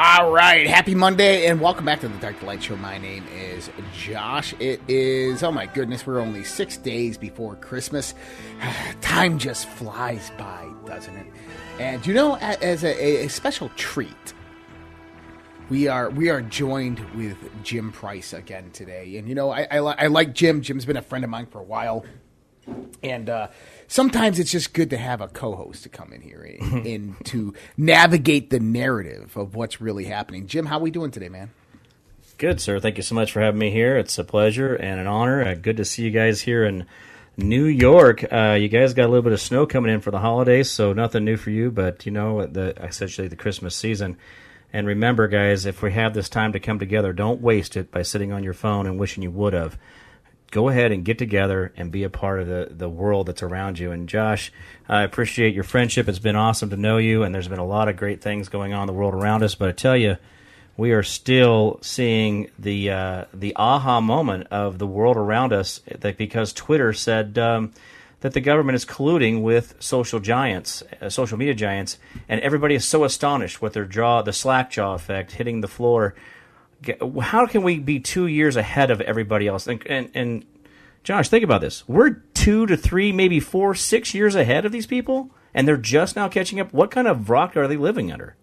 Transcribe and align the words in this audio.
All 0.00 0.30
right, 0.30 0.64
happy 0.68 0.94
Monday 0.94 1.46
and 1.46 1.60
welcome 1.60 1.84
back 1.84 2.02
to 2.02 2.08
the 2.08 2.16
Dark 2.18 2.40
Light 2.44 2.62
Show. 2.62 2.76
My 2.76 2.98
name 2.98 3.26
is 3.34 3.68
Josh. 3.92 4.54
It 4.60 4.80
is, 4.86 5.42
oh 5.42 5.50
my 5.50 5.66
goodness, 5.66 6.06
we're 6.06 6.20
only 6.20 6.44
six 6.44 6.76
days 6.76 7.18
before 7.18 7.56
Christmas. 7.56 8.14
Time 9.00 9.40
just 9.40 9.68
flies 9.68 10.30
by, 10.38 10.68
doesn't 10.86 11.16
it? 11.16 11.26
And 11.80 12.06
you 12.06 12.14
know, 12.14 12.36
as 12.36 12.84
a, 12.84 13.24
a 13.24 13.28
special 13.28 13.70
treat, 13.70 14.34
we 15.68 15.88
are 15.88 16.10
we 16.10 16.30
are 16.30 16.42
joined 16.42 17.00
with 17.16 17.36
Jim 17.64 17.90
Price 17.90 18.32
again 18.32 18.70
today. 18.70 19.16
And 19.16 19.28
you 19.28 19.34
know, 19.34 19.50
I, 19.50 19.66
I, 19.68 19.80
li- 19.80 19.96
I 19.98 20.06
like 20.06 20.32
Jim. 20.32 20.62
Jim's 20.62 20.84
been 20.84 20.96
a 20.96 21.02
friend 21.02 21.24
of 21.24 21.30
mine 21.30 21.46
for 21.46 21.58
a 21.58 21.64
while. 21.64 22.04
And 23.02 23.28
uh, 23.28 23.48
sometimes 23.88 24.38
it's 24.38 24.52
just 24.52 24.72
good 24.72 24.90
to 24.90 24.96
have 24.96 25.20
a 25.20 25.26
co-host 25.26 25.82
to 25.82 25.88
come 25.88 26.12
in 26.12 26.20
here 26.20 26.42
and, 26.42 26.86
and 26.86 27.24
to 27.24 27.54
navigate 27.76 28.50
the 28.50 28.60
narrative 28.60 29.36
of 29.36 29.56
what's 29.56 29.80
really 29.80 30.04
happening. 30.04 30.46
Jim, 30.46 30.66
how 30.66 30.78
are 30.78 30.82
we 30.82 30.92
doing 30.92 31.10
today, 31.10 31.28
man? 31.28 31.50
Good, 32.36 32.60
sir. 32.60 32.78
Thank 32.78 32.98
you 32.98 33.02
so 33.02 33.16
much 33.16 33.32
for 33.32 33.40
having 33.40 33.58
me 33.58 33.72
here. 33.72 33.96
It's 33.96 34.16
a 34.16 34.22
pleasure 34.22 34.76
and 34.76 35.00
an 35.00 35.08
honor. 35.08 35.42
Uh, 35.42 35.54
good 35.54 35.78
to 35.78 35.84
see 35.84 36.04
you 36.04 36.12
guys 36.12 36.42
here 36.42 36.64
in 36.64 36.86
New 37.36 37.64
York. 37.64 38.24
Uh, 38.32 38.56
you 38.60 38.68
guys 38.68 38.94
got 38.94 39.06
a 39.06 39.08
little 39.08 39.22
bit 39.22 39.32
of 39.32 39.40
snow 39.40 39.66
coming 39.66 39.92
in 39.92 40.00
for 40.00 40.12
the 40.12 40.20
holidays, 40.20 40.70
so 40.70 40.92
nothing 40.92 41.24
new 41.24 41.36
for 41.36 41.50
you, 41.50 41.72
but 41.72 42.06
you 42.06 42.12
know, 42.12 42.46
the, 42.46 42.80
essentially 42.82 43.26
the 43.26 43.34
Christmas 43.34 43.74
season. 43.74 44.16
And 44.72 44.86
remember, 44.86 45.28
guys, 45.28 45.66
if 45.66 45.82
we 45.82 45.92
have 45.92 46.14
this 46.14 46.28
time 46.28 46.52
to 46.52 46.60
come 46.60 46.78
together, 46.78 47.12
don't 47.12 47.40
waste 47.40 47.76
it 47.76 47.90
by 47.90 48.02
sitting 48.02 48.32
on 48.32 48.44
your 48.44 48.54
phone 48.54 48.86
and 48.86 49.00
wishing 49.00 49.22
you 49.22 49.30
would 49.30 49.54
have. 49.54 49.78
Go 50.50 50.68
ahead 50.68 50.92
and 50.92 51.04
get 51.04 51.18
together 51.18 51.72
and 51.76 51.92
be 51.92 52.04
a 52.04 52.10
part 52.10 52.40
of 52.40 52.46
the, 52.46 52.68
the 52.70 52.88
world 52.88 53.26
that's 53.26 53.42
around 53.42 53.78
you. 53.78 53.90
And 53.92 54.08
Josh, 54.08 54.50
I 54.88 55.02
appreciate 55.02 55.54
your 55.54 55.64
friendship. 55.64 56.08
It's 56.08 56.18
been 56.18 56.36
awesome 56.36 56.70
to 56.70 56.76
know 56.76 56.96
you, 56.96 57.22
and 57.22 57.34
there's 57.34 57.48
been 57.48 57.58
a 57.58 57.66
lot 57.66 57.88
of 57.88 57.96
great 57.96 58.22
things 58.22 58.48
going 58.48 58.72
on 58.72 58.82
in 58.82 58.86
the 58.86 58.94
world 58.94 59.12
around 59.12 59.42
us. 59.42 59.54
But 59.54 59.68
I 59.68 59.72
tell 59.72 59.96
you, 59.96 60.16
we 60.78 60.92
are 60.92 61.02
still 61.02 61.78
seeing 61.82 62.50
the 62.58 62.90
uh, 62.90 63.24
the 63.34 63.54
aha 63.56 64.00
moment 64.00 64.46
of 64.50 64.78
the 64.78 64.86
world 64.86 65.16
around 65.16 65.52
us 65.52 65.82
that 65.86 66.16
because 66.16 66.52
Twitter 66.52 66.92
said 66.92 67.36
um, 67.36 67.72
that 68.20 68.32
the 68.32 68.40
government 68.40 68.76
is 68.76 68.86
colluding 68.86 69.42
with 69.42 69.74
social 69.80 70.20
giants, 70.20 70.82
uh, 71.02 71.10
social 71.10 71.36
media 71.36 71.54
giants, 71.54 71.98
and 72.28 72.40
everybody 72.40 72.74
is 72.74 72.84
so 72.84 73.04
astonished 73.04 73.60
with 73.60 73.74
their 73.74 73.84
jaw, 73.84 74.22
the 74.22 74.32
slack 74.32 74.70
jaw 74.70 74.94
effect 74.94 75.32
hitting 75.32 75.60
the 75.60 75.68
floor. 75.68 76.14
How 77.20 77.46
can 77.46 77.62
we 77.62 77.78
be 77.78 78.00
two 78.00 78.26
years 78.26 78.56
ahead 78.56 78.90
of 78.90 79.00
everybody 79.00 79.46
else? 79.48 79.66
And, 79.66 79.84
and, 79.86 80.10
and 80.14 80.44
Josh, 81.04 81.28
think 81.28 81.44
about 81.44 81.60
this: 81.60 81.86
we're 81.88 82.10
two 82.34 82.66
to 82.66 82.76
three, 82.76 83.12
maybe 83.12 83.40
four, 83.40 83.74
six 83.74 84.14
years 84.14 84.34
ahead 84.34 84.64
of 84.64 84.72
these 84.72 84.86
people, 84.86 85.30
and 85.54 85.66
they're 85.66 85.76
just 85.76 86.14
now 86.16 86.28
catching 86.28 86.60
up. 86.60 86.72
What 86.72 86.90
kind 86.90 87.08
of 87.08 87.30
rock 87.30 87.56
are 87.56 87.66
they 87.66 87.76
living 87.76 88.12
under? 88.12 88.36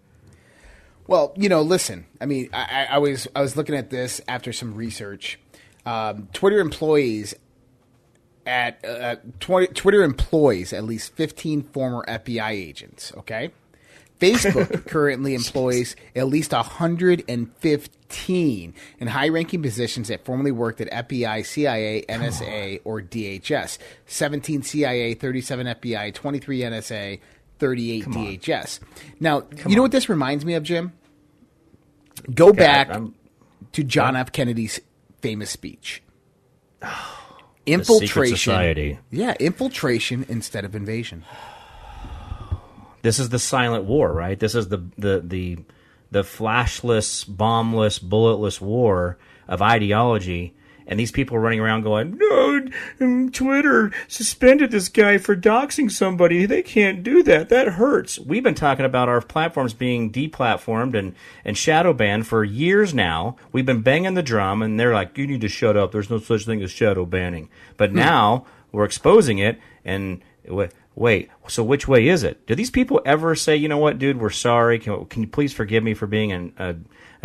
Well, 1.08 1.33
you 1.38 1.50
know, 1.50 1.61
listen. 1.61 2.06
I 2.19 2.25
mean, 2.25 2.50
I, 2.53 2.88
I- 2.91 2.97
was 2.97 3.28
I 3.36 3.41
was 3.41 3.56
looking 3.56 3.75
at 3.75 3.89
this 3.89 4.19
after 4.28 4.52
some 4.52 4.73
research. 4.75 5.39
Um, 5.86 6.30
Twitter 6.33 6.59
employees 6.59 7.35
at 8.46 8.84
uh, 8.84 9.16
Twi- 9.40 9.67
Twitter 9.67 10.03
employs 10.03 10.73
at 10.73 10.84
least 10.84 11.13
15 11.16 11.62
former 11.63 12.03
FBI 12.07 12.50
agents. 12.52 13.13
Okay, 13.17 13.52
Facebook 14.20 14.86
currently 14.88 15.36
employs 15.36 15.96
at 16.16 16.28
least 16.28 16.52
115 16.52 18.74
in 19.00 19.08
high-ranking 19.08 19.62
positions 19.62 20.08
that 20.08 20.26
formerly 20.26 20.52
worked 20.52 20.81
at 20.81 21.08
FBI, 21.08 21.46
CIA, 21.46 22.03
NSA, 22.08 22.81
or 22.84 23.02
DHS. 23.02 23.78
17 24.06 24.64
CIA, 24.64 25.14
37 25.14 25.68
FBI, 25.68 26.14
23 26.14 26.59
NSA, 26.59 27.20
38 27.59 28.06
DHS. 28.06 28.80
Now, 29.20 29.44
you 29.68 29.76
know 29.76 29.81
what 29.81 29.92
this 29.92 30.09
reminds 30.09 30.46
me 30.46 30.53
of, 30.53 30.64
Jim? 30.64 30.94
Go 32.34 32.53
back 32.53 32.90
I'm- 32.90 33.14
to 33.74 33.84
John 33.84 34.16
F. 34.16 34.32
Kennedy's 34.32 34.80
famous 35.22 35.50
speech. 35.50 36.02
Infiltration. 37.66 39.00
Yeah, 39.09 39.34
infiltration 39.40 40.24
instead 40.30 40.66
of 40.66 40.76
invasion. 40.76 41.26
This 43.05 43.19
is 43.19 43.29
the 43.29 43.38
silent 43.38 43.83
war, 43.83 44.11
right? 44.11 44.39
This 44.39 44.55
is 44.55 44.69
the 44.69 44.83
the 44.97 45.21
the 45.23 45.57
the 46.09 46.23
flashless, 46.23 47.23
bombless, 47.23 48.01
bulletless 48.01 48.59
war 48.59 49.19
of 49.47 49.61
ideology. 49.61 50.55
And 50.88 50.99
these 50.99 51.11
people 51.11 51.38
are 51.38 51.39
running 51.39 51.59
around 51.59 51.83
going, 51.83 52.17
"No, 52.17 52.66
um, 52.99 53.29
Twitter 53.31 53.91
suspended 54.07 54.71
this 54.71 54.89
guy 54.89 55.19
for 55.19 55.35
doxing 55.35 55.91
somebody. 55.91 56.47
They 56.47 56.63
can't 56.63 57.03
do 57.03 57.21
that. 57.21 57.49
That 57.49 57.73
hurts." 57.73 58.17
We've 58.17 58.43
been 58.43 58.55
talking 58.55 58.85
about 58.85 59.07
our 59.07 59.22
platforms 59.22 59.75
being 59.75 60.11
deplatformed 60.11 60.97
and 60.97 61.13
and 61.43 61.55
shadow 61.55 61.93
banned 61.93 62.25
for 62.25 62.43
years 62.43 62.95
now. 62.95 63.35
We've 63.51 63.67
been 63.67 63.81
banging 63.81 64.16
the 64.16 64.23
drum, 64.23 64.63
and 64.63 64.79
they're 64.79 64.95
like, 64.95 65.16
"You 65.16 65.27
need 65.27 65.41
to 65.41 65.47
shut 65.47 65.77
up. 65.77 65.91
There's 65.91 66.09
no 66.09 66.17
such 66.17 66.45
thing 66.45 66.63
as 66.63 66.72
shadow 66.72 67.05
banning." 67.05 67.49
But 67.77 67.93
now 67.93 68.45
we're 68.72 68.85
exposing 68.85 69.37
it, 69.37 69.59
and 69.83 70.22
wait. 70.95 71.29
So 71.47 71.63
which 71.63 71.88
way 71.88 72.07
is 72.07 72.23
it? 72.23 72.45
Do 72.47 72.56
these 72.56 72.72
people 72.72 73.01
ever 73.06 73.35
say, 73.35 73.56
"You 73.56 73.67
know 73.67 73.78
what, 73.78 74.00
dude? 74.00 74.19
We're 74.19 74.29
sorry. 74.29 74.79
Can, 74.79 75.06
can 75.06 75.22
you 75.23 75.28
please 75.28 75.53
forgive 75.53 75.83
me 75.83 75.94
for 75.94 76.07
being 76.07 76.31
an, 76.31 76.53
a 76.57 76.75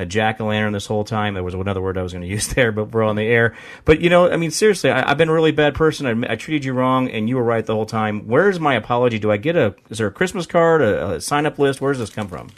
a 0.01 0.07
jack 0.07 0.41
o' 0.41 0.47
lantern 0.47 0.73
this 0.73 0.87
whole 0.87 1.05
time. 1.05 1.35
There 1.35 1.43
was 1.43 1.53
another 1.53 1.83
word 1.83 1.99
I 1.99 2.03
was 2.03 2.13
going 2.13 2.23
to 2.27 2.29
use 2.29 2.49
there, 2.49 2.73
but 2.73 2.87
we're 2.93 3.03
on 3.03 3.17
the 3.17 3.25
air. 3.25 3.55
But 3.85 4.01
you 4.01 4.11
know, 4.11 4.31
I 4.31 4.37
mean, 4.37 4.51
seriously, 4.51 4.91
I, 4.91 5.11
I've 5.11 5.19
been 5.19 5.29
a 5.29 5.33
really 5.33 5.53
bad 5.53 5.75
person. 5.75 6.25
I, 6.25 6.33
I 6.33 6.37
treated 6.37 6.65
you 6.65 6.73
wrong, 6.73 7.09
and 7.11 7.29
you 7.29 7.37
were 7.37 7.45
right 7.45 7.65
the 7.65 7.75
whole 7.75 7.87
time. 7.87 8.27
Where's 8.27 8.59
my 8.59 8.75
apology? 8.75 9.19
Do 9.19 9.31
I 9.31 9.37
get 9.37 9.57
a? 9.57 9.75
Is 9.91 9.99
there 9.99 10.07
a 10.07 10.13
Christmas 10.13 10.47
card, 10.47 10.83
a, 10.83 11.13
a 11.13 11.21
sign 11.21 11.47
up 11.47 11.59
list? 11.59 11.81
Where 11.81 11.93
does 11.93 12.01
this 12.01 12.11
come 12.11 12.29
from? 12.29 12.51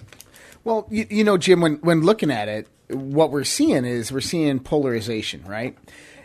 Well, 0.65 0.87
you, 0.91 1.07
you 1.11 1.25
know, 1.25 1.37
Jim, 1.37 1.61
when 1.61 1.75
when 1.77 2.03
looking 2.03 2.31
at 2.31 2.49
it, 2.49 2.69
what 2.89 3.31
we're 3.31 3.45
seeing 3.45 3.85
is 3.85 4.13
we're 4.13 4.21
seeing 4.21 4.61
polarization, 4.61 5.45
right? 5.45 5.77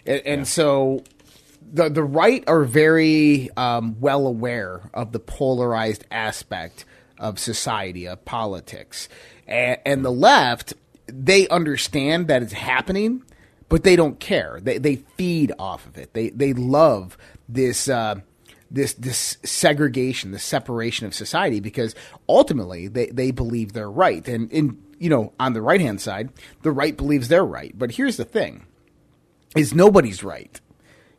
And, 0.05 0.21
and 0.25 0.47
so 0.47 1.03
the 1.71 1.89
the 1.89 2.03
right 2.03 2.43
are 2.47 2.63
very 2.63 3.49
um, 3.57 3.99
well 3.99 4.27
aware 4.27 4.89
of 4.93 5.11
the 5.11 5.19
polarized 5.19 6.05
aspect 6.11 6.85
of 7.17 7.39
society, 7.39 8.07
of 8.07 8.23
politics, 8.25 9.09
and, 9.47 9.79
and 9.85 10.05
the 10.05 10.11
left 10.11 10.73
they 11.07 11.47
understand 11.47 12.27
that 12.27 12.43
it's 12.43 12.53
happening, 12.53 13.23
but 13.69 13.83
they 13.83 13.95
don't 13.95 14.19
care. 14.19 14.59
They 14.61 14.77
they 14.77 14.97
feed 15.17 15.51
off 15.57 15.85
of 15.85 15.97
it. 15.97 16.13
They 16.13 16.29
they 16.29 16.53
love 16.53 17.17
this. 17.47 17.89
Uh, 17.89 18.21
this 18.69 18.95
this 18.95 19.37
segregation, 19.45 20.31
the 20.31 20.39
separation 20.39 21.07
of 21.07 21.13
society, 21.13 21.61
because 21.61 21.95
ultimately 22.27 22.89
they, 22.89 23.05
they 23.05 23.31
believe 23.31 23.71
they're 23.71 23.89
right. 23.89 24.27
And 24.27 24.51
in 24.51 24.77
you 24.99 25.09
know, 25.09 25.31
on 25.39 25.53
the 25.53 25.61
right 25.61 25.79
hand 25.79 26.01
side, 26.01 26.31
the 26.63 26.71
right 26.71 26.97
believes 26.97 27.29
they're 27.29 27.45
right. 27.45 27.71
But 27.77 27.91
here's 27.91 28.17
the 28.17 28.25
thing 28.25 28.65
is 29.55 29.73
nobody's 29.73 30.21
right. 30.21 30.59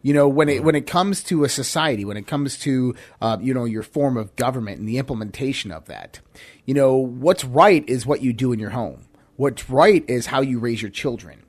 You 0.03 0.15
know, 0.15 0.29
when 0.29 0.49
it 0.49 0.63
when 0.63 0.75
it 0.77 0.87
comes 0.87 1.23
to 1.25 1.45
a 1.45 1.49
society, 1.49 2.05
when 2.05 2.17
it 2.17 2.27
comes 2.27 2.57
to 2.61 2.95
uh, 3.21 3.39
you 3.41 3.53
know 3.53 3.65
your 3.65 3.83
form 3.83 4.17
of 4.17 4.35
government 4.37 4.79
and 4.79 4.89
the 4.89 4.99
implementation 4.99 5.73
of 5.73 5.87
that, 5.87 6.21
you 6.67 6.75
know 6.75 6.95
what's 6.97 7.45
right 7.45 7.87
is 7.89 8.07
what 8.07 8.23
you 8.23 8.33
do 8.33 8.53
in 8.53 8.59
your 8.59 8.71
home. 8.71 9.07
What's 9.37 9.69
right 9.69 10.05
is 10.09 10.27
how 10.27 10.41
you 10.41 10.59
raise 10.61 10.81
your 10.83 10.91
children. 10.91 11.43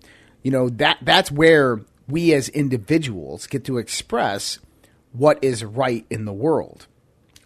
You 0.44 0.52
know 0.52 0.70
that 0.70 0.98
that's 1.02 1.32
where 1.32 1.82
we 2.08 2.34
as 2.34 2.50
individuals 2.50 3.46
get 3.46 3.66
to 3.66 3.78
express 3.78 4.58
what 5.12 5.44
is 5.44 5.64
right 5.64 6.06
in 6.10 6.26
the 6.26 6.34
world. 6.34 6.88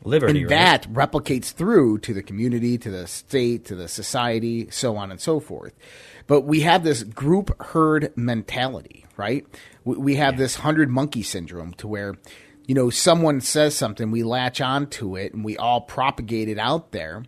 Liberty, 0.06 0.42
And 0.42 0.50
right? 0.52 0.58
that 0.58 0.92
replicates 0.92 1.54
through 1.54 2.00
to 2.00 2.14
the 2.14 2.22
community, 2.22 2.78
to 2.78 2.90
the 2.90 3.08
state, 3.08 3.66
to 3.66 3.76
the 3.76 3.88
society, 3.88 4.70
so 4.70 4.98
on 4.98 5.12
and 5.12 5.20
so 5.20 5.40
forth. 5.40 5.74
But 6.28 6.42
we 6.42 6.62
have 6.62 6.84
this 6.84 7.04
group 7.04 7.62
herd 7.62 8.12
mentality, 8.18 9.06
right? 9.16 9.46
We, 9.84 9.98
we 9.98 10.16
have 10.16 10.38
this 10.38 10.56
hundred 10.56 10.90
monkey 10.90 11.24
syndrome 11.24 11.74
to 11.76 11.88
where, 11.88 12.16
you 12.68 12.76
know, 12.76 12.90
someone 12.90 13.42
says 13.42 13.76
something, 13.76 14.12
we 14.12 14.24
latch 14.24 14.62
onto 14.62 15.16
it, 15.18 15.34
and 15.34 15.44
we 15.44 15.58
all 15.58 15.82
propagate 15.82 16.50
it 16.50 16.58
out 16.58 16.92
there, 16.92 17.24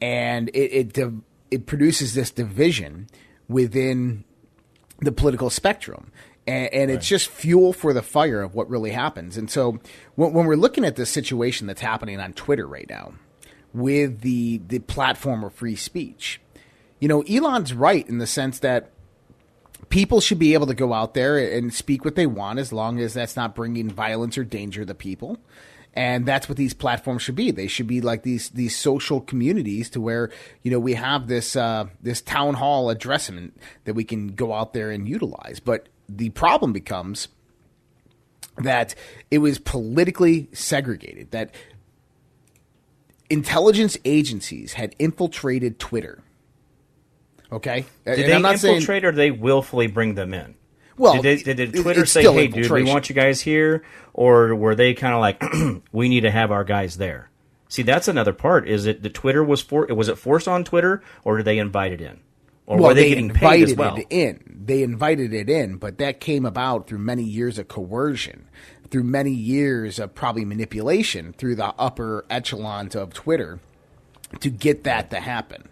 and 0.00 0.48
it 0.54 0.96
it, 0.98 1.12
it 1.50 1.66
produces 1.66 2.14
this 2.14 2.30
division 2.30 3.08
within 3.48 4.24
the 5.00 5.12
political 5.12 5.50
spectrum. 5.50 6.10
And, 6.46 6.72
and 6.74 6.90
it's 6.90 7.08
just 7.08 7.28
fuel 7.28 7.72
for 7.72 7.94
the 7.94 8.02
fire 8.02 8.42
of 8.42 8.54
what 8.54 8.68
really 8.68 8.90
happens. 8.90 9.38
And 9.38 9.50
so 9.50 9.78
when, 10.14 10.34
when 10.34 10.44
we're 10.44 10.56
looking 10.56 10.84
at 10.84 10.96
this 10.96 11.08
situation 11.08 11.66
that's 11.66 11.80
happening 11.80 12.20
on 12.20 12.34
Twitter 12.34 12.66
right 12.66 12.88
now 12.88 13.14
with 13.72 14.20
the, 14.20 14.60
the 14.66 14.80
platform 14.80 15.42
of 15.42 15.54
free 15.54 15.76
speech, 15.76 16.40
you 17.00 17.08
know, 17.08 17.22
Elon's 17.22 17.72
right 17.72 18.06
in 18.06 18.18
the 18.18 18.26
sense 18.26 18.58
that 18.58 18.90
people 19.88 20.20
should 20.20 20.38
be 20.38 20.54
able 20.54 20.66
to 20.66 20.74
go 20.74 20.92
out 20.92 21.14
there 21.14 21.38
and 21.38 21.72
speak 21.72 22.04
what 22.04 22.14
they 22.14 22.26
want 22.26 22.58
as 22.58 22.72
long 22.72 22.98
as 22.98 23.14
that's 23.14 23.36
not 23.36 23.54
bringing 23.54 23.88
violence 23.88 24.38
or 24.38 24.44
danger 24.44 24.84
to 24.84 24.94
people 24.94 25.38
and 25.94 26.26
that's 26.26 26.48
what 26.48 26.58
these 26.58 26.74
platforms 26.74 27.22
should 27.22 27.36
be. 27.36 27.50
They 27.50 27.68
should 27.68 27.86
be 27.86 28.00
like 28.00 28.22
these 28.22 28.50
these 28.50 28.76
social 28.76 29.20
communities 29.20 29.88
to 29.90 30.00
where 30.00 30.30
you 30.62 30.70
know 30.70 30.80
we 30.80 30.94
have 30.94 31.28
this 31.28 31.54
uh, 31.54 31.86
this 32.02 32.20
town 32.20 32.54
hall 32.54 32.90
addressment 32.90 33.56
that 33.84 33.94
we 33.94 34.04
can 34.04 34.28
go 34.28 34.52
out 34.52 34.72
there 34.72 34.90
and 34.90 35.08
utilize. 35.08 35.60
But 35.60 35.88
the 36.08 36.30
problem 36.30 36.72
becomes 36.72 37.28
that 38.58 38.94
it 39.30 39.38
was 39.38 39.58
politically 39.58 40.48
segregated. 40.52 41.30
That 41.30 41.54
intelligence 43.30 43.96
agencies 44.04 44.74
had 44.74 44.96
infiltrated 44.98 45.78
Twitter. 45.78 46.23
Okay, 47.54 47.84
did 48.04 48.18
and 48.18 48.28
they 48.28 48.34
I'm 48.34 48.42
not 48.42 48.58
saying- 48.58 48.76
infiltrate 48.76 49.04
or 49.04 49.12
did 49.12 49.18
they 49.18 49.30
willfully 49.30 49.86
bring 49.86 50.14
them 50.14 50.34
in? 50.34 50.54
Well, 50.96 51.20
did, 51.20 51.44
they, 51.44 51.54
did 51.54 51.74
Twitter 51.74 52.06
say, 52.06 52.22
"Hey, 52.22 52.46
dude, 52.48 52.70
we 52.70 52.84
want 52.84 53.08
you 53.08 53.14
guys 53.14 53.40
here," 53.40 53.82
or 54.12 54.54
were 54.54 54.74
they 54.74 54.94
kind 54.94 55.14
of 55.14 55.20
like, 55.20 55.42
"We 55.92 56.08
need 56.08 56.20
to 56.20 56.30
have 56.30 56.50
our 56.52 56.64
guys 56.64 56.96
there"? 56.98 57.30
See, 57.68 57.82
that's 57.82 58.06
another 58.06 58.32
part. 58.32 58.68
Is 58.68 58.86
it 58.86 59.02
the 59.02 59.10
Twitter 59.10 59.42
was 59.42 59.60
for? 59.60 59.86
Was 59.86 60.08
it 60.08 60.18
forced 60.18 60.46
on 60.46 60.62
Twitter, 60.64 61.02
or 61.24 61.36
did 61.38 61.46
they 61.46 61.58
invite 61.58 61.92
it 61.92 62.00
in, 62.00 62.20
or 62.66 62.76
well, 62.76 62.88
were 62.88 62.94
they, 62.94 63.08
getting 63.08 63.30
paid 63.30 63.42
invited 63.44 63.70
as 63.70 63.76
well? 63.76 63.96
it 63.96 64.06
in. 64.10 64.62
They 64.66 64.82
invited 64.82 65.32
it 65.34 65.50
in, 65.50 65.76
but 65.78 65.98
that 65.98 66.20
came 66.20 66.46
about 66.46 66.86
through 66.86 66.98
many 66.98 67.24
years 67.24 67.58
of 67.58 67.66
coercion, 67.66 68.46
through 68.90 69.04
many 69.04 69.32
years 69.32 69.98
of 69.98 70.14
probably 70.14 70.44
manipulation 70.44 71.32
through 71.32 71.56
the 71.56 71.74
upper 71.76 72.24
echelons 72.30 72.94
of 72.94 73.12
Twitter 73.12 73.58
to 74.40 74.50
get 74.50 74.84
that 74.84 75.10
to 75.10 75.18
happen. 75.20 75.68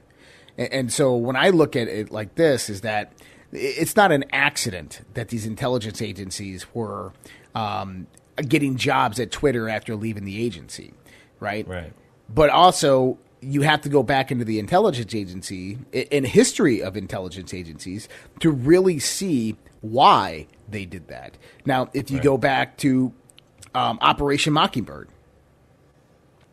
And, 0.63 0.73
and 0.73 0.93
so 0.93 1.17
when 1.17 1.37
I 1.37 1.51
look 1.51 1.77
at 1.77 1.89
it 1.89 2.11
like 2.11 2.35
this, 2.35 2.71
is 2.71 2.83
that 2.83 3.13
it's 3.53 3.97
not 3.97 4.13
an 4.13 4.25
accident 4.33 5.03
that 5.15 5.29
these 5.29 5.47
intelligence 5.47 6.01
agencies 6.01 6.67
were 6.75 7.13
um, 7.55 8.07
getting 8.49 8.77
jobs 8.77 9.21
at 9.21 9.31
Twitter 9.31 9.69
after 9.69 9.95
leaving 9.95 10.25
the 10.25 10.43
agency, 10.43 10.95
right? 11.41 11.67
Right. 11.67 11.93
But 12.35 12.51
also, 12.51 13.19
you 13.41 13.63
have 13.63 13.81
to 13.83 13.89
go 13.89 14.03
back 14.03 14.31
into 14.31 14.45
the 14.45 14.59
intelligence 14.59 15.15
agency 15.15 15.79
in 15.93 16.25
history 16.25 16.83
of 16.83 16.97
intelligence 16.97 17.53
agencies 17.53 18.09
to 18.41 18.51
really 18.51 18.99
see 18.99 19.57
why 19.81 20.47
they 20.69 20.87
did 20.87 21.09
that. 21.09 21.37
Now, 21.67 21.91
if 21.93 22.11
you 22.11 22.21
go 22.21 22.39
back 22.39 22.79
to 22.79 23.13
um, 23.75 23.99
Operation 24.01 24.53
Mockingbird, 24.53 25.09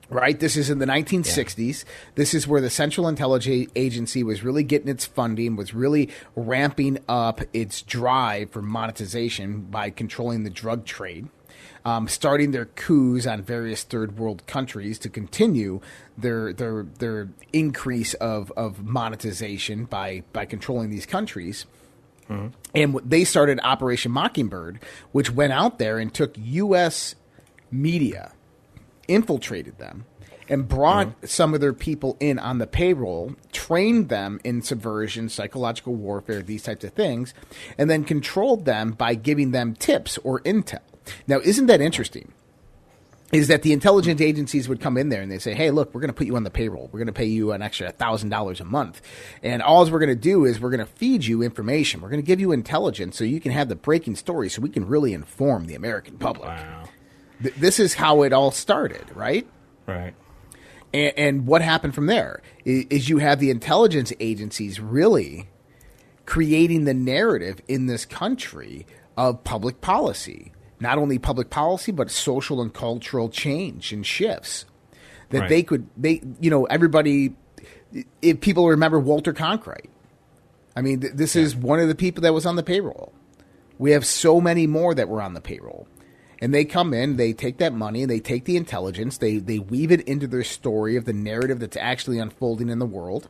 right? 0.09 0.39
This 0.39 0.57
is 0.57 0.69
in 0.69 0.79
the 0.79 0.85
1960s. 0.85 1.85
This 2.15 2.33
is 2.33 2.47
where 2.47 2.61
the 2.61 2.69
Central 2.69 3.07
Intelligence 3.07 3.71
Agency 3.75 4.23
was 4.23 4.43
really 4.43 4.63
getting 4.63 4.87
its 4.87 5.05
funding, 5.05 5.55
was 5.55 5.73
really 5.73 6.09
ramping 6.35 6.97
up 7.07 7.41
its 7.53 7.81
drive 7.81 8.51
for 8.51 8.61
monetization 8.61 9.61
by 9.61 9.89
controlling 9.89 10.43
the 10.43 10.49
drug 10.49 10.85
trade. 10.85 11.27
Um, 11.85 12.09
starting 12.09 12.51
their 12.51 12.65
coups 12.65 13.25
on 13.25 13.41
various 13.41 13.83
third 13.83 14.17
world 14.17 14.45
countries 14.47 14.99
to 14.99 15.09
continue 15.09 15.79
their 16.17 16.51
their 16.51 16.83
their 16.83 17.29
increase 17.53 18.13
of, 18.15 18.51
of 18.57 18.83
monetization 18.83 19.85
by 19.85 20.23
by 20.33 20.45
controlling 20.45 20.89
these 20.89 21.05
countries. 21.05 21.65
And 22.75 22.99
they 23.03 23.23
started 23.23 23.59
Operation 23.63 24.11
Mockingbird, 24.11 24.79
which 25.13 25.31
went 25.31 25.53
out 25.53 25.79
there 25.79 25.97
and 25.97 26.13
took 26.13 26.35
U.S. 26.37 27.15
media, 27.71 28.33
infiltrated 29.09 29.77
them, 29.77 30.05
and 30.47 30.67
brought 30.67 31.07
mm-hmm. 31.07 31.25
some 31.25 31.53
of 31.53 31.61
their 31.61 31.73
people 31.73 32.17
in 32.19 32.39
on 32.39 32.57
the 32.57 32.67
payroll, 32.67 33.35
trained 33.51 34.09
them 34.09 34.39
in 34.43 34.61
subversion, 34.61 35.29
psychological 35.29 35.95
warfare, 35.95 36.41
these 36.41 36.63
types 36.63 36.83
of 36.83 36.93
things, 36.93 37.33
and 37.77 37.89
then 37.89 38.03
controlled 38.03 38.65
them 38.65 38.91
by 38.91 39.15
giving 39.15 39.51
them 39.51 39.75
tips 39.75 40.17
or 40.19 40.39
intel. 40.41 40.79
Now, 41.27 41.39
isn't 41.39 41.67
that 41.67 41.81
interesting? 41.81 42.33
is 43.31 43.47
that 43.47 43.61
the 43.61 43.73
intelligence 43.73 44.21
agencies 44.21 44.67
would 44.67 44.81
come 44.81 44.97
in 44.97 45.09
there 45.09 45.21
and 45.21 45.31
they 45.31 45.37
say, 45.37 45.53
"Hey, 45.53 45.69
look, 45.71 45.93
we're 45.93 46.01
going 46.01 46.09
to 46.09 46.15
put 46.15 46.27
you 46.27 46.35
on 46.35 46.43
the 46.43 46.49
payroll. 46.49 46.89
We're 46.91 46.99
going 46.99 47.07
to 47.07 47.13
pay 47.13 47.25
you 47.25 47.51
an 47.51 47.61
extra 47.61 47.91
thousand 47.91 48.29
dollars 48.29 48.59
a 48.59 48.65
month, 48.65 49.01
and 49.43 49.61
all 49.61 49.85
we're 49.89 49.99
going 49.99 50.09
to 50.09 50.15
do 50.15 50.45
is 50.45 50.59
we're 50.59 50.71
going 50.71 50.79
to 50.79 50.85
feed 50.85 51.25
you 51.25 51.43
information. 51.43 52.01
We're 52.01 52.09
going 52.09 52.21
to 52.21 52.25
give 52.25 52.39
you 52.39 52.51
intelligence 52.51 53.17
so 53.17 53.23
you 53.23 53.39
can 53.39 53.51
have 53.51 53.69
the 53.69 53.75
breaking 53.75 54.15
story, 54.15 54.49
so 54.49 54.61
we 54.61 54.69
can 54.69 54.87
really 54.87 55.13
inform 55.13 55.67
the 55.67 55.75
American 55.75 56.17
public." 56.17 56.49
Wow. 56.49 56.89
Th- 57.41 57.55
this 57.55 57.79
is 57.79 57.93
how 57.93 58.23
it 58.23 58.33
all 58.33 58.51
started, 58.51 59.05
right? 59.15 59.47
Right. 59.85 60.13
And, 60.93 61.13
and 61.17 61.47
what 61.47 61.61
happened 61.61 61.95
from 61.95 62.07
there 62.07 62.41
is, 62.65 62.85
is 62.89 63.09
you 63.09 63.19
have 63.19 63.39
the 63.39 63.49
intelligence 63.49 64.11
agencies 64.19 64.79
really 64.79 65.49
creating 66.25 66.85
the 66.85 66.93
narrative 66.93 67.61
in 67.67 67.87
this 67.87 68.05
country 68.05 68.85
of 69.17 69.43
public 69.43 69.81
policy. 69.81 70.51
Not 70.79 70.97
only 70.97 71.19
public 71.19 71.49
policy, 71.49 71.91
but 71.91 72.09
social 72.09 72.61
and 72.61 72.73
cultural 72.73 73.29
change 73.29 73.91
and 73.91 74.05
shifts 74.05 74.65
that 75.29 75.41
Right. 75.41 75.49
they 75.49 75.63
could, 75.63 75.87
they, 75.97 76.21
you 76.39 76.49
know, 76.49 76.65
everybody, 76.65 77.35
if 78.21 78.39
people 78.41 78.67
remember 78.67 78.99
Walter 78.99 79.33
Cronkite, 79.33 79.87
I 80.75 80.81
mean, 80.81 81.01
th- 81.01 81.13
this 81.13 81.35
is 81.35 81.55
one 81.55 81.79
of 81.79 81.87
the 81.89 81.95
people 81.95 82.21
that 82.21 82.33
was 82.33 82.45
on 82.45 82.55
the 82.55 82.63
payroll. 82.63 83.11
We 83.77 83.91
have 83.91 84.05
so 84.05 84.39
many 84.39 84.67
more 84.67 84.93
that 84.95 85.09
were 85.09 85.21
on 85.21 85.33
the 85.33 85.41
payroll. 85.41 85.87
And 86.41 86.53
they 86.53 86.63
come 86.63 86.93
in, 86.93 87.17
they 87.17 87.33
take 87.33 87.57
that 87.57 87.73
money, 87.73 88.01
and 88.01 88.09
they 88.09 88.19
take 88.19 88.45
the 88.45 88.55
intelligence, 88.55 89.17
they, 89.17 89.37
they 89.37 89.59
weave 89.59 89.91
it 89.91 90.01
into 90.01 90.27
their 90.27 90.43
story 90.43 90.95
of 90.95 91.05
the 91.05 91.13
narrative 91.13 91.59
that's 91.59 91.77
actually 91.77 92.17
unfolding 92.17 92.69
in 92.69 92.79
the 92.79 92.85
world. 92.85 93.27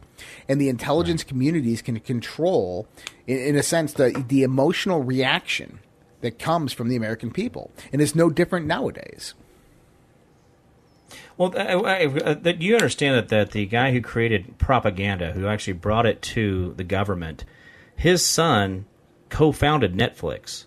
And 0.47 0.61
the 0.61 0.69
intelligence 0.69 1.23
communities 1.23 1.81
can 1.81 2.00
control, 2.00 2.88
in, 3.25 3.39
in 3.39 3.56
a 3.56 3.63
sense, 3.63 3.94
the, 3.94 4.23
the 4.27 4.44
emotional 4.44 5.01
reaction 5.01 5.79
that 6.21 6.38
comes 6.38 6.71
from 6.71 6.89
the 6.89 6.95
American 6.95 7.31
people. 7.31 7.71
And 7.91 8.01
it's 8.01 8.15
no 8.15 8.29
different 8.29 8.67
nowadays. 8.67 9.33
Well, 11.38 11.53
I, 11.57 11.73
I, 11.73 12.06
uh, 12.06 12.33
that 12.33 12.61
you 12.61 12.75
understand 12.75 13.15
that, 13.15 13.29
that 13.29 13.51
the 13.51 13.65
guy 13.65 13.91
who 13.91 14.01
created 14.01 14.57
propaganda, 14.57 15.31
who 15.31 15.47
actually 15.47 15.73
brought 15.73 16.06
it 16.06 16.21
to 16.23 16.73
the 16.75 16.83
government, 16.83 17.45
his 17.95 18.25
son 18.25 18.85
co-founded 19.29 19.94
Netflix. 19.94 20.65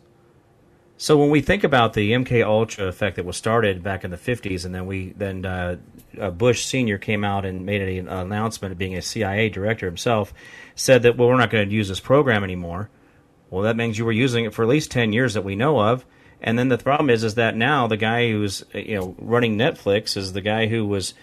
So 1.02 1.18
when 1.18 1.30
we 1.30 1.40
think 1.40 1.64
about 1.64 1.94
the 1.94 2.12
MK 2.12 2.46
Ultra 2.46 2.86
effect 2.86 3.16
that 3.16 3.24
was 3.24 3.36
started 3.36 3.82
back 3.82 4.04
in 4.04 4.12
the 4.12 4.16
50s, 4.16 4.64
and 4.64 4.72
then 4.72 4.86
we 4.86 5.12
then 5.16 5.44
uh, 5.44 5.78
uh, 6.16 6.30
Bush 6.30 6.64
Senior 6.64 6.96
came 6.96 7.24
out 7.24 7.44
and 7.44 7.66
made 7.66 7.82
an 7.82 8.06
announcement 8.06 8.78
being 8.78 8.96
a 8.96 9.02
CIA 9.02 9.48
director 9.48 9.84
himself, 9.84 10.32
said 10.76 11.02
that 11.02 11.16
well 11.16 11.26
we're 11.26 11.38
not 11.38 11.50
going 11.50 11.68
to 11.68 11.74
use 11.74 11.88
this 11.88 11.98
program 11.98 12.44
anymore. 12.44 12.88
Well, 13.50 13.64
that 13.64 13.74
means 13.74 13.98
you 13.98 14.04
were 14.04 14.12
using 14.12 14.44
it 14.44 14.54
for 14.54 14.62
at 14.62 14.68
least 14.68 14.92
ten 14.92 15.12
years 15.12 15.34
that 15.34 15.42
we 15.42 15.56
know 15.56 15.80
of. 15.80 16.06
And 16.40 16.56
then 16.56 16.68
the 16.68 16.78
problem 16.78 17.10
is, 17.10 17.24
is 17.24 17.34
that 17.34 17.56
now 17.56 17.88
the 17.88 17.96
guy 17.96 18.30
who's 18.30 18.62
you 18.72 18.94
know 18.94 19.16
running 19.18 19.58
Netflix 19.58 20.16
is 20.16 20.34
the 20.34 20.40
guy 20.40 20.68
who 20.68 20.86
was, 20.86 21.14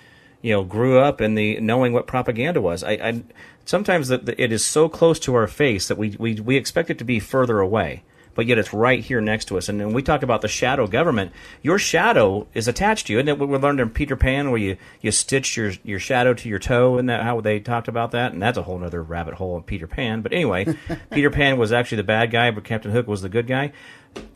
you 0.42 0.52
know, 0.52 0.66
grew 0.66 1.00
up 1.00 1.22
in 1.22 1.36
the 1.36 1.58
knowing 1.62 1.94
what 1.94 2.06
propaganda 2.06 2.60
was. 2.60 2.84
I, 2.84 2.92
I 2.92 3.24
sometimes 3.64 4.10
that 4.10 4.28
it 4.28 4.52
is 4.52 4.66
so 4.66 4.90
close 4.90 5.20
to 5.20 5.36
our 5.36 5.48
face 5.48 5.88
that 5.88 5.98
we, 5.98 6.18
we 6.20 6.34
we 6.34 6.58
expect 6.58 6.90
it 6.90 6.98
to 6.98 7.06
be 7.06 7.22
further 7.22 7.62
away, 7.62 8.04
but 8.40 8.48
yet 8.48 8.58
it's 8.58 8.74
right 8.74 9.04
here 9.04 9.20
next 9.20 9.50
to 9.50 9.58
us. 9.58 9.68
And 9.68 9.80
when 9.80 9.92
we 9.92 10.02
talk 10.02 10.24
about 10.24 10.40
the 10.40 10.48
shadow 10.48 10.88
government, 10.88 11.34
your 11.62 11.78
shadow 11.78 12.48
is 12.54 12.70
attached 12.70 13.08
to 13.08 13.12
you. 13.12 13.20
Isn't 13.20 13.28
it 13.28 13.38
what 13.38 13.50
we 13.50 13.58
learned 13.58 13.82
in 13.82 13.90
Peter 13.90 14.16
Pan, 14.16 14.50
where 14.50 14.62
you 14.62 14.78
you 15.02 15.12
stitch 15.12 15.58
your 15.58 15.74
your 15.84 16.00
shadow 16.00 16.34
to 16.34 16.48
your 16.48 16.58
toe, 16.58 16.98
and 16.98 17.10
that 17.10 17.24
how 17.24 17.42
they 17.42 17.60
talked 17.60 17.90
about 17.90 18.12
that? 18.12 18.32
And 18.32 18.42
that's 18.42 18.58
a 18.58 18.62
whole 18.64 18.82
other 18.82 19.04
rabbit 19.04 19.34
hole 19.34 19.58
in 19.58 19.64
Peter 19.64 19.88
Pan. 19.88 20.22
But 20.22 20.32
anyway, 20.32 20.74
Peter 21.12 21.30
Pan 21.30 21.58
was 21.58 21.74
actually 21.74 21.98
the 21.98 22.04
bad 22.04 22.32
guy, 22.32 22.50
but 22.50 22.64
Captain 22.64 22.92
Hook 22.92 23.10
was 23.10 23.22
the 23.22 23.28
good 23.28 23.46
guy. 23.46 23.74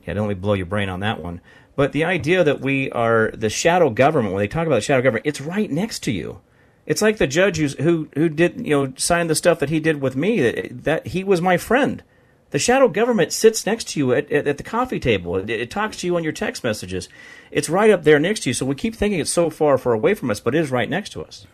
Yeah, 0.06 0.16
don't 0.16 0.28
let 0.28 0.36
me 0.36 0.42
blow 0.42 0.52
your 0.52 0.66
brain 0.66 0.90
on 0.90 1.00
that 1.00 1.24
one. 1.24 1.40
But 1.78 1.94
the 1.94 2.04
idea 2.04 2.44
that 2.44 2.60
we 2.60 2.92
are 2.92 3.32
the 3.34 3.50
shadow 3.50 3.90
government, 3.90 4.34
when 4.34 4.42
they 4.42 4.50
talk 4.50 4.68
about 4.68 4.76
the 4.76 4.82
shadow 4.82 5.02
government, 5.02 5.28
it's 5.28 5.40
right 5.40 5.72
next 5.72 6.00
to 6.00 6.12
you. 6.12 6.42
It's 6.86 7.02
like 7.02 7.20
the 7.20 7.26
judge 7.26 7.56
who's, 7.56 7.76
who 7.76 8.10
who 8.16 8.28
did 8.28 8.68
you 8.68 8.72
know 8.72 8.94
signed 8.98 9.30
the 9.30 9.36
stuff 9.36 9.60
that 9.60 9.70
he 9.70 9.80
did 9.80 10.02
with 10.02 10.18
me. 10.18 10.42
That, 10.42 10.84
that 10.84 11.08
he 11.08 11.24
was 11.24 11.42
my 11.42 11.56
friend. 11.56 12.04
The 12.54 12.60
shadow 12.60 12.88
government 12.88 13.34
sits 13.34 13.66
next 13.66 13.88
to 13.90 14.00
you 14.00 14.14
at, 14.14 14.32
at, 14.32 14.48
at 14.48 14.58
the 14.58 14.64
coffee 14.64 15.00
table. 15.00 15.38
It, 15.38 15.50
it 15.50 15.72
talks 15.72 15.98
to 15.98 16.08
you 16.08 16.16
on 16.16 16.24
your 16.24 16.32
text 16.32 16.64
messages. 16.64 17.10
It's 17.50 17.68
right 17.68 17.90
up 17.90 18.04
there 18.04 18.20
next 18.20 18.42
to 18.42 18.52
you. 18.52 18.54
So 18.54 18.64
we 18.64 18.76
keep 18.76 18.96
thinking 18.96 19.20
it's 19.20 19.32
so 19.32 19.50
far, 19.50 19.76
far 19.80 19.94
away 19.94 20.14
from 20.14 20.30
us, 20.30 20.40
but 20.40 20.54
it 20.54 20.62
is 20.62 20.70
right 20.70 20.88
next 20.88 21.14
to 21.14 21.24
us. 21.24 21.48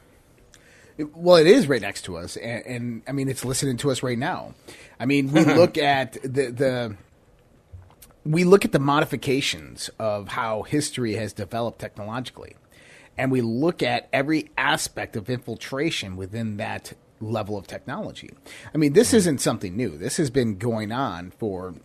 Well, 0.97 1.37
it 1.37 1.47
is 1.47 1.69
right 1.69 1.81
next 1.81 2.01
to 2.01 2.17
us, 2.17 2.35
and, 2.35 2.65
and 2.65 3.01
I 3.07 3.13
mean, 3.13 3.29
it's 3.29 3.45
listening 3.45 3.77
to 3.77 3.91
us 3.91 4.03
right 4.03 4.19
now. 4.19 4.55
I 4.99 5.05
mean, 5.05 5.31
we 5.31 5.45
look 5.45 5.77
at 5.77 6.17
the 6.21 6.51
the 6.51 6.97
we 8.25 8.43
look 8.43 8.65
at 8.65 8.73
the 8.73 8.79
modifications 8.79 9.89
of 9.97 10.27
how 10.27 10.63
history 10.63 11.13
has 11.13 11.31
developed 11.31 11.79
technologically, 11.79 12.57
and 13.17 13.31
we 13.31 13.39
look 13.39 13.81
at 13.81 14.09
every 14.11 14.51
aspect 14.57 15.15
of 15.15 15.29
infiltration 15.29 16.17
within 16.17 16.57
that 16.57 16.91
level 17.19 17.57
of 17.57 17.67
technology. 17.67 18.29
I 18.73 18.77
mean, 18.77 18.93
this 18.93 19.13
isn't 19.13 19.39
something 19.41 19.75
new. 19.75 19.97
This 19.97 20.17
has 20.17 20.29
been 20.29 20.57
going 20.57 20.91
on 20.91 21.31
for 21.31 21.75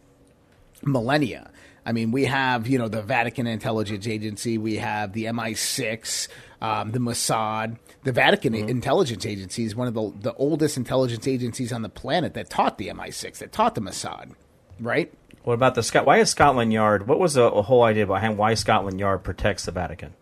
millennia. 0.83 1.51
I 1.87 1.93
mean, 1.93 2.13
we 2.13 2.25
have 2.25 2.67
you 2.67 2.79
know 2.79 2.89
the 2.89 3.03
Vatican 3.03 3.47
Intelligence 3.47 4.07
Agency, 4.07 4.57
we 4.59 4.77
have 4.77 5.13
the 5.13 5.25
MI6, 5.25 6.29
um, 6.63 6.93
the 6.93 6.99
Mossad, 6.99 7.77
the 8.05 8.13
Vatican 8.13 8.55
Intelligence 8.55 9.27
Agency 9.27 9.65
is 9.65 9.77
one 9.77 9.89
of 9.89 9.95
the 9.95 10.13
the 10.21 10.35
oldest 10.35 10.77
intelligence 10.77 11.29
agencies 11.29 11.73
on 11.73 11.83
the 11.83 11.89
planet 11.89 12.35
that 12.35 12.49
taught 12.49 12.79
the 12.79 12.89
MI6, 12.89 13.39
that 13.39 13.53
taught 13.53 13.75
the 13.75 13.83
Mossad. 13.83 14.33
right? 14.81 15.13
What 15.43 15.55
about 15.55 15.75
the 15.75 15.83
Scott? 15.83 16.07
Why 16.07 16.19
is 16.19 16.31
Scotland 16.31 16.73
Yard? 16.73 17.07
What 17.07 17.19
was 17.19 17.35
the 17.35 17.51
whole 17.51 17.83
idea 17.83 18.07
behind 18.07 18.39
why 18.39 18.55
Scotland 18.55 18.99
Yard 18.99 19.23
protects 19.23 19.67
the 19.67 19.73
Vatican? 19.73 20.15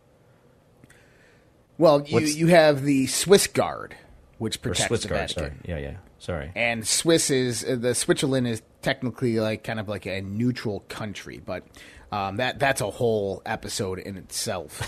Well, 1.78 2.02
you, 2.02 2.20
you 2.20 2.46
have 2.48 2.82
the 2.82 3.06
Swiss 3.06 3.46
Guard, 3.46 3.96
which 4.42 4.60
protects 4.60 4.88
Swiss 4.88 5.02
the 5.02 5.08
Guard. 5.08 5.20
Vatican. 5.20 5.60
Sorry. 5.64 5.80
Yeah, 5.80 5.90
yeah. 5.90 5.96
Sorry. 6.18 6.52
and 6.56 6.86
Swiss 6.86 7.30
is 7.30 7.64
uh, 7.64 7.76
the 7.78 7.94
Switzerland 7.94 8.48
is 8.48 8.60
technically 8.82 9.38
like 9.38 9.62
kind 9.62 9.78
of 9.78 9.88
like 9.88 10.04
a 10.04 10.20
neutral 10.20 10.80
country, 10.88 11.40
but 11.44 11.64
um, 12.10 12.38
that 12.38 12.58
that's 12.58 12.80
a 12.80 12.90
whole 12.90 13.40
episode 13.46 14.00
in 14.00 14.16
itself. 14.16 14.82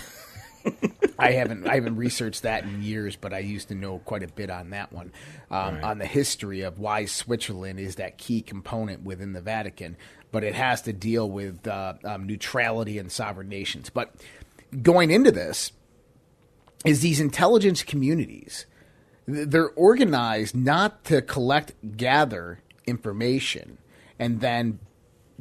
I 1.19 1.31
haven't 1.31 1.67
I 1.67 1.75
haven't 1.75 1.95
researched 1.95 2.41
that 2.41 2.65
in 2.65 2.83
years, 2.83 3.15
but 3.15 3.33
I 3.33 3.39
used 3.39 3.69
to 3.69 3.75
know 3.75 3.99
quite 3.99 4.23
a 4.23 4.27
bit 4.27 4.49
on 4.49 4.71
that 4.71 4.91
one, 4.91 5.13
um, 5.49 5.79
on 5.81 5.99
the 5.99 6.05
history 6.05 6.61
of 6.61 6.77
why 6.77 7.05
Switzerland 7.05 7.79
is 7.79 7.95
that 7.95 8.17
key 8.17 8.41
component 8.41 9.03
within 9.03 9.31
the 9.31 9.41
Vatican. 9.41 9.95
But 10.33 10.43
it 10.43 10.53
has 10.55 10.81
to 10.81 10.91
deal 10.91 11.29
with 11.29 11.65
uh, 11.65 11.93
um, 12.03 12.27
neutrality 12.27 12.99
and 12.99 13.09
sovereign 13.09 13.47
nations. 13.47 13.89
But 13.89 14.13
going 14.81 15.11
into 15.11 15.31
this, 15.31 15.71
is 16.83 16.99
these 17.01 17.21
intelligence 17.21 17.83
communities 17.83 18.65
they're 19.27 19.69
organized 19.71 20.55
not 20.55 21.03
to 21.05 21.21
collect, 21.21 21.73
gather 21.97 22.59
information, 22.85 23.77
and 24.19 24.39
then 24.41 24.79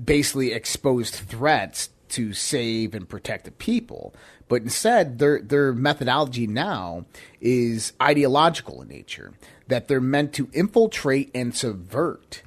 basically 0.03 0.53
expose 0.53 1.11
threats 1.11 1.91
to 2.09 2.33
save 2.33 2.95
and 2.95 3.09
protect 3.09 3.45
the 3.45 3.51
people. 3.51 4.15
But 4.49 4.63
instead, 4.63 5.19
their 5.19 5.41
their 5.41 5.73
methodology 5.73 6.47
now 6.47 7.07
is 7.41 7.93
ideological 8.01 8.83
in 8.83 8.89
nature. 8.89 9.33
That 9.69 9.89
they're 9.89 10.01
meant 10.01 10.33
to 10.35 10.49
infiltrate 10.53 11.31
and 11.35 11.55
subvert, 11.55 12.43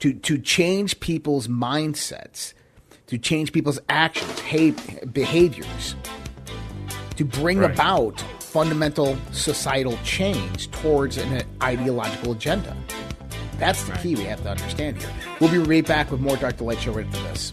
to 0.00 0.12
to 0.12 0.38
change 0.38 1.00
people's 1.00 1.48
mindsets, 1.48 2.52
to 3.06 3.18
change 3.18 3.52
people's 3.52 3.80
actions, 3.88 4.40
behaviors, 5.12 5.96
to 7.16 7.24
bring 7.24 7.58
Right. 7.60 7.70
about 7.72 8.22
fundamental 8.56 9.18
societal 9.32 9.98
change 10.02 10.70
towards 10.70 11.18
an 11.18 11.42
ideological 11.62 12.32
agenda. 12.32 12.74
That's 13.58 13.84
the 13.84 13.92
key 13.98 14.14
we 14.14 14.24
have 14.24 14.42
to 14.44 14.48
understand 14.48 14.96
here. 14.96 15.10
We'll 15.38 15.50
be 15.50 15.58
right 15.58 15.86
back 15.86 16.10
with 16.10 16.20
more 16.20 16.38
Dark 16.38 16.56
to 16.56 16.64
Light 16.64 16.80
Show 16.80 16.92
right 16.92 17.04
after 17.04 17.22
this. 17.24 17.52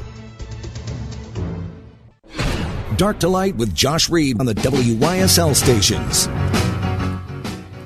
Dark 3.01 3.17
to 3.17 3.27
Light 3.27 3.55
with 3.55 3.73
Josh 3.73 4.11
Reed 4.11 4.39
on 4.39 4.45
the 4.45 4.53
WYSL 4.53 5.55
stations. 5.55 6.27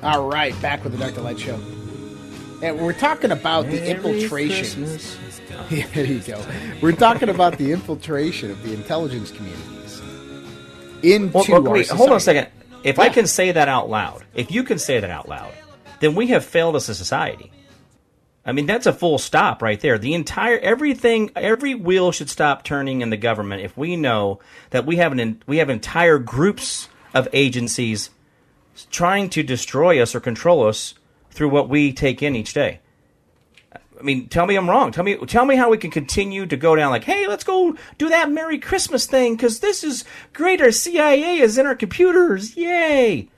All 0.02 0.28
right, 0.28 0.54
back 0.60 0.84
with 0.84 0.92
the 0.92 0.98
Dark 0.98 1.14
to 1.14 1.22
Light 1.22 1.38
Show. 1.38 1.58
And 2.62 2.78
we're 2.78 2.92
talking 2.92 3.30
about 3.30 3.64
the 3.64 3.92
infiltration. 3.92 4.86
Yeah, 5.70 5.86
there 5.94 6.04
you 6.04 6.20
go. 6.20 6.44
We're 6.82 6.92
talking 6.92 7.30
about 7.30 7.56
the 7.56 7.72
infiltration 7.72 8.50
of 8.50 8.62
the 8.62 8.74
intelligence 8.74 9.30
communities 9.30 10.00
into 11.02 11.32
Well, 11.32 11.44
well, 11.48 11.66
our 11.66 11.72
wait, 11.72 11.88
hold 11.88 12.10
on 12.10 12.16
a 12.16 12.20
second. 12.20 12.48
If 12.84 12.98
I 12.98 13.08
can 13.08 13.26
say 13.26 13.52
that 13.52 13.68
out 13.68 13.88
loud, 13.88 14.22
if 14.34 14.50
you 14.50 14.64
can 14.64 14.78
say 14.78 15.00
that 15.00 15.10
out 15.10 15.30
loud, 15.30 15.50
then 16.00 16.14
we 16.14 16.26
have 16.26 16.44
failed 16.44 16.76
as 16.76 16.90
a 16.90 16.94
society. 16.94 17.50
I 18.46 18.52
mean, 18.52 18.66
that's 18.66 18.86
a 18.86 18.92
full 18.92 19.18
stop 19.18 19.60
right 19.60 19.80
there. 19.80 19.98
The 19.98 20.14
entire 20.14 20.58
everything, 20.60 21.32
every 21.34 21.74
wheel 21.74 22.12
should 22.12 22.30
stop 22.30 22.62
turning 22.62 23.02
in 23.02 23.10
the 23.10 23.16
government 23.16 23.62
if 23.62 23.76
we 23.76 23.96
know 23.96 24.38
that 24.70 24.86
we 24.86 24.96
have 24.96 25.12
an 25.12 25.42
we 25.46 25.58
have 25.58 25.68
entire 25.68 26.18
groups 26.18 26.88
of 27.12 27.28
agencies 27.32 28.10
trying 28.90 29.30
to 29.30 29.42
destroy 29.42 30.00
us 30.00 30.14
or 30.14 30.20
control 30.20 30.66
us 30.66 30.94
through 31.30 31.48
what 31.48 31.68
we 31.68 31.92
take 31.92 32.22
in 32.22 32.36
each 32.36 32.54
day. 32.54 32.80
I 33.98 34.02
mean, 34.02 34.28
tell 34.28 34.46
me 34.46 34.56
I'm 34.56 34.68
wrong. 34.68 34.92
Tell 34.92 35.04
me, 35.04 35.16
tell 35.26 35.44
me 35.44 35.56
how 35.56 35.70
we 35.70 35.78
can 35.78 35.90
continue 35.90 36.46
to 36.46 36.56
go 36.56 36.76
down 36.76 36.90
like, 36.90 37.04
hey, 37.04 37.26
let's 37.26 37.44
go 37.44 37.76
do 37.98 38.10
that 38.10 38.30
Merry 38.30 38.58
Christmas 38.58 39.06
thing 39.06 39.34
because 39.34 39.60
this 39.60 39.82
is 39.82 40.04
great. 40.32 40.60
Our 40.60 40.70
CIA 40.70 41.38
is 41.38 41.58
in 41.58 41.66
our 41.66 41.74
computers, 41.74 42.56
yay! 42.56 43.28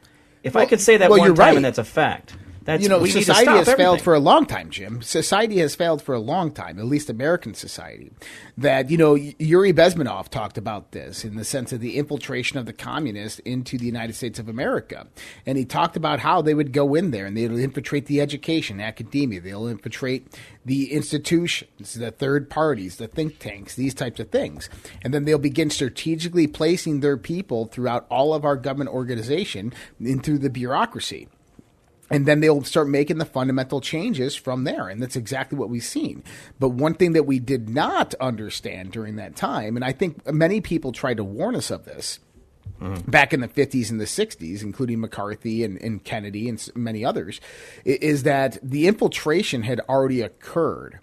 If 0.43 0.57
I 0.57 0.67
could 0.67 0.81
say 0.81 0.97
that 0.97 1.11
well, 1.11 1.21
one 1.21 1.35
time 1.35 1.39
right. 1.39 1.57
and 1.57 1.65
that's 1.65 1.79
a 1.79 1.85
fact, 1.85 2.37
That's 2.69 2.83
you 2.83 2.91
know, 2.91 3.03
society 3.07 3.51
has 3.51 3.73
failed 3.73 4.03
for 4.03 4.13
a 4.13 4.19
long 4.19 4.45
time, 4.45 4.69
Jim. 4.69 5.01
Society 5.01 5.57
has 5.61 5.75
failed 5.75 6.03
for 6.03 6.15
a 6.15 6.19
long 6.19 6.53
time, 6.53 6.79
at 6.79 6.85
least 6.85 7.09
American 7.09 7.55
society. 7.55 8.13
That, 8.59 8.91
you 8.91 8.99
know, 8.99 9.15
Yuri 9.15 9.73
Bezmenov 9.73 10.29
talked 10.29 10.59
about 10.59 10.93
this 10.93 11.25
in 11.25 11.37
the 11.37 11.47
sense 11.47 11.73
of 11.73 11.81
the 11.81 11.97
infiltration 11.97 12.59
of 12.59 12.67
the 12.67 12.75
communists 12.75 13.39
into 13.39 13.79
the 13.79 13.87
United 13.87 14.17
States 14.17 14.39
of 14.39 14.51
America. 14.51 15.07
And 15.47 15.57
he 15.57 15.65
talked 15.65 15.97
about 15.97 16.21
how 16.21 16.43
they 16.43 16.53
would 16.53 16.75
go 16.75 16.95
in 16.95 17.11
there 17.11 17.25
and 17.25 17.35
they'll 17.35 17.57
infiltrate 17.57 18.05
the 18.05 18.21
education, 18.21 18.83
academia, 18.83 19.41
they'll 19.41 19.67
infiltrate 19.67 20.39
the 20.67 20.93
institutions, 20.93 21.95
the 21.95 22.11
third 22.11 22.51
parties, 22.51 22.97
the 22.97 23.09
think 23.09 23.39
tanks, 23.39 23.77
these 23.77 23.95
types 23.95 24.21
of 24.21 24.29
things. 24.29 24.69
And 25.01 25.15
then 25.15 25.25
they'll 25.25 25.39
begin 25.39 25.71
strategically 25.71 26.47
placing 26.47 27.01
their 27.01 27.17
people 27.17 27.65
throughout 27.65 28.07
all 28.11 28.35
of 28.35 28.45
our 28.45 28.57
government 28.57 28.91
organization 28.91 29.73
into 29.99 30.37
the 30.37 30.51
bureaucracy 30.51 31.29
and 32.11 32.27
then 32.27 32.41
they'll 32.41 32.65
start 32.65 32.89
making 32.89 33.19
the 33.19 33.25
fundamental 33.25 33.81
changes 33.81 34.35
from 34.35 34.65
there. 34.65 34.89
And 34.89 35.03
that's 35.03 35.17
exactly 35.17 35.59
what 35.59 35.69
we've 35.69 35.83
seen. 35.83 36.25
But 36.59 36.71
one 36.71 36.95
thing 36.95 37.13
that 37.13 37.25
we 37.25 37.39
did 37.39 37.69
not 37.69 38.15
understand 38.21 38.93
during 38.93 39.17
that 39.17 39.37
time 39.37 39.77
and 39.77 39.85
i 39.85 39.93
think 39.93 40.31
many 40.33 40.61
people 40.61 40.93
tried 40.93 41.17
to 41.17 41.25
warn 41.25 41.55
us 41.55 41.71
of 41.71 41.85
this 41.85 42.19
back 43.07 43.33
in 43.33 43.41
the 43.41 43.49
50s 43.49 43.91
and 43.91 44.01
the 44.01 44.05
60s 44.05 44.63
including 44.63 45.01
mccarthy 45.01 45.65
and, 45.65 45.81
and 45.81 46.05
kennedy 46.05 46.49
and 46.49 46.69
many 46.75 47.05
others 47.05 47.41
is 47.85 48.23
that 48.23 48.59
the 48.63 48.87
infiltration 48.87 49.63
had 49.63 49.81
already 49.89 50.21
occurred 50.21 50.99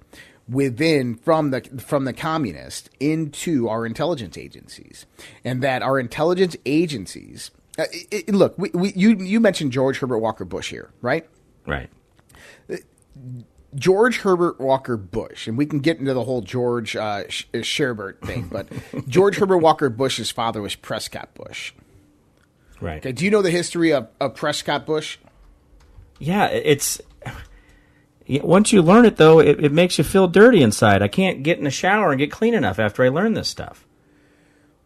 within 0.48 1.16
from 1.16 1.50
the 1.52 1.62
from 1.80 2.06
the 2.06 2.14
communists 2.14 2.88
into 3.00 3.68
our 3.68 3.84
intelligence 3.84 4.38
agencies. 4.38 5.08
And 5.44 5.64
that 5.64 5.82
our 5.82 6.00
intelligence 6.00 6.56
agencies 6.68 7.50
uh, 7.77 7.84
i 8.13 8.24
i 8.27 8.32
look 8.32 8.58
we, 8.58 8.70
we, 8.74 8.94
you 8.94 9.15
you 9.17 9.39
mentioned 9.39 9.72
George 9.72 10.00
Herbert 10.00 10.20
Walker 10.20 10.46
Bush 10.46 10.70
here 10.70 10.91
right 11.01 11.27
right. 11.65 11.89
George 13.74 14.20
Herbert 14.20 14.60
Walker 14.60 14.96
Bush, 14.96 15.48
and 15.48 15.58
we 15.58 15.65
can 15.65 15.79
get 15.79 16.00
into 16.00 16.13
the 16.13 16.24
whole 16.24 16.41
George 16.41 16.96
uh, 16.96 17.27
Sh- 17.27 17.44
Sherbert 17.55 18.22
thing, 18.22 18.48
but 18.51 18.67
George 19.10 19.36
Herbert 19.36 19.58
Walker 19.58 19.89
Bush's 19.89 20.32
father 20.32 20.62
was 20.62 20.75
Prescott 20.75 21.34
Bush. 21.34 21.74
Right. 22.79 22.98
Okay, 23.00 23.12
do 23.12 23.25
you 23.25 23.32
know 23.32 23.41
the 23.41 23.51
history 23.51 23.91
of, 23.91 24.08
of 24.22 24.36
Prescott 24.36 24.86
Bush? 24.86 25.17
Yeah, 26.20 26.48
it's 26.48 27.01
once 28.27 28.72
you 28.72 28.82
learn 28.82 29.05
it 29.05 29.17
though, 29.17 29.39
it, 29.39 29.63
it 29.63 29.72
makes 29.74 29.98
you 29.98 30.03
feel 30.03 30.27
dirty 30.27 30.62
inside. 30.62 31.01
I 31.01 31.08
can't 31.10 31.44
get 31.44 31.58
in 31.58 31.65
the 31.65 31.72
shower 31.72 32.12
and 32.12 32.20
get 32.20 32.32
clean 32.32 32.53
enough 32.53 32.79
after 32.79 33.03
I 33.03 33.10
learn 33.10 33.34
this 33.34 33.50
stuff. 33.50 33.86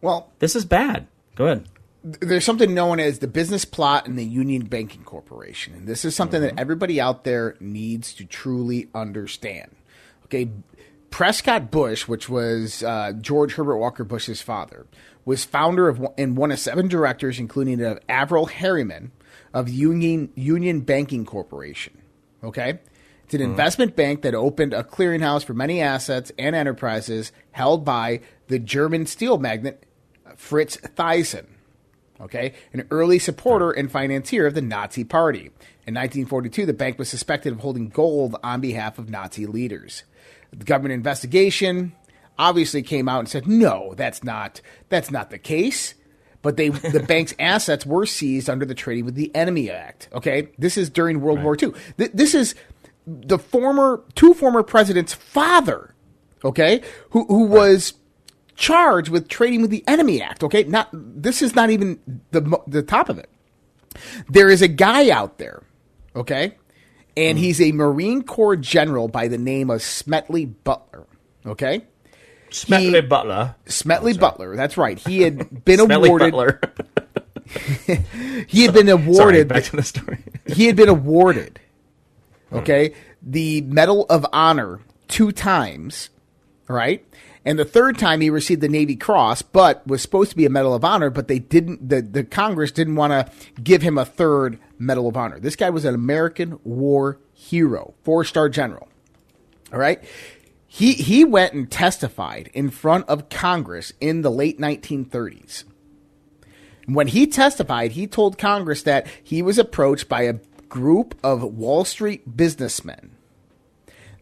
Well, 0.02 0.32
This 0.40 0.56
is 0.56 0.64
bad. 0.64 1.06
Go 1.36 1.44
ahead. 1.46 1.66
There's 2.02 2.44
something 2.44 2.72
known 2.72 2.98
as 2.98 3.18
the 3.18 3.26
business 3.26 3.64
plot 3.64 4.06
and 4.06 4.18
the 4.18 4.24
Union 4.24 4.64
Banking 4.64 5.04
Corporation, 5.04 5.74
and 5.74 5.86
this 5.86 6.04
is 6.04 6.16
something 6.16 6.40
that 6.40 6.58
everybody 6.58 7.00
out 7.00 7.24
there 7.24 7.56
needs 7.60 8.14
to 8.14 8.24
truly 8.24 8.88
understand. 8.94 9.74
Okay, 10.24 10.50
Prescott 11.10 11.70
Bush, 11.70 12.08
which 12.08 12.28
was 12.28 12.82
uh, 12.82 13.12
George 13.20 13.54
Herbert 13.54 13.76
Walker 13.76 14.04
Bush's 14.04 14.40
father, 14.40 14.86
was 15.24 15.44
founder 15.44 15.88
of 15.88 16.06
and 16.16 16.36
one 16.36 16.50
of 16.50 16.58
seven 16.58 16.88
directors, 16.88 17.38
including 17.38 17.82
of 17.82 17.98
Averell 18.08 18.46
Harriman 18.46 19.12
of 19.52 19.68
Union 19.68 20.30
Union 20.34 20.80
Banking 20.80 21.26
Corporation. 21.26 21.98
Okay. 22.42 22.78
It's 23.24 23.34
an 23.36 23.42
investment 23.42 23.94
bank 23.94 24.22
that 24.22 24.34
opened 24.34 24.74
a 24.74 24.82
clearinghouse 24.82 25.44
for 25.44 25.54
many 25.54 25.80
assets 25.80 26.32
and 26.36 26.56
enterprises 26.56 27.30
held 27.52 27.84
by 27.84 28.22
the 28.48 28.58
German 28.58 29.06
steel 29.06 29.38
magnate 29.38 29.84
Fritz 30.34 30.76
Thyssen 30.78 31.46
okay, 32.20 32.54
an 32.72 32.86
early 32.90 33.18
supporter 33.18 33.70
and 33.70 33.90
financier 33.90 34.46
of 34.46 34.54
the 34.54 34.62
Nazi 34.62 35.04
Party. 35.04 35.50
In 35.86 35.94
1942, 35.94 36.66
the 36.66 36.72
bank 36.72 36.98
was 36.98 37.08
suspected 37.08 37.52
of 37.52 37.60
holding 37.60 37.88
gold 37.88 38.36
on 38.42 38.60
behalf 38.60 38.98
of 38.98 39.10
Nazi 39.10 39.46
leaders. 39.46 40.04
The 40.52 40.64
government 40.64 40.94
investigation 40.94 41.92
obviously 42.38 42.82
came 42.82 43.08
out 43.08 43.20
and 43.20 43.28
said, 43.28 43.46
"No, 43.46 43.94
that's 43.96 44.24
not 44.24 44.60
that's 44.88 45.10
not 45.10 45.30
the 45.30 45.38
case." 45.38 45.94
But 46.42 46.56
they 46.56 46.68
the 46.68 47.00
bank's 47.00 47.34
assets 47.38 47.86
were 47.86 48.06
seized 48.06 48.50
under 48.50 48.64
the 48.64 48.74
Trading 48.74 49.04
with 49.04 49.14
the 49.14 49.34
Enemy 49.34 49.70
Act. 49.70 50.08
Okay, 50.12 50.48
this 50.58 50.76
is 50.76 50.90
during 50.90 51.20
World 51.20 51.42
War 51.42 51.56
II. 51.60 51.72
Th- 51.98 52.12
this 52.12 52.34
is 52.34 52.54
the 53.06 53.38
former 53.38 54.02
two 54.14 54.34
former 54.34 54.62
presidents' 54.62 55.14
father. 55.14 55.94
Okay, 56.44 56.82
who 57.10 57.26
who 57.26 57.44
was 57.44 57.92
charged 58.60 59.08
with 59.08 59.26
trading 59.26 59.62
with 59.62 59.70
the 59.70 59.82
Enemy 59.88 60.22
Act. 60.22 60.44
Okay, 60.44 60.62
not 60.64 60.88
this 60.92 61.42
is 61.42 61.56
not 61.56 61.70
even 61.70 61.98
the 62.30 62.60
the 62.68 62.82
top 62.82 63.08
of 63.08 63.18
it. 63.18 63.28
There 64.28 64.48
is 64.48 64.62
a 64.62 64.68
guy 64.68 65.10
out 65.10 65.38
there, 65.38 65.64
okay, 66.14 66.56
and 67.16 67.38
he's 67.38 67.60
a 67.60 67.72
Marine 67.72 68.22
Corps 68.22 68.56
general 68.56 69.08
by 69.08 69.26
the 69.26 69.38
name 69.38 69.70
of 69.70 69.82
Smedley 69.82 70.44
Butler. 70.44 71.06
Okay, 71.44 71.86
Smelly 72.50 73.00
Butler. 73.00 73.56
Smedley 73.66 74.12
Butler. 74.16 74.54
That's 74.54 74.76
right. 74.76 74.98
He 74.98 75.22
had 75.22 75.64
been 75.64 75.80
awarded. 75.80 76.30
Butler. 76.32 76.60
He 78.46 78.62
had 78.62 78.72
been 78.72 78.86
Sorry, 78.86 79.02
awarded. 79.02 79.48
back 79.48 79.64
to 79.64 79.76
the 79.76 79.82
story. 79.82 80.18
he 80.46 80.66
had 80.66 80.76
been 80.76 80.88
awarded, 80.88 81.58
okay, 82.52 82.94
the 83.20 83.62
Medal 83.62 84.06
of 84.08 84.24
Honor 84.32 84.78
two 85.08 85.32
times, 85.32 86.10
right? 86.68 87.04
And 87.44 87.58
the 87.58 87.64
third 87.64 87.98
time 87.98 88.20
he 88.20 88.28
received 88.28 88.60
the 88.60 88.68
Navy 88.68 88.96
Cross, 88.96 89.42
but 89.42 89.86
was 89.86 90.02
supposed 90.02 90.30
to 90.30 90.36
be 90.36 90.44
a 90.44 90.50
Medal 90.50 90.74
of 90.74 90.84
Honor, 90.84 91.08
but 91.08 91.26
they 91.26 91.38
didn't. 91.38 91.88
The, 91.88 92.02
the 92.02 92.24
Congress 92.24 92.70
didn't 92.70 92.96
want 92.96 93.12
to 93.12 93.32
give 93.62 93.80
him 93.80 93.96
a 93.96 94.04
third 94.04 94.58
Medal 94.78 95.08
of 95.08 95.16
Honor. 95.16 95.40
This 95.40 95.56
guy 95.56 95.70
was 95.70 95.84
an 95.84 95.94
American 95.94 96.58
war 96.64 97.18
hero, 97.32 97.94
four 98.02 98.24
star 98.24 98.48
general. 98.48 98.88
All 99.72 99.78
right. 99.78 100.02
He 100.66 100.92
he 100.92 101.24
went 101.24 101.54
and 101.54 101.70
testified 101.70 102.50
in 102.52 102.70
front 102.70 103.08
of 103.08 103.28
Congress 103.30 103.92
in 104.00 104.20
the 104.22 104.30
late 104.30 104.58
1930s. 104.58 105.64
When 106.86 107.08
he 107.08 107.26
testified, 107.26 107.92
he 107.92 108.06
told 108.06 108.38
Congress 108.38 108.82
that 108.82 109.06
he 109.22 109.42
was 109.42 109.58
approached 109.58 110.08
by 110.08 110.22
a 110.22 110.38
group 110.68 111.18
of 111.24 111.42
Wall 111.42 111.84
Street 111.84 112.36
businessmen. 112.36 113.12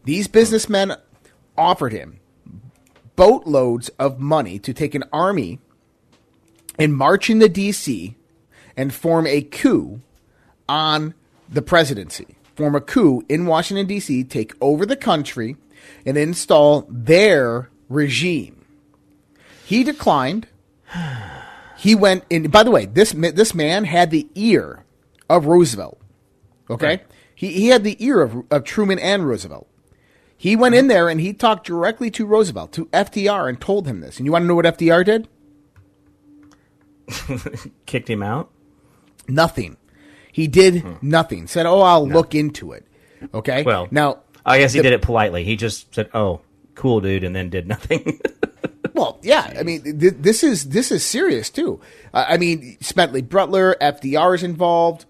These 0.05 0.27
businessmen 0.27 0.95
offered 1.57 1.91
him 1.91 2.19
boatloads 3.19 3.89
of 3.99 4.17
money 4.17 4.57
to 4.59 4.73
take 4.73 4.95
an 4.95 5.03
army 5.11 5.59
and 6.77 6.95
march 6.95 7.29
into 7.29 7.49
D.C. 7.49 8.15
and 8.77 8.93
form 8.93 9.27
a 9.27 9.41
coup 9.41 9.99
on 10.69 11.13
the 11.49 11.61
presidency. 11.61 12.37
Form 12.55 12.75
a 12.75 12.79
coup 12.81 13.21
in 13.27 13.45
Washington, 13.45 13.87
D.C., 13.87 14.23
take 14.23 14.53
over 14.61 14.85
the 14.85 14.95
country, 14.95 15.57
and 16.05 16.17
install 16.17 16.87
their 16.89 17.69
regime. 17.89 18.65
He 19.65 19.83
declined. 19.83 20.47
He 21.77 21.95
went 21.95 22.23
in. 22.29 22.49
By 22.49 22.63
the 22.63 22.71
way, 22.71 22.85
this 22.85 23.11
this 23.11 23.53
man 23.53 23.83
had 23.83 24.11
the 24.11 24.27
ear 24.35 24.83
of 25.29 25.45
Roosevelt. 25.45 25.99
Okay, 26.69 26.85
Right. 26.87 27.05
he 27.35 27.51
he 27.51 27.67
had 27.67 27.83
the 27.83 27.95
ear 28.03 28.21
of 28.21 28.43
of 28.49 28.63
Truman 28.63 28.99
and 28.99 29.27
Roosevelt. 29.27 29.68
He 30.41 30.55
went 30.55 30.73
in 30.73 30.87
there 30.87 31.09
and 31.09 31.19
he 31.19 31.33
talked 31.33 31.67
directly 31.67 32.09
to 32.11 32.25
Roosevelt, 32.25 32.71
to 32.71 32.85
FDR, 32.87 33.49
and 33.49 33.59
told 33.59 33.85
him 33.85 33.99
this. 33.99 34.17
And 34.17 34.25
you 34.25 34.31
want 34.31 34.43
to 34.43 34.47
know 34.47 34.55
what 34.55 34.63
FDR 34.63 35.03
did? 35.03 35.27
Kicked 37.85 38.09
him 38.09 38.23
out. 38.23 38.49
Nothing. 39.27 39.75
He 40.31 40.47
did 40.47 40.83
nothing. 41.03 41.47
Said, 41.47 41.65
"Oh, 41.65 41.81
I'll 41.81 42.07
look 42.07 42.33
into 42.33 42.71
it." 42.71 42.85
Okay. 43.33 43.63
Well, 43.63 43.87
now 43.91 44.19
I 44.45 44.59
guess 44.59 44.71
he 44.73 44.79
the- 44.79 44.83
did 44.83 44.93
it 44.93 45.01
politely. 45.01 45.43
He 45.43 45.55
just 45.57 45.93
said, 45.93 46.09
"Oh, 46.13 46.39
cool, 46.75 47.01
dude," 47.01 47.23
and 47.25 47.35
then 47.35 47.49
did 47.49 47.67
nothing. 47.67 48.19
Well, 48.95 49.17
yeah. 49.21 49.53
I 49.57 49.63
mean, 49.63 49.81
th- 49.99 50.15
this 50.19 50.43
is 50.43 50.69
this 50.69 50.91
is 50.91 51.05
serious 51.05 51.49
too. 51.49 51.79
Uh, 52.13 52.25
I 52.27 52.37
mean, 52.37 52.75
Spentley 52.81 53.21
Butler, 53.27 53.77
FDR 53.79 54.35
is 54.35 54.43
involved, 54.43 55.05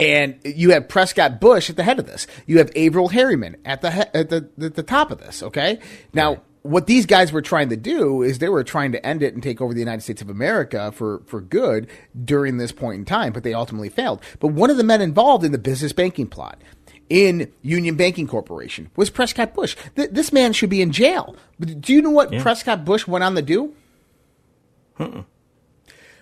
and 0.00 0.38
you 0.44 0.70
have 0.70 0.88
Prescott 0.88 1.40
Bush 1.40 1.68
at 1.70 1.76
the 1.76 1.82
head 1.82 1.98
of 1.98 2.06
this. 2.06 2.26
You 2.46 2.58
have 2.58 2.70
Averell 2.74 3.08
Harriman 3.12 3.56
at 3.64 3.80
the 3.82 3.90
he- 3.90 4.00
at 4.14 4.30
the, 4.30 4.48
at 4.60 4.74
the 4.74 4.82
top 4.82 5.10
of 5.10 5.18
this. 5.18 5.42
Okay, 5.42 5.78
now. 6.12 6.42
What 6.64 6.86
these 6.86 7.06
guys 7.06 7.32
were 7.32 7.42
trying 7.42 7.70
to 7.70 7.76
do 7.76 8.22
is 8.22 8.38
they 8.38 8.48
were 8.48 8.62
trying 8.62 8.92
to 8.92 9.04
end 9.04 9.20
it 9.24 9.34
and 9.34 9.42
take 9.42 9.60
over 9.60 9.74
the 9.74 9.80
United 9.80 10.02
States 10.02 10.22
of 10.22 10.30
America 10.30 10.92
for, 10.92 11.20
for 11.26 11.40
good 11.40 11.88
during 12.24 12.56
this 12.58 12.70
point 12.70 13.00
in 13.00 13.04
time, 13.04 13.32
but 13.32 13.42
they 13.42 13.52
ultimately 13.52 13.88
failed. 13.88 14.22
But 14.38 14.52
one 14.52 14.70
of 14.70 14.76
the 14.76 14.84
men 14.84 15.00
involved 15.00 15.44
in 15.44 15.50
the 15.50 15.58
business 15.58 15.92
banking 15.92 16.28
plot 16.28 16.62
in 17.10 17.50
Union 17.62 17.96
Banking 17.96 18.28
Corporation 18.28 18.92
was 18.94 19.10
Prescott 19.10 19.54
Bush. 19.54 19.74
Th- 19.96 20.10
this 20.10 20.32
man 20.32 20.52
should 20.52 20.70
be 20.70 20.80
in 20.80 20.92
jail. 20.92 21.34
But 21.58 21.80
do 21.80 21.92
you 21.92 22.00
know 22.00 22.10
what 22.10 22.30
Prescott 22.38 22.84
Bush 22.84 23.08
went 23.08 23.24
on 23.24 23.34
to 23.34 23.42
do? 23.42 23.74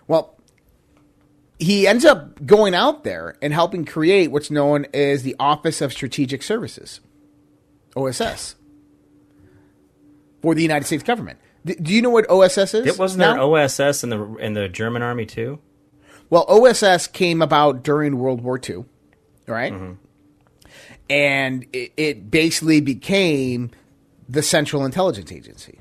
Well, 0.09 0.35
he 1.61 1.87
ends 1.87 2.05
up 2.07 2.45
going 2.45 2.75
out 2.75 3.05
there 3.05 3.37
and 3.43 3.53
helping 3.53 3.85
create 3.85 4.33
what's 4.33 4.51
known 4.51 4.87
as 4.95 5.23
the 5.23 5.37
Office 5.39 5.83
of 5.83 5.93
Strategic 5.93 6.43
Services, 6.43 7.01
OSS, 7.95 8.57
for 10.41 10.55
the 10.55 10.63
United 10.63 10.87
States 10.87 11.03
government. 11.03 11.39
D- 11.65 11.75
do 11.75 11.93
you 11.93 12.01
know 12.01 12.09
what 12.09 12.29
OSS 12.31 12.73
is? 12.75 12.87
it 12.87 12.99
wasn't 12.99 13.19
there 13.19 13.39
OSS 13.39 14.03
in 14.03 14.09
the 14.09 14.37
in 14.37 14.55
the 14.55 14.69
German 14.69 15.03
army 15.03 15.27
too. 15.27 15.59
Well, 16.31 16.47
OSS 16.49 17.09
came 17.09 17.43
about 17.43 17.83
during 17.83 18.19
World 18.19 18.41
War 18.41 18.59
II, 18.59 18.87
right? 19.47 19.73
Mm-hmm. 19.73 19.93
and 21.11 21.67
it, 21.75 21.93
it 21.99 22.31
basically 22.31 22.81
became 22.81 23.71
the 24.29 24.43
Central 24.43 24.87
Intelligence 24.87 25.31
Agency. 25.31 25.79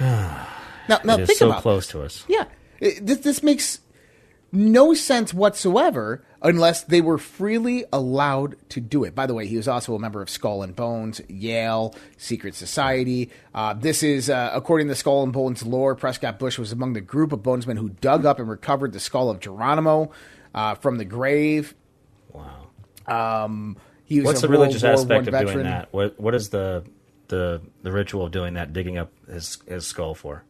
now, 0.90 0.98
now 1.04 1.14
It 1.14 1.20
is 1.20 1.26
think 1.28 1.38
so 1.38 1.48
about 1.50 1.62
close 1.62 1.86
this. 1.86 1.92
to 1.92 2.02
us. 2.02 2.24
Yeah, 2.28 2.44
It- 2.80 3.06
this, 3.06 3.18
this 3.18 3.42
makes 3.42 3.80
no 4.52 4.92
sense 4.94 5.32
whatsoever 5.32 6.24
unless 6.42 6.82
they 6.82 7.00
were 7.00 7.18
freely 7.18 7.84
allowed 7.92 8.56
to 8.70 8.80
do 8.80 9.04
it. 9.04 9.14
By 9.14 9.26
the 9.26 9.34
way, 9.34 9.46
he 9.46 9.56
was 9.56 9.68
also 9.68 9.94
a 9.94 9.98
member 9.98 10.20
of 10.22 10.28
Skull 10.28 10.62
and 10.62 10.74
Bones, 10.74 11.20
Yale, 11.28 11.94
Secret 12.16 12.54
Society. 12.54 13.30
Uh, 13.54 13.74
this 13.74 14.02
is, 14.02 14.28
uh, 14.28 14.50
according 14.52 14.88
to 14.88 14.94
Skull 14.94 15.22
and 15.22 15.32
Bones 15.32 15.62
lore, 15.64 15.94
Prescott 15.94 16.38
Bush 16.38 16.58
was 16.58 16.72
among 16.72 16.94
the 16.94 17.00
group 17.00 17.32
of 17.32 17.40
bonesmen 17.42 17.76
who 17.78 17.90
dug 17.90 18.26
up 18.26 18.38
and 18.40 18.48
recovered 18.48 18.92
the 18.92 19.00
skull 19.00 19.30
of 19.30 19.38
Geronimo 19.38 20.10
uh, 20.54 20.74
from 20.74 20.98
the 20.98 21.04
grave. 21.04 21.74
Wow. 22.32 22.66
He 24.04 24.18
was 24.18 24.26
What's 24.26 24.42
a 24.42 24.46
the 24.48 24.52
religious 24.52 24.82
War 24.82 24.92
aspect 24.92 25.28
of 25.28 25.38
doing 25.40 25.62
that? 25.62 25.92
What 25.92 26.18
What 26.18 26.34
is 26.34 26.48
the 26.48 26.82
the 27.28 27.60
the 27.82 27.92
ritual 27.92 28.24
of 28.26 28.32
doing 28.32 28.54
that? 28.54 28.72
Digging 28.72 28.98
up 28.98 29.12
his 29.30 29.58
his 29.68 29.86
skull 29.86 30.14
for? 30.16 30.42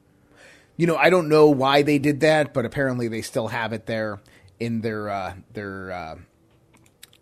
You 0.81 0.87
know, 0.87 0.97
I 0.97 1.11
don't 1.11 1.29
know 1.29 1.51
why 1.51 1.83
they 1.83 1.99
did 1.99 2.21
that, 2.21 2.55
but 2.55 2.65
apparently 2.65 3.07
they 3.07 3.21
still 3.21 3.49
have 3.49 3.75
it 3.75 3.85
there 3.85 4.19
in 4.59 4.81
their 4.81 5.11
uh, 5.11 5.35
their 5.53 5.93
uh, 5.93 6.17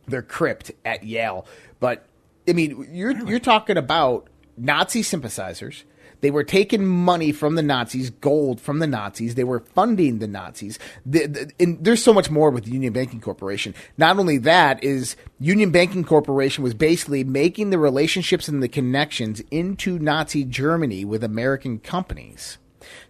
their 0.06 0.22
crypt 0.22 0.70
at 0.84 1.02
Yale. 1.02 1.44
But 1.80 2.06
I 2.48 2.52
mean, 2.52 2.88
you're 2.92 3.18
you're 3.26 3.40
talking 3.40 3.76
about 3.76 4.28
Nazi 4.56 5.02
sympathizers. 5.02 5.82
They 6.20 6.30
were 6.30 6.44
taking 6.44 6.86
money 6.86 7.32
from 7.32 7.56
the 7.56 7.62
Nazis, 7.64 8.10
gold 8.10 8.60
from 8.60 8.78
the 8.78 8.86
Nazis. 8.86 9.34
They 9.34 9.42
were 9.42 9.58
funding 9.58 10.20
the 10.20 10.28
Nazis. 10.28 10.78
The, 11.04 11.26
the, 11.26 11.52
and 11.58 11.84
there's 11.84 12.02
so 12.02 12.14
much 12.14 12.30
more 12.30 12.50
with 12.50 12.64
the 12.64 12.70
Union 12.70 12.92
Banking 12.92 13.20
Corporation. 13.20 13.74
Not 13.96 14.20
only 14.20 14.38
that 14.38 14.84
is 14.84 15.16
Union 15.40 15.72
Banking 15.72 16.04
Corporation 16.04 16.62
was 16.62 16.74
basically 16.74 17.24
making 17.24 17.70
the 17.70 17.78
relationships 17.78 18.46
and 18.46 18.62
the 18.62 18.68
connections 18.68 19.42
into 19.50 19.98
Nazi 19.98 20.44
Germany 20.44 21.04
with 21.04 21.24
American 21.24 21.80
companies. 21.80 22.58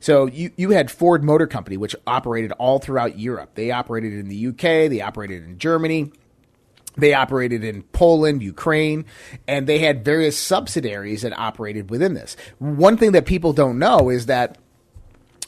So 0.00 0.26
you, 0.26 0.50
you 0.56 0.70
had 0.70 0.90
Ford 0.90 1.24
Motor 1.24 1.46
Company, 1.46 1.76
which 1.76 1.96
operated 2.06 2.52
all 2.52 2.78
throughout 2.78 3.18
Europe. 3.18 3.54
They 3.54 3.70
operated 3.70 4.14
in 4.14 4.28
the 4.28 4.48
UK, 4.48 4.90
they 4.90 5.00
operated 5.00 5.44
in 5.44 5.58
Germany, 5.58 6.12
they 6.96 7.14
operated 7.14 7.64
in 7.64 7.82
Poland, 7.84 8.42
Ukraine, 8.42 9.04
and 9.46 9.66
they 9.66 9.78
had 9.78 10.04
various 10.04 10.36
subsidiaries 10.38 11.22
that 11.22 11.36
operated 11.38 11.90
within 11.90 12.14
this. 12.14 12.36
One 12.58 12.96
thing 12.96 13.12
that 13.12 13.24
people 13.24 13.52
don't 13.52 13.78
know 13.78 14.10
is 14.10 14.26
that 14.26 14.58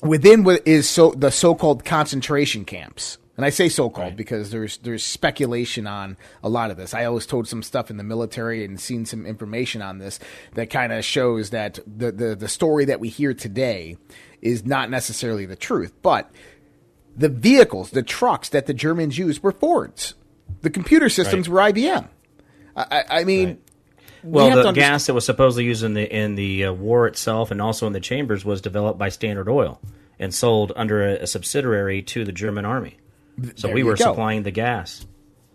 within 0.02 0.46
is 0.64 0.88
so 0.88 1.10
the 1.10 1.30
so-called 1.30 1.84
concentration 1.84 2.64
camps. 2.64 3.18
And 3.40 3.46
I 3.46 3.48
say 3.48 3.70
so-called 3.70 4.08
Right. 4.08 4.16
because 4.16 4.50
there's 4.50 4.76
there's 4.78 5.02
speculation 5.02 5.86
on 5.86 6.18
a 6.42 6.50
lot 6.50 6.70
of 6.70 6.76
this. 6.76 6.92
I 6.92 7.06
always 7.06 7.24
told 7.24 7.48
some 7.48 7.62
stuff 7.62 7.88
in 7.90 7.96
the 7.96 8.04
military 8.04 8.66
and 8.66 8.78
seen 8.78 9.06
some 9.06 9.24
information 9.24 9.80
on 9.80 9.96
this 9.96 10.20
that 10.56 10.68
kind 10.68 10.92
of 10.92 11.06
shows 11.06 11.48
that 11.48 11.78
the, 11.86 12.12
the 12.12 12.36
the 12.36 12.48
story 12.48 12.84
that 12.84 13.00
we 13.00 13.08
hear 13.08 13.32
today 13.32 13.96
is 14.42 14.66
not 14.66 14.90
necessarily 14.90 15.46
the 15.46 15.56
truth. 15.56 15.94
But 16.02 16.30
the 17.16 17.30
vehicles, 17.30 17.92
the 17.92 18.02
trucks 18.02 18.50
that 18.50 18.66
the 18.66 18.74
Germans 18.74 19.16
used 19.16 19.42
were 19.42 19.52
Fords. 19.52 20.12
The 20.60 20.68
computer 20.68 21.08
systems 21.08 21.48
Right. 21.48 21.74
were 21.74 21.80
IBM. 21.80 22.08
I, 22.76 23.04
I 23.08 23.24
mean, 23.24 23.48
Right. 23.48 23.58
we 24.22 24.30
Well, 24.32 24.62
the 24.64 24.72
gas 24.72 25.06
that 25.06 25.14
was 25.14 25.24
supposedly 25.24 25.64
used 25.64 25.82
in 25.82 25.94
the 25.94 26.14
in 26.14 26.34
the 26.34 26.66
uh, 26.66 26.72
war 26.74 27.06
itself, 27.06 27.50
and 27.50 27.62
also 27.62 27.86
in 27.86 27.94
the 27.94 28.00
chambers, 28.00 28.44
was 28.44 28.60
developed 28.60 28.98
by 28.98 29.08
Standard 29.08 29.48
Oil 29.48 29.80
and 30.18 30.34
sold 30.34 30.72
under 30.76 31.02
a, 31.02 31.12
a 31.22 31.26
subsidiary 31.26 32.02
to 32.02 32.26
the 32.26 32.32
German 32.32 32.66
army. 32.66 32.98
So 33.56 33.68
there 33.68 33.74
we 33.74 33.82
were 33.82 33.96
go. 33.96 34.04
supplying 34.04 34.42
the 34.42 34.50
gas. 34.50 35.06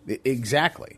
Exactly. 0.08 0.98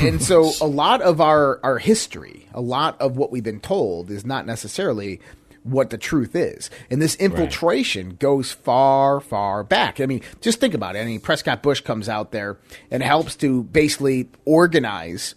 and 0.00 0.22
so 0.22 0.52
a 0.60 0.66
lot 0.66 1.02
of 1.02 1.20
our, 1.20 1.60
our 1.62 1.78
history, 1.78 2.48
a 2.52 2.60
lot 2.60 3.00
of 3.00 3.16
what 3.16 3.30
we've 3.30 3.44
been 3.44 3.60
told 3.60 4.10
is 4.10 4.24
not 4.24 4.46
necessarily 4.46 5.20
what 5.64 5.90
the 5.90 5.98
truth 5.98 6.34
is. 6.34 6.70
And 6.90 7.00
this 7.00 7.14
infiltration 7.16 8.16
goes 8.16 8.50
far, 8.50 9.20
far 9.20 9.62
back. 9.62 10.00
I 10.00 10.06
mean, 10.06 10.22
just 10.40 10.60
think 10.60 10.74
about 10.74 10.96
it. 10.96 11.00
I 11.00 11.04
mean, 11.04 11.20
Prescott 11.20 11.62
Bush 11.62 11.80
comes 11.80 12.08
out 12.08 12.32
there 12.32 12.58
and 12.90 13.02
helps 13.02 13.36
to 13.36 13.62
basically 13.64 14.28
organize 14.44 15.34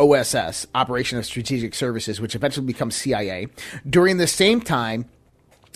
OSS, 0.00 0.66
Operation 0.74 1.18
of 1.18 1.26
Strategic 1.26 1.74
Services, 1.74 2.20
which 2.20 2.34
eventually 2.34 2.66
becomes 2.66 2.96
CIA. 2.96 3.48
During 3.88 4.16
the 4.16 4.26
same 4.26 4.60
time, 4.60 5.06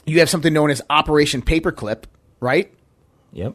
you 0.05 0.19
have 0.21 0.31
something 0.31 0.53
known 0.53 0.71
as 0.71 0.83
Operation 0.91 1.43
Paperclip, 1.43 2.05
right? 2.41 2.73
Yep. 3.33 3.55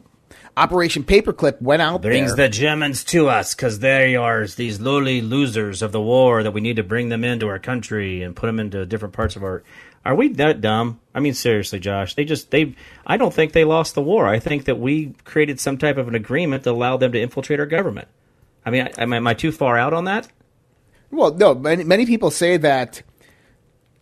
Operation 0.56 1.02
Paperclip 1.02 1.62
went 1.62 1.80
out 1.80 2.02
there 2.02 2.10
Brings 2.10 2.36
there. 2.36 2.46
the 2.46 2.52
Germans 2.52 3.04
to 3.04 3.28
us 3.28 3.54
because 3.54 3.78
they 3.78 4.16
are 4.16 4.46
these 4.46 4.80
lowly 4.80 5.22
losers 5.22 5.80
of 5.80 5.92
the 5.92 6.00
war 6.00 6.42
that 6.42 6.50
we 6.50 6.60
need 6.60 6.76
to 6.76 6.82
bring 6.82 7.08
them 7.08 7.24
into 7.24 7.48
our 7.48 7.58
country 7.58 8.22
and 8.22 8.36
put 8.36 8.46
them 8.46 8.60
into 8.60 8.84
different 8.84 9.14
parts 9.14 9.34
of 9.34 9.42
our. 9.42 9.62
Are 10.04 10.14
we 10.14 10.28
that 10.28 10.60
dumb? 10.60 11.00
I 11.14 11.20
mean, 11.20 11.32
seriously, 11.32 11.78
Josh. 11.80 12.14
They 12.14 12.24
just 12.24 12.50
they. 12.50 12.74
I 13.06 13.16
don't 13.16 13.32
think 13.32 13.52
they 13.52 13.64
lost 13.64 13.94
the 13.94 14.02
war. 14.02 14.26
I 14.26 14.40
think 14.40 14.66
that 14.66 14.78
we 14.78 15.14
created 15.24 15.58
some 15.58 15.78
type 15.78 15.96
of 15.96 16.06
an 16.08 16.14
agreement 16.14 16.64
that 16.64 16.72
allowed 16.72 16.98
them 16.98 17.12
to 17.12 17.20
infiltrate 17.20 17.60
our 17.60 17.66
government. 17.66 18.08
I 18.66 18.70
mean, 18.70 18.88
I, 18.98 19.02
am, 19.02 19.12
am 19.12 19.26
I 19.26 19.34
too 19.34 19.52
far 19.52 19.78
out 19.78 19.94
on 19.94 20.04
that? 20.04 20.28
Well, 21.10 21.32
no, 21.34 21.54
many, 21.54 21.84
many 21.84 22.04
people 22.04 22.30
say 22.30 22.58
that 22.58 23.02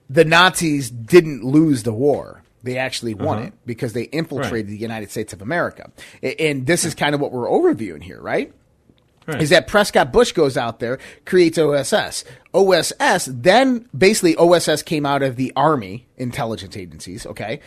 the 0.09 0.25
Nazis 0.25 0.91
didn't 0.91 1.45
lose 1.45 1.85
the 1.85 1.93
war. 1.93 2.40
They 2.63 2.79
actually 2.79 3.15
won 3.15 3.39
uh-huh. 3.39 3.47
it 3.49 3.53
because 3.67 3.93
they 3.93 4.05
infiltrated 4.05 4.53
Right. 4.53 4.67
the 4.67 4.77
United 4.77 5.11
States 5.11 5.33
of 5.33 5.41
America. 5.43 5.91
And 6.23 6.67
this 6.67 6.85
is 6.85 6.95
kind 6.95 7.15
of 7.15 7.21
what 7.21 7.33
we're 7.33 7.49
overviewing 7.49 8.03
here, 8.03 8.21
right? 8.21 8.53
Right. 9.27 9.43
Is 9.43 9.51
that 9.51 9.67
Prescott 9.67 10.13
Bush 10.13 10.33
goes 10.33 10.57
out 10.57 10.81
there, 10.81 10.99
creates 11.25 11.59
OSS. 11.59 12.25
OSS, 12.53 13.29
then 13.31 13.89
basically 13.97 14.35
OSS 14.37 14.83
came 14.83 15.07
out 15.07 15.23
of 15.23 15.37
the 15.37 15.53
Army 15.55 16.07
intelligence 16.17 16.77
agencies, 16.77 17.27
okay? 17.27 17.61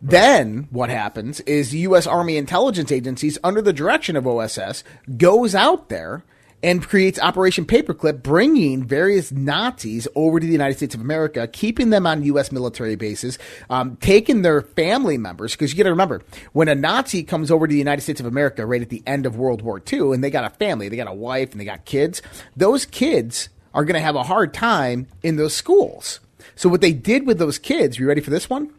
Then 0.00 0.68
what 0.70 0.90
happens 0.90 1.40
is 1.40 1.70
the 1.70 1.78
U.S. 1.78 2.06
Army 2.06 2.36
intelligence 2.36 2.90
agencies, 2.92 3.38
under 3.44 3.62
the 3.62 3.72
direction 3.72 4.16
of 4.16 4.26
OSS, 4.26 4.84
goes 5.16 5.54
out 5.54 5.88
there 5.88 6.24
and 6.62 6.86
creates 6.86 7.18
Operation 7.18 7.64
Paperclip, 7.64 8.22
bringing 8.22 8.84
various 8.84 9.32
Nazis 9.32 10.06
over 10.14 10.38
to 10.38 10.46
the 10.46 10.52
United 10.52 10.76
States 10.76 10.94
of 10.94 11.00
America, 11.00 11.46
keeping 11.48 11.90
them 11.90 12.06
on 12.06 12.22
U.S. 12.24 12.52
military 12.52 12.96
bases, 12.96 13.38
um, 13.68 13.96
taking 13.96 14.42
their 14.42 14.62
family 14.62 15.18
members. 15.18 15.52
Because 15.52 15.72
you 15.72 15.78
got 15.78 15.84
to 15.84 15.90
remember, 15.90 16.22
when 16.52 16.68
a 16.68 16.74
Nazi 16.74 17.22
comes 17.22 17.50
over 17.50 17.66
to 17.66 17.72
the 17.72 17.78
United 17.78 18.02
States 18.02 18.20
of 18.20 18.26
America 18.26 18.64
right 18.64 18.82
at 18.82 18.90
the 18.90 19.02
end 19.06 19.26
of 19.26 19.36
World 19.36 19.62
War 19.62 19.82
II, 19.92 20.12
and 20.12 20.22
they 20.22 20.30
got 20.30 20.44
a 20.44 20.50
family, 20.50 20.88
they 20.88 20.96
got 20.96 21.08
a 21.08 21.14
wife, 21.14 21.52
and 21.52 21.60
they 21.60 21.64
got 21.64 21.84
kids, 21.84 22.22
those 22.56 22.86
kids 22.86 23.48
are 23.74 23.84
going 23.84 23.94
to 23.94 24.00
have 24.00 24.16
a 24.16 24.22
hard 24.22 24.54
time 24.54 25.08
in 25.22 25.36
those 25.36 25.54
schools. 25.54 26.20
So 26.54 26.68
what 26.68 26.80
they 26.80 26.92
did 26.92 27.26
with 27.26 27.38
those 27.38 27.58
kids, 27.58 27.98
you 27.98 28.06
ready 28.06 28.20
for 28.20 28.30
this 28.30 28.48
one? 28.48 28.72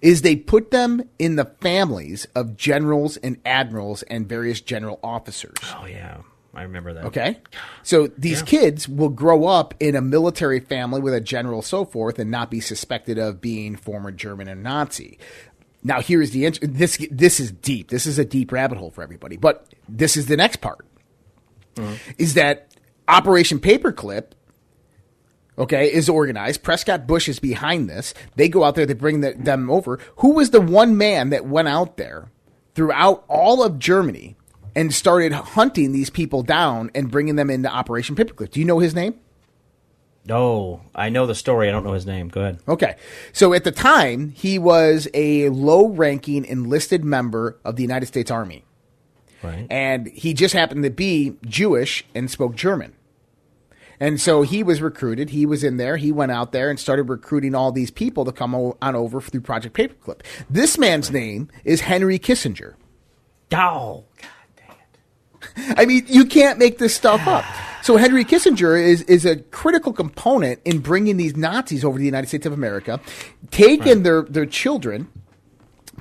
is 0.00 0.22
they 0.22 0.36
put 0.36 0.70
them 0.70 1.08
in 1.18 1.36
the 1.36 1.44
families 1.60 2.26
of 2.34 2.56
generals 2.56 3.16
and 3.18 3.38
admirals 3.44 4.02
and 4.04 4.28
various 4.28 4.60
general 4.60 4.98
officers. 5.02 5.56
Oh 5.76 5.86
yeah, 5.86 6.18
I 6.54 6.62
remember 6.62 6.92
that. 6.94 7.04
Okay. 7.06 7.40
So 7.82 8.08
these 8.18 8.42
kids 8.42 8.88
will 8.88 9.08
grow 9.08 9.46
up 9.46 9.74
in 9.80 9.96
a 9.96 10.00
military 10.00 10.60
family 10.60 11.00
with 11.00 11.14
a 11.14 11.20
general, 11.20 11.62
so 11.62 11.84
forth, 11.84 12.18
and 12.18 12.30
not 12.30 12.50
be 12.50 12.60
suspected 12.60 13.18
of 13.18 13.40
being 13.40 13.76
former 13.76 14.12
German 14.12 14.48
and 14.48 14.62
Nazi. 14.62 15.18
Now, 15.82 16.00
here's 16.00 16.30
the 16.30 16.46
int- 16.46 16.60
this. 16.62 17.06
This 17.10 17.40
is 17.40 17.52
deep. 17.52 17.90
This 17.90 18.06
is 18.06 18.18
a 18.18 18.24
deep 18.24 18.52
rabbit 18.52 18.78
hole 18.78 18.90
for 18.90 19.02
everybody. 19.02 19.36
But 19.36 19.66
this 19.88 20.16
is 20.16 20.26
the 20.26 20.36
next 20.36 20.56
part: 20.56 20.86
mm-hmm. 21.74 21.94
is 22.16 22.34
that 22.34 22.74
Operation 23.06 23.58
Paperclip 23.58 24.32
okay, 25.58 25.92
is 25.92 26.08
organized. 26.08 26.62
Prescott 26.62 27.06
Bush 27.06 27.28
is 27.28 27.38
behind 27.38 27.88
this. 27.88 28.14
They 28.36 28.48
go 28.48 28.64
out 28.64 28.74
there, 28.74 28.86
they 28.86 28.94
bring 28.94 29.20
the, 29.20 29.32
them 29.32 29.70
over. 29.70 29.98
Who 30.16 30.32
was 30.32 30.50
the 30.50 30.60
one 30.60 30.96
man 30.96 31.30
that 31.30 31.46
went 31.46 31.68
out 31.68 31.96
there 31.96 32.30
throughout 32.74 33.24
all 33.28 33.62
of 33.62 33.78
Germany 33.78 34.36
and 34.76 34.92
started 34.92 35.32
hunting 35.32 35.92
these 35.92 36.10
people 36.10 36.42
down 36.42 36.90
and 36.94 37.10
bringing 37.10 37.36
them 37.36 37.50
into 37.50 37.68
Operation 37.68 38.16
Paperclip? 38.16 38.50
Do 38.50 38.60
you 38.60 38.66
know 38.66 38.78
his 38.78 38.94
name? 38.94 39.14
No, 40.26 40.80
I 40.94 41.10
know 41.10 41.26
the 41.26 41.34
story. 41.34 41.68
I 41.68 41.72
don't 41.72 41.84
know 41.84 41.92
his 41.92 42.06
name. 42.06 42.28
Go 42.28 42.40
ahead. 42.40 42.58
Okay. 42.66 42.96
So 43.32 43.52
at 43.52 43.64
the 43.64 43.72
time, 43.72 44.30
he 44.30 44.58
was 44.58 45.06
a 45.12 45.50
low 45.50 45.88
ranking 45.88 46.44
enlisted 46.46 47.04
member 47.04 47.58
of 47.64 47.76
the 47.76 47.82
United 47.82 48.06
States 48.06 48.30
Army. 48.30 48.64
Right. 49.42 49.66
and 49.68 50.06
he 50.06 50.32
just 50.32 50.54
happened 50.54 50.84
to 50.84 50.90
be 50.90 51.36
Jewish 51.44 52.02
and 52.14 52.30
spoke 52.30 52.54
German. 52.54 52.94
And 54.00 54.18
so 54.18 54.40
he 54.40 54.62
was 54.62 54.80
recruited. 54.80 55.30
He 55.30 55.44
was 55.44 55.62
in 55.62 55.76
there. 55.76 55.98
He 55.98 56.10
went 56.10 56.32
out 56.32 56.52
there 56.52 56.70
and 56.70 56.80
started 56.80 57.04
recruiting 57.04 57.54
all 57.54 57.70
these 57.70 57.90
people 57.90 58.24
to 58.24 58.32
come 58.32 58.54
on 58.54 58.96
over 58.96 59.20
through 59.20 59.42
Project 59.42 59.76
Paperclip. 59.76 60.22
This 60.48 60.78
man's 60.78 61.10
name 61.10 61.50
is 61.62 61.82
Henry 61.82 62.18
Kissinger. 62.18 62.74
oh, 63.52 63.52
God 63.52 63.74
dang 63.76 64.04
it. 64.06 64.13
I 65.76 65.86
mean, 65.86 66.04
you 66.06 66.24
can't 66.24 66.58
make 66.58 66.78
this 66.78 66.94
stuff 66.94 67.26
up. 67.26 67.44
So 67.82 67.98
Henry 67.98 68.24
Kissinger 68.24 68.82
is 68.82 69.02
is 69.02 69.26
a 69.26 69.36
critical 69.36 69.92
component 69.92 70.60
in 70.64 70.78
bringing 70.78 71.18
these 71.18 71.36
Nazis 71.36 71.84
over 71.84 71.98
to 71.98 72.00
the 72.00 72.06
United 72.06 72.28
States 72.28 72.46
of 72.46 72.52
America, 72.52 72.98
taking 73.50 74.04
their 74.04 74.22
their 74.22 74.46
children, 74.46 75.08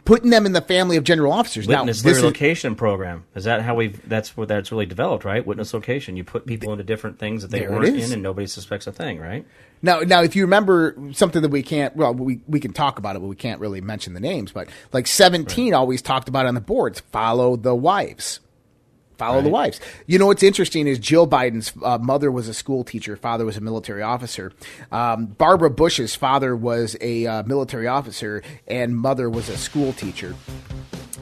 putting 0.05 0.29
them 0.29 0.45
in 0.45 0.53
the 0.53 0.61
family 0.61 0.95
of 0.95 1.03
general 1.03 1.33
officers. 1.33 1.67
Witness 1.67 2.03
now, 2.03 2.09
this 2.09 2.17
is, 2.19 2.23
location 2.23 2.75
program 2.75 3.25
is 3.35 3.43
that 3.43 3.61
how 3.61 3.75
we? 3.75 3.87
That's 3.87 4.37
what 4.37 4.47
that's 4.47 4.71
really 4.71 4.85
developed, 4.85 5.25
right? 5.25 5.45
Witness 5.45 5.73
location. 5.73 6.15
You 6.15 6.23
put 6.23 6.45
people 6.45 6.71
into 6.71 6.85
different 6.85 7.19
things 7.19 7.41
that 7.41 7.51
they 7.51 7.67
weren't 7.67 7.97
in, 7.97 8.13
and 8.13 8.23
nobody 8.23 8.47
suspects 8.47 8.87
a 8.87 8.91
thing, 8.93 9.19
right? 9.19 9.45
Now, 9.81 9.99
now, 9.99 10.23
if 10.23 10.37
you 10.37 10.43
remember 10.43 10.95
something 11.11 11.41
that 11.41 11.51
we 11.51 11.61
can't, 11.61 11.93
well, 11.97 12.13
we, 12.13 12.39
we 12.47 12.61
can 12.61 12.71
talk 12.71 12.97
about 12.97 13.17
it, 13.17 13.19
but 13.19 13.27
we 13.27 13.35
can't 13.35 13.59
really 13.59 13.81
mention 13.81 14.13
the 14.13 14.21
names. 14.21 14.53
But 14.53 14.69
like 14.93 15.07
17 15.07 15.73
always 15.73 16.01
talked 16.01 16.29
about 16.29 16.45
on 16.45 16.55
the 16.55 16.61
boards, 16.61 17.01
follow 17.01 17.57
the 17.57 17.75
wives. 17.75 18.39
Follow 19.17 19.41
the 19.41 19.49
wives. 19.49 19.79
You 20.07 20.19
know 20.19 20.27
what's 20.27 20.43
interesting 20.43 20.87
is 20.87 20.99
Jill 20.99 21.27
Biden's 21.27 21.73
uh, 21.83 21.97
mother 21.97 22.31
was 22.31 22.47
a 22.47 22.53
school 22.53 22.83
teacher, 22.83 23.15
father 23.15 23.45
was 23.45 23.57
a 23.57 23.61
military 23.61 24.01
officer. 24.01 24.51
Um, 24.91 25.25
Barbara 25.27 25.69
Bush's 25.69 26.15
father 26.15 26.55
was 26.55 26.95
a 27.01 27.25
uh, 27.27 27.43
military 27.43 27.87
officer, 27.87 28.43
and 28.67 28.97
mother 28.97 29.29
was 29.29 29.49
a 29.49 29.57
school 29.57 29.93
teacher. 29.93 30.35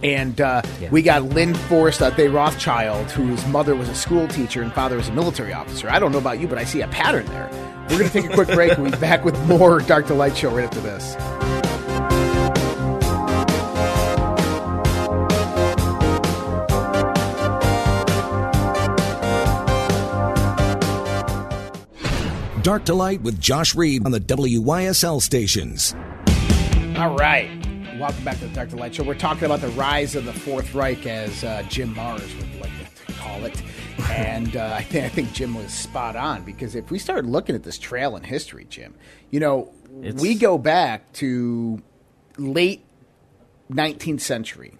And 0.04 0.41
uh, 0.41 0.62
Yeah. 0.80 0.89
we 0.89 1.01
got 1.01 1.23
Lynn 1.23 1.54
Forrest, 1.54 2.01
uh, 2.01 2.12
Rothschild, 2.30 3.12
whose 3.12 3.45
mother 3.47 3.75
was 3.75 3.88
a 3.89 3.95
school 3.95 4.27
teacher 4.27 4.62
and 4.62 4.73
father 4.73 4.95
was 4.97 5.10
a 5.10 5.13
military 5.13 5.54
officer. 5.54 5.89
I 5.89 5.99
don't 5.99 6.12
know 6.12 6.17
about 6.17 6.39
you, 6.39 6.47
but 6.47 6.58
I 6.58 6.63
see 6.63 6.82
a 6.82 6.88
pattern 6.88 7.25
there. 7.27 7.49
We're 7.89 7.99
going 7.99 8.10
to 8.10 8.21
take 8.21 8.32
a 8.32 8.34
quick 8.34 8.47
break. 8.47 8.77
We'll 8.77 8.91
be 8.91 8.97
back 8.97 9.23
with 9.25 9.39
more 9.47 9.80
Dark 9.80 10.08
to 10.08 10.13
Light 10.13 10.36
Show 10.36 10.49
right 10.49 10.63
after 10.65 10.80
this. 10.82 11.51
Dark 22.63 22.86
to 22.86 22.93
Light 22.93 23.21
with 23.21 23.39
Josh 23.39 23.74
Reed 23.76 24.06
on 24.06 24.12
the 24.12 24.19
WYSL 24.19 25.19
stations. 25.21 25.95
All 26.97 27.15
right. 27.15 27.50
Welcome 27.97 28.24
back 28.24 28.38
to 28.39 28.47
the 28.47 28.54
Dark 28.54 28.69
to 28.69 28.76
Light 28.76 28.93
Show. 28.93 29.04
We're 29.04 29.15
talking 29.15 29.45
about 29.45 29.62
the 29.62 29.69
rise 29.69 30.15
of 30.15 30.26
the 30.26 30.34
Fourth 30.34 30.74
Reich, 30.76 31.06
as 31.08 31.43
uh, 31.43 31.63
Jim 31.69 31.95
Marrs 31.95 32.38
would 32.38 32.62
like 32.62 32.71
to 33.08 33.13
call 33.13 33.45
it. 33.45 33.62
And 34.10 34.58
uh, 34.58 34.74
I, 34.76 34.82
think, 34.82 35.06
I 35.06 35.10
think 35.10 35.32
Jim 35.32 35.54
was 35.54 35.71
spot 35.71 36.15
on 36.15 36.43
because 36.43 36.74
if 36.76 36.89
we 36.89 36.97
start 36.97 37.24
looking 37.24 37.56
at 37.56 37.63
this 37.63 37.78
trail 37.78 38.15
in 38.17 38.24
history, 38.24 38.65
Jim, 38.67 38.95
you 39.30 39.39
know, 39.39 39.71
It's- 40.02 40.19
we 40.19 40.34
go 40.36 40.58
back 40.58 41.13
to 41.13 41.82
late 42.38 42.84
19th 43.71 44.21
century. 44.21 44.74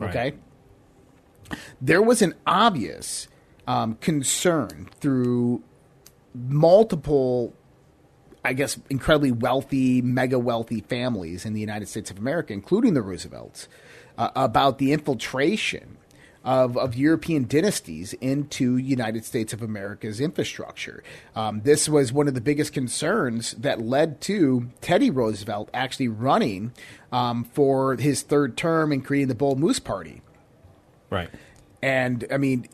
Okay? 0.00 0.34
There 1.80 2.00
was 2.00 2.22
an 2.22 2.34
obvious 2.46 3.26
um, 3.66 3.96
concern 3.96 4.88
through 5.00 5.62
multiple 6.48 7.54
I 8.44 8.52
guess, 8.52 8.78
incredibly 8.88 9.32
wealthy, 9.32 10.00
mega 10.00 10.38
wealthy 10.38 10.80
families 10.80 11.44
in 11.44 11.52
the 11.52 11.60
United 11.60 11.88
States 11.88 12.12
of 12.12 12.18
America, 12.18 12.52
including 12.52 12.94
the 12.94 13.02
Roosevelts, 13.02 13.66
uh, 14.16 14.30
about 14.36 14.78
the 14.78 14.92
infiltration 14.92 15.96
of, 16.44 16.78
of 16.78 16.94
European 16.94 17.48
dynasties 17.48 18.12
into 18.14 18.76
United 18.76 19.24
States 19.24 19.52
of 19.52 19.62
America's 19.62 20.20
infrastructure. 20.20 21.02
Um, 21.34 21.62
this 21.62 21.88
was 21.88 22.12
one 22.12 22.28
of 22.28 22.34
the 22.34 22.40
biggest 22.40 22.72
concerns 22.72 23.50
that 23.54 23.82
led 23.82 24.20
to 24.22 24.70
Teddy 24.80 25.10
Roosevelt 25.10 25.68
actually 25.74 26.06
running 26.06 26.72
um, 27.10 27.42
for 27.42 27.96
his 27.96 28.22
third 28.22 28.56
term 28.56 28.92
and 28.92 29.04
creating 29.04 29.26
the 29.26 29.34
Bull 29.34 29.56
Moose 29.56 29.80
Party. 29.80 30.22
Right. 31.10 31.30
And 31.82 32.24
I 32.30 32.36
mean, 32.36 32.68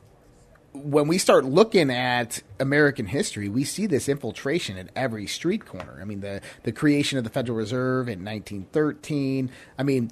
when 0.75 1.07
we 1.07 1.19
start 1.19 1.45
looking 1.45 1.91
at 1.91 2.43
American 2.59 3.07
history, 3.07 3.49
we 3.49 3.65
see 3.65 3.87
this 3.87 4.09
infiltration 4.09 4.79
at 4.79 4.89
every 4.97 5.27
street 5.27 5.67
corner. 5.67 5.99
I 6.01 6.05
mean, 6.05 6.21
the 6.21 6.41
the 6.63 6.73
creation 6.73 7.19
of 7.19 7.25
the 7.25 7.31
Federal 7.31 7.59
Reserve 7.59 8.09
in 8.09 8.25
1913. 8.25 9.51
I 9.79 9.83
mean, 9.83 10.11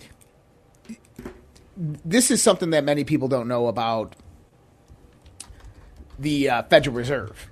this 1.77 2.31
is 2.31 2.43
something 2.43 2.71
that 2.71 2.85
many 2.85 3.05
people 3.05 3.29
don't 3.29 3.49
know 3.49 3.69
about 3.69 4.15
the 6.19 6.51
uh, 6.51 6.63
Federal 6.65 6.95
Reserve. 6.97 7.51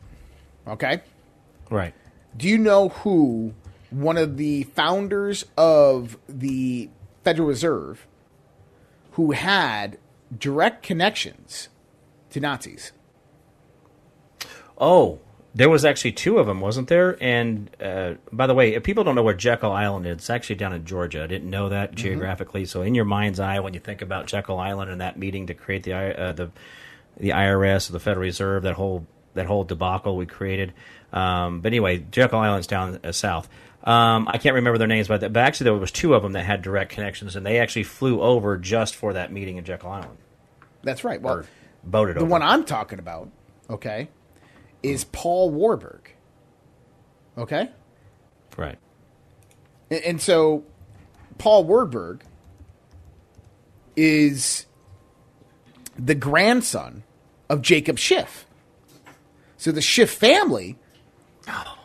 Okay, 0.67 1.01
Right. 1.71 1.95
do 2.37 2.47
you 2.47 2.59
know 2.59 2.91
who 2.91 3.55
one 3.91 4.19
of 4.19 4.37
the 4.37 4.65
founders 4.65 5.47
of 5.57 6.19
the 6.29 6.91
Federal 7.25 7.49
Reserve 7.49 8.07
who 9.13 9.31
had 9.33 9.97
direct 10.39 10.83
connections 10.83 11.71
to 12.31 12.41
Nazis? 12.41 12.93
Oh, 14.79 15.19
there 15.55 15.69
was 15.69 15.85
actually 15.85 16.13
two 16.13 16.39
of 16.39 16.47
them, 16.47 16.61
wasn't 16.61 16.89
there? 16.89 17.17
And 17.23 17.71
uh, 17.83 18.15
by 18.31 18.47
the 18.47 18.55
way, 18.55 18.75
if 18.75 18.85
people 18.85 19.03
don't 19.03 19.15
know 19.15 19.23
where 19.23 19.35
Jekyll 19.35 19.73
Island 19.73 20.07
is, 20.07 20.19
it's 20.19 20.31
actually 20.31 20.57
down 20.57 20.73
in 20.73 20.85
Georgia. 20.85 21.25
I 21.25 21.27
didn't 21.27 21.51
know 21.51 21.69
that 21.71 21.95
geographically. 21.95 22.65
So, 22.65 22.83
in 22.83 22.95
your 22.95 23.05
mind's 23.05 23.41
eye, 23.41 23.59
when 23.61 23.75
you 23.75 23.81
think 23.81 24.03
about 24.03 24.27
Jekyll 24.27 24.59
Island 24.59 24.91
and 24.91 25.01
that 25.01 25.19
meeting 25.19 25.47
to 25.49 25.55
create 25.55 25.83
the 25.83 25.95
uh, 25.95 26.33
the 26.33 26.51
the 27.17 27.31
IRS 27.31 27.89
or 27.89 27.93
the 27.93 28.01
Federal 28.01 28.23
Reserve, 28.23 28.63
that 28.63 28.75
whole 28.75 29.07
that 29.35 29.47
whole 29.47 29.65
debacle 29.65 30.17
we 30.17 30.27
created. 30.27 30.75
Um, 31.13 31.61
but 31.61 31.69
anyway, 31.69 32.05
Jekyll 32.11 32.39
Island's 32.39 32.67
down 32.67 33.01
uh, 33.03 33.13
south. 33.13 33.49
Um, 33.85 34.29
I 34.29 34.39
can't 34.39 34.55
remember 34.57 34.77
their 34.77 34.89
names, 34.89 35.09
but, 35.09 35.21
but 35.21 35.37
actually 35.37 35.65
there 35.65 35.75
was 35.75 35.93
two 35.93 36.15
of 36.15 36.23
them 36.23 36.33
that 36.33 36.45
had 36.45 36.63
direct 36.63 36.93
connections, 36.93 37.37
and 37.37 37.47
they 37.47 37.59
actually 37.59 37.85
flew 37.85 38.21
over 38.21 38.59
just 38.59 38.97
for 38.97 39.15
that 39.15 39.33
meeting 39.33 39.57
in 39.57 39.65
Jekyll 39.65 39.91
Island. 39.91 40.19
That's 40.83 41.05
right. 41.05 41.23
Well, 41.23 41.45
boated 41.85 42.17
the 42.17 42.21
over. 42.21 42.31
one 42.31 42.43
I'm 42.43 42.65
talking 42.65 42.99
about, 42.99 43.31
okay, 43.71 44.09
is 44.83 45.05
Paul 45.05 45.51
Warburg. 45.51 46.11
Okay? 47.37 47.71
right. 48.57 48.79
And, 49.91 50.03
and 50.03 50.21
so 50.21 50.65
Paul 51.39 51.65
Warburg 51.65 52.25
is 53.97 54.67
the 55.97 56.15
grandson 56.15 57.05
of 57.49 57.63
Jacob 57.63 57.99
Schiff. 57.99 58.47
So 59.57 59.73
the 59.73 59.81
Schiff 59.81 60.11
family 60.11 60.77
oh. 61.49 61.79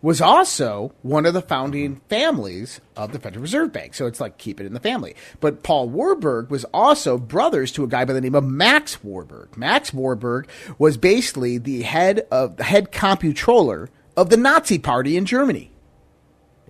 Was 0.00 0.20
also 0.20 0.92
one 1.02 1.26
of 1.26 1.34
the 1.34 1.42
founding 1.42 2.00
families 2.08 2.80
of 2.96 3.12
the 3.12 3.18
Federal 3.18 3.42
Reserve 3.42 3.72
Bank. 3.72 3.94
So 3.94 4.06
it's 4.06 4.20
like 4.20 4.38
keep 4.38 4.60
it 4.60 4.66
in 4.66 4.74
the 4.74 4.80
family. 4.80 5.16
But 5.40 5.62
Paul 5.62 5.88
Warburg 5.88 6.50
was 6.50 6.64
also 6.72 7.18
brothers 7.18 7.72
to 7.72 7.84
a 7.84 7.88
guy 7.88 8.04
by 8.04 8.12
the 8.12 8.20
name 8.20 8.34
of 8.34 8.44
Max 8.44 9.02
Warburg. 9.02 9.56
Max 9.56 9.92
Warburg 9.92 10.48
was 10.78 10.96
basically 10.96 11.58
the 11.58 11.82
head 11.82 12.26
of 12.30 12.56
the 12.56 12.64
head 12.64 12.92
comptroller 12.92 13.88
of 14.16 14.30
the 14.30 14.36
Nazi 14.36 14.78
Party 14.78 15.16
in 15.16 15.24
Germany. 15.24 15.70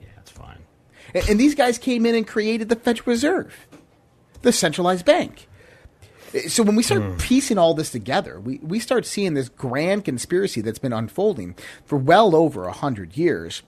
Yeah, 0.01 0.09
that's 0.17 0.31
fine. 0.31 0.59
And, 1.14 1.29
and 1.29 1.41
these 1.41 1.55
guys 1.55 1.79
came 1.79 2.07
in 2.07 2.14
and 2.14 2.27
created 2.27 2.69
the 2.69 2.77
Federal 2.77 3.07
Reserve, 3.07 3.67
the 4.43 4.53
centralized 4.53 5.05
bank. 5.05 5.47
So 6.49 6.62
when 6.62 6.77
we 6.77 6.83
start 6.83 7.19
piecing 7.19 7.59
all 7.59 7.75
this 7.75 7.91
together, 7.91 8.38
we, 8.38 8.59
we 8.59 8.81
start 8.81 9.07
seeing 9.07 9.35
this 9.35 9.49
grand 9.49 10.05
conspiracy 10.05 10.61
that's 10.61 10.79
been 10.79 10.93
unfolding 10.93 11.55
for 11.85 11.97
well 11.97 12.37
over 12.37 12.67
a 12.67 12.73
hundred 12.73 13.17
years 13.17 13.62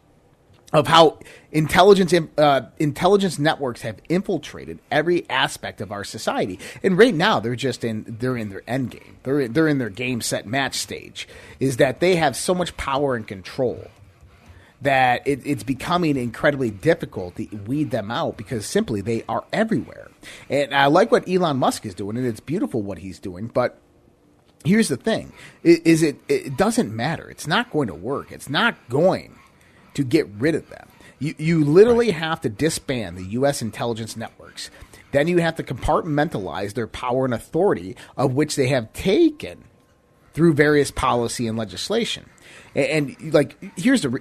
of 0.72 0.86
how 0.86 1.18
intelligence 1.50 2.14
uh, 2.38 2.62
intelligence 2.78 3.38
networks 3.38 3.82
have 3.82 4.00
infiltrated 4.08 4.78
every 4.90 5.28
aspect 5.28 5.80
of 5.80 5.90
our 5.90 6.04
society. 6.04 6.58
And 6.82 6.96
right 6.96 7.14
now, 7.14 7.40
they're 7.40 7.56
just 7.56 7.82
in 7.82 8.04
they're 8.20 8.36
in 8.36 8.50
their 8.50 8.62
end 8.66 8.92
game. 8.92 9.16
They're 9.22 9.48
they're 9.48 9.68
in 9.68 9.78
their 9.78 9.90
game 9.90 10.20
set 10.20 10.46
match 10.46 10.76
stage. 10.76 11.26
Is 11.58 11.78
that 11.78 12.00
they 12.00 12.16
have 12.16 12.36
so 12.36 12.54
much 12.54 12.76
power 12.76 13.16
and 13.16 13.26
control 13.26 13.88
that 14.82 15.26
it, 15.26 15.40
it's 15.44 15.62
becoming 15.62 16.16
incredibly 16.16 16.70
difficult 16.70 17.36
to 17.36 17.46
weed 17.66 17.90
them 17.90 18.10
out 18.10 18.36
because 18.36 18.64
simply 18.64 19.00
they 19.00 19.24
are 19.28 19.44
everywhere. 19.52 20.09
And 20.48 20.74
I 20.74 20.86
like 20.86 21.10
what 21.10 21.28
Elon 21.28 21.56
Musk 21.56 21.86
is 21.86 21.94
doing, 21.94 22.16
and 22.16 22.26
it's 22.26 22.40
beautiful 22.40 22.82
what 22.82 22.98
he's 22.98 23.18
doing, 23.18 23.48
but 23.48 23.80
here's 24.64 24.88
the 24.88 24.96
thing. 24.96 25.32
Is 25.62 26.02
it 26.02 26.18
it 26.28 26.56
doesn't 26.56 26.94
matter. 26.94 27.28
It's 27.30 27.46
not 27.46 27.70
going 27.70 27.88
to 27.88 27.94
work. 27.94 28.32
It's 28.32 28.48
not 28.48 28.76
going 28.88 29.38
to 29.94 30.04
get 30.04 30.28
rid 30.38 30.54
of 30.54 30.68
them. 30.68 30.88
You, 31.18 31.34
you 31.38 31.64
literally 31.64 32.10
have 32.12 32.40
to 32.42 32.48
disband 32.48 33.18
the 33.18 33.24
us 33.24 33.62
intelligence 33.62 34.16
networks. 34.16 34.70
Then 35.12 35.28
you 35.28 35.38
have 35.38 35.56
to 35.56 35.62
compartmentalize 35.62 36.74
their 36.74 36.86
power 36.86 37.24
and 37.24 37.34
authority 37.34 37.96
of 38.16 38.34
which 38.34 38.56
they 38.56 38.68
have 38.68 38.92
taken 38.92 39.64
through 40.32 40.54
various 40.54 40.90
policy 40.90 41.46
and 41.46 41.58
legislation. 41.58 42.30
And, 42.74 43.16
and 43.18 43.34
like 43.34 43.56
here's 43.78 44.02
the 44.02 44.20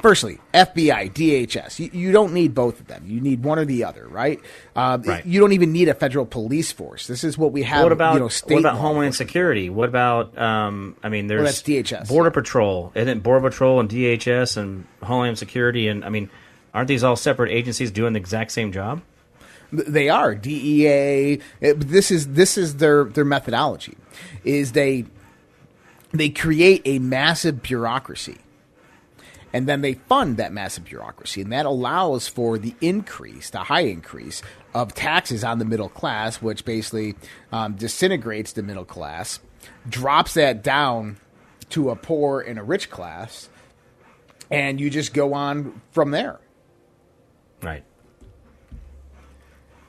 Firstly, 0.00 0.38
FBI, 0.54 1.12
DHS. 1.12 1.78
You, 1.78 1.90
you 1.92 2.12
don't 2.12 2.32
need 2.32 2.54
both 2.54 2.80
of 2.80 2.86
them. 2.86 3.04
You 3.06 3.20
need 3.20 3.44
one 3.44 3.58
or 3.58 3.64
the 3.66 3.84
other, 3.84 4.08
right? 4.08 4.40
Uh, 4.74 4.98
Right. 5.04 5.24
You 5.26 5.38
don't 5.38 5.52
even 5.52 5.70
need 5.72 5.88
a 5.88 5.94
federal 5.94 6.24
police 6.24 6.72
force. 6.72 7.06
This 7.06 7.24
is 7.24 7.36
what 7.36 7.52
we 7.52 7.62
have. 7.64 7.82
what 7.82 7.92
about 7.92 8.14
you 8.14 8.20
know, 8.20 8.28
state 8.28 8.54
what 8.54 8.60
about 8.60 8.76
Homeland. 8.78 9.14
Security? 9.14 9.68
What 9.68 9.88
about 9.90 10.36
um, 10.38 10.96
I 11.02 11.08
mean, 11.10 11.26
there's 11.26 11.44
that's 11.44 11.62
DHS. 11.62 12.08
Border 12.08 12.30
Patrol, 12.30 12.90
isn't 12.94 13.22
Border 13.22 13.50
Patrol 13.50 13.80
and 13.80 13.88
DHS 13.88 14.56
and 14.56 14.86
Homeland 15.02 15.38
Security, 15.38 15.88
and 15.88 16.04
I 16.04 16.08
mean, 16.08 16.30
aren't 16.72 16.88
these 16.88 17.04
all 17.04 17.14
separate 17.16 17.50
agencies 17.52 17.90
doing 17.90 18.14
the 18.14 18.18
exact 18.20 18.52
same 18.52 18.72
job? 18.72 19.02
They 19.72 20.08
are 20.08 20.34
DEA. 20.34 21.38
It- 21.60 21.80
this 21.80 22.10
is 22.10 22.28
this 22.28 22.56
is 22.58 22.76
their 22.76 23.04
their 23.04 23.24
methodology. 23.26 23.96
Is 24.42 24.72
they 24.72 25.04
they 26.12 26.28
create 26.30 26.82
a 26.84 26.98
massive 26.98 27.62
bureaucracy, 27.62 28.36
and 29.52 29.68
then 29.68 29.80
they 29.82 29.94
fund 29.94 30.36
that 30.38 30.52
massive 30.52 30.84
bureaucracy, 30.84 31.42
and 31.42 31.52
that 31.52 31.66
allows 31.66 32.28
for 32.28 32.58
the 32.58 32.74
increase, 32.80 33.50
the 33.50 33.58
high 33.64 33.80
increase 33.82 34.42
of 34.74 34.94
taxes 34.94 35.44
on 35.44 35.58
the 35.58 35.64
middle 35.64 35.88
class, 35.88 36.40
which 36.40 36.64
basically 36.64 37.14
um, 37.52 37.74
disintegrates 37.74 38.52
the 38.52 38.62
middle 38.62 38.84
class, 38.84 39.40
drops 39.88 40.34
that 40.34 40.62
down 40.62 41.18
to 41.70 41.90
a 41.90 41.96
poor 41.96 42.40
and 42.40 42.58
a 42.58 42.62
rich 42.62 42.90
class, 42.90 43.48
and 44.50 44.80
you 44.80 44.90
just 44.90 45.14
go 45.14 45.34
on 45.34 45.80
from 45.92 46.10
there. 46.10 46.38
Right. 47.62 47.84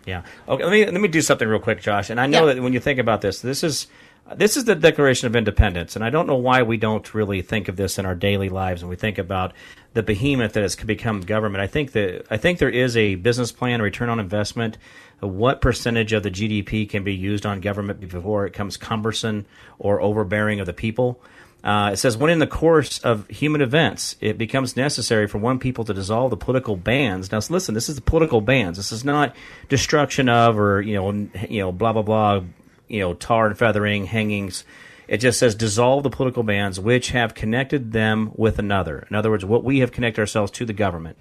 Yeah. 0.06 0.24
Okay. 0.48 0.64
Let 0.64 0.72
me 0.72 0.86
let 0.86 1.00
me 1.02 1.08
do 1.08 1.22
something 1.22 1.48
real 1.48 1.60
quick, 1.60 1.82
Josh. 1.82 2.10
And 2.10 2.20
I 2.20 2.28
know 2.28 2.48
Yeah. 2.48 2.56
that 2.56 2.62
when 2.64 2.74
you 2.74 2.80
think 2.80 3.00
about 3.00 3.22
this, 3.22 3.40
this 3.40 3.64
is 3.64 3.88
this 4.36 4.56
is 4.56 4.66
the 4.66 4.76
Declaration 4.76 5.28
of 5.28 5.36
Independence, 5.36 5.96
and 5.96 6.04
I 6.04 6.10
don't 6.10 6.28
know 6.28 6.38
why 6.38 6.64
we 6.64 6.78
don't 6.78 7.14
really 7.14 7.42
think 7.42 7.68
of 7.68 7.76
this 7.76 8.00
in 8.00 8.06
our 8.06 8.16
daily 8.16 8.50
lives 8.50 8.82
when 8.82 8.90
we 8.90 8.96
think 8.96 9.18
about 9.18 9.54
the 9.94 10.04
behemoth 10.04 10.54
that 10.54 10.64
has 10.64 10.76
become 10.76 11.22
government. 11.22 11.62
I 11.62 11.68
think 11.68 11.92
that 11.92 12.26
I 12.32 12.38
think 12.38 12.60
there 12.60 12.70
is 12.70 12.96
a 12.96 13.16
business 13.16 13.52
plan, 13.52 13.82
a 13.82 13.84
return 13.84 14.10
on 14.10 14.20
investment. 14.20 14.78
What 15.20 15.62
percentage 15.62 16.14
of 16.14 16.24
the 16.24 16.32
GDP 16.32 16.90
can 16.90 17.04
be 17.04 17.14
used 17.14 17.46
on 17.46 17.62
government 17.62 18.00
before 18.00 18.46
it 18.46 18.52
becomes 18.52 18.78
cumbersome 18.78 19.46
or 19.78 20.02
overbearing 20.02 20.60
of 20.60 20.66
the 20.66 20.74
people? 20.74 21.22
Uh, 21.64 21.92
it 21.94 21.98
says 21.98 22.18
when 22.18 22.30
in 22.30 22.40
the 22.40 22.48
course 22.48 23.00
of 23.00 23.26
human 23.30 23.62
events 23.62 24.18
it 24.20 24.38
becomes 24.38 24.76
necessary 24.76 25.28
for 25.28 25.38
one 25.38 25.60
people 25.60 25.86
to 25.86 25.94
dissolve 25.94 26.30
the 26.30 26.38
political 26.38 26.76
bands. 26.76 27.32
Now, 27.32 27.40
listen, 27.50 27.74
this 27.74 27.88
is 27.88 27.96
the 27.96 28.02
political 28.02 28.42
bands. 28.42 28.78
This 28.78 28.92
is 28.92 29.06
not 29.06 29.34
destruction 29.70 30.28
of 30.28 30.58
or 30.58 30.82
you 30.82 30.96
know 30.96 31.12
you 31.50 31.62
know 31.62 31.72
blah 31.72 31.94
blah 31.94 32.02
blah. 32.02 32.44
You 32.88 33.00
know, 33.00 33.14
tar 33.14 33.48
and 33.48 33.58
feathering, 33.58 34.06
hangings. 34.06 34.64
It 35.08 35.18
just 35.18 35.40
says 35.40 35.56
dissolve 35.56 36.04
the 36.04 36.10
political 36.10 36.44
bands 36.44 36.80
which 36.80 37.12
have 37.12 37.34
connected 37.34 37.92
them 37.92 38.32
with 38.36 38.60
another. 38.60 39.06
In 39.10 39.16
other 39.16 39.30
words, 39.30 39.46
what 39.46 39.64
we 39.64 39.80
have 39.80 39.92
connected 39.92 40.22
ourselves 40.22 40.52
to 40.54 40.66
the 40.66 40.74
government, 40.74 41.18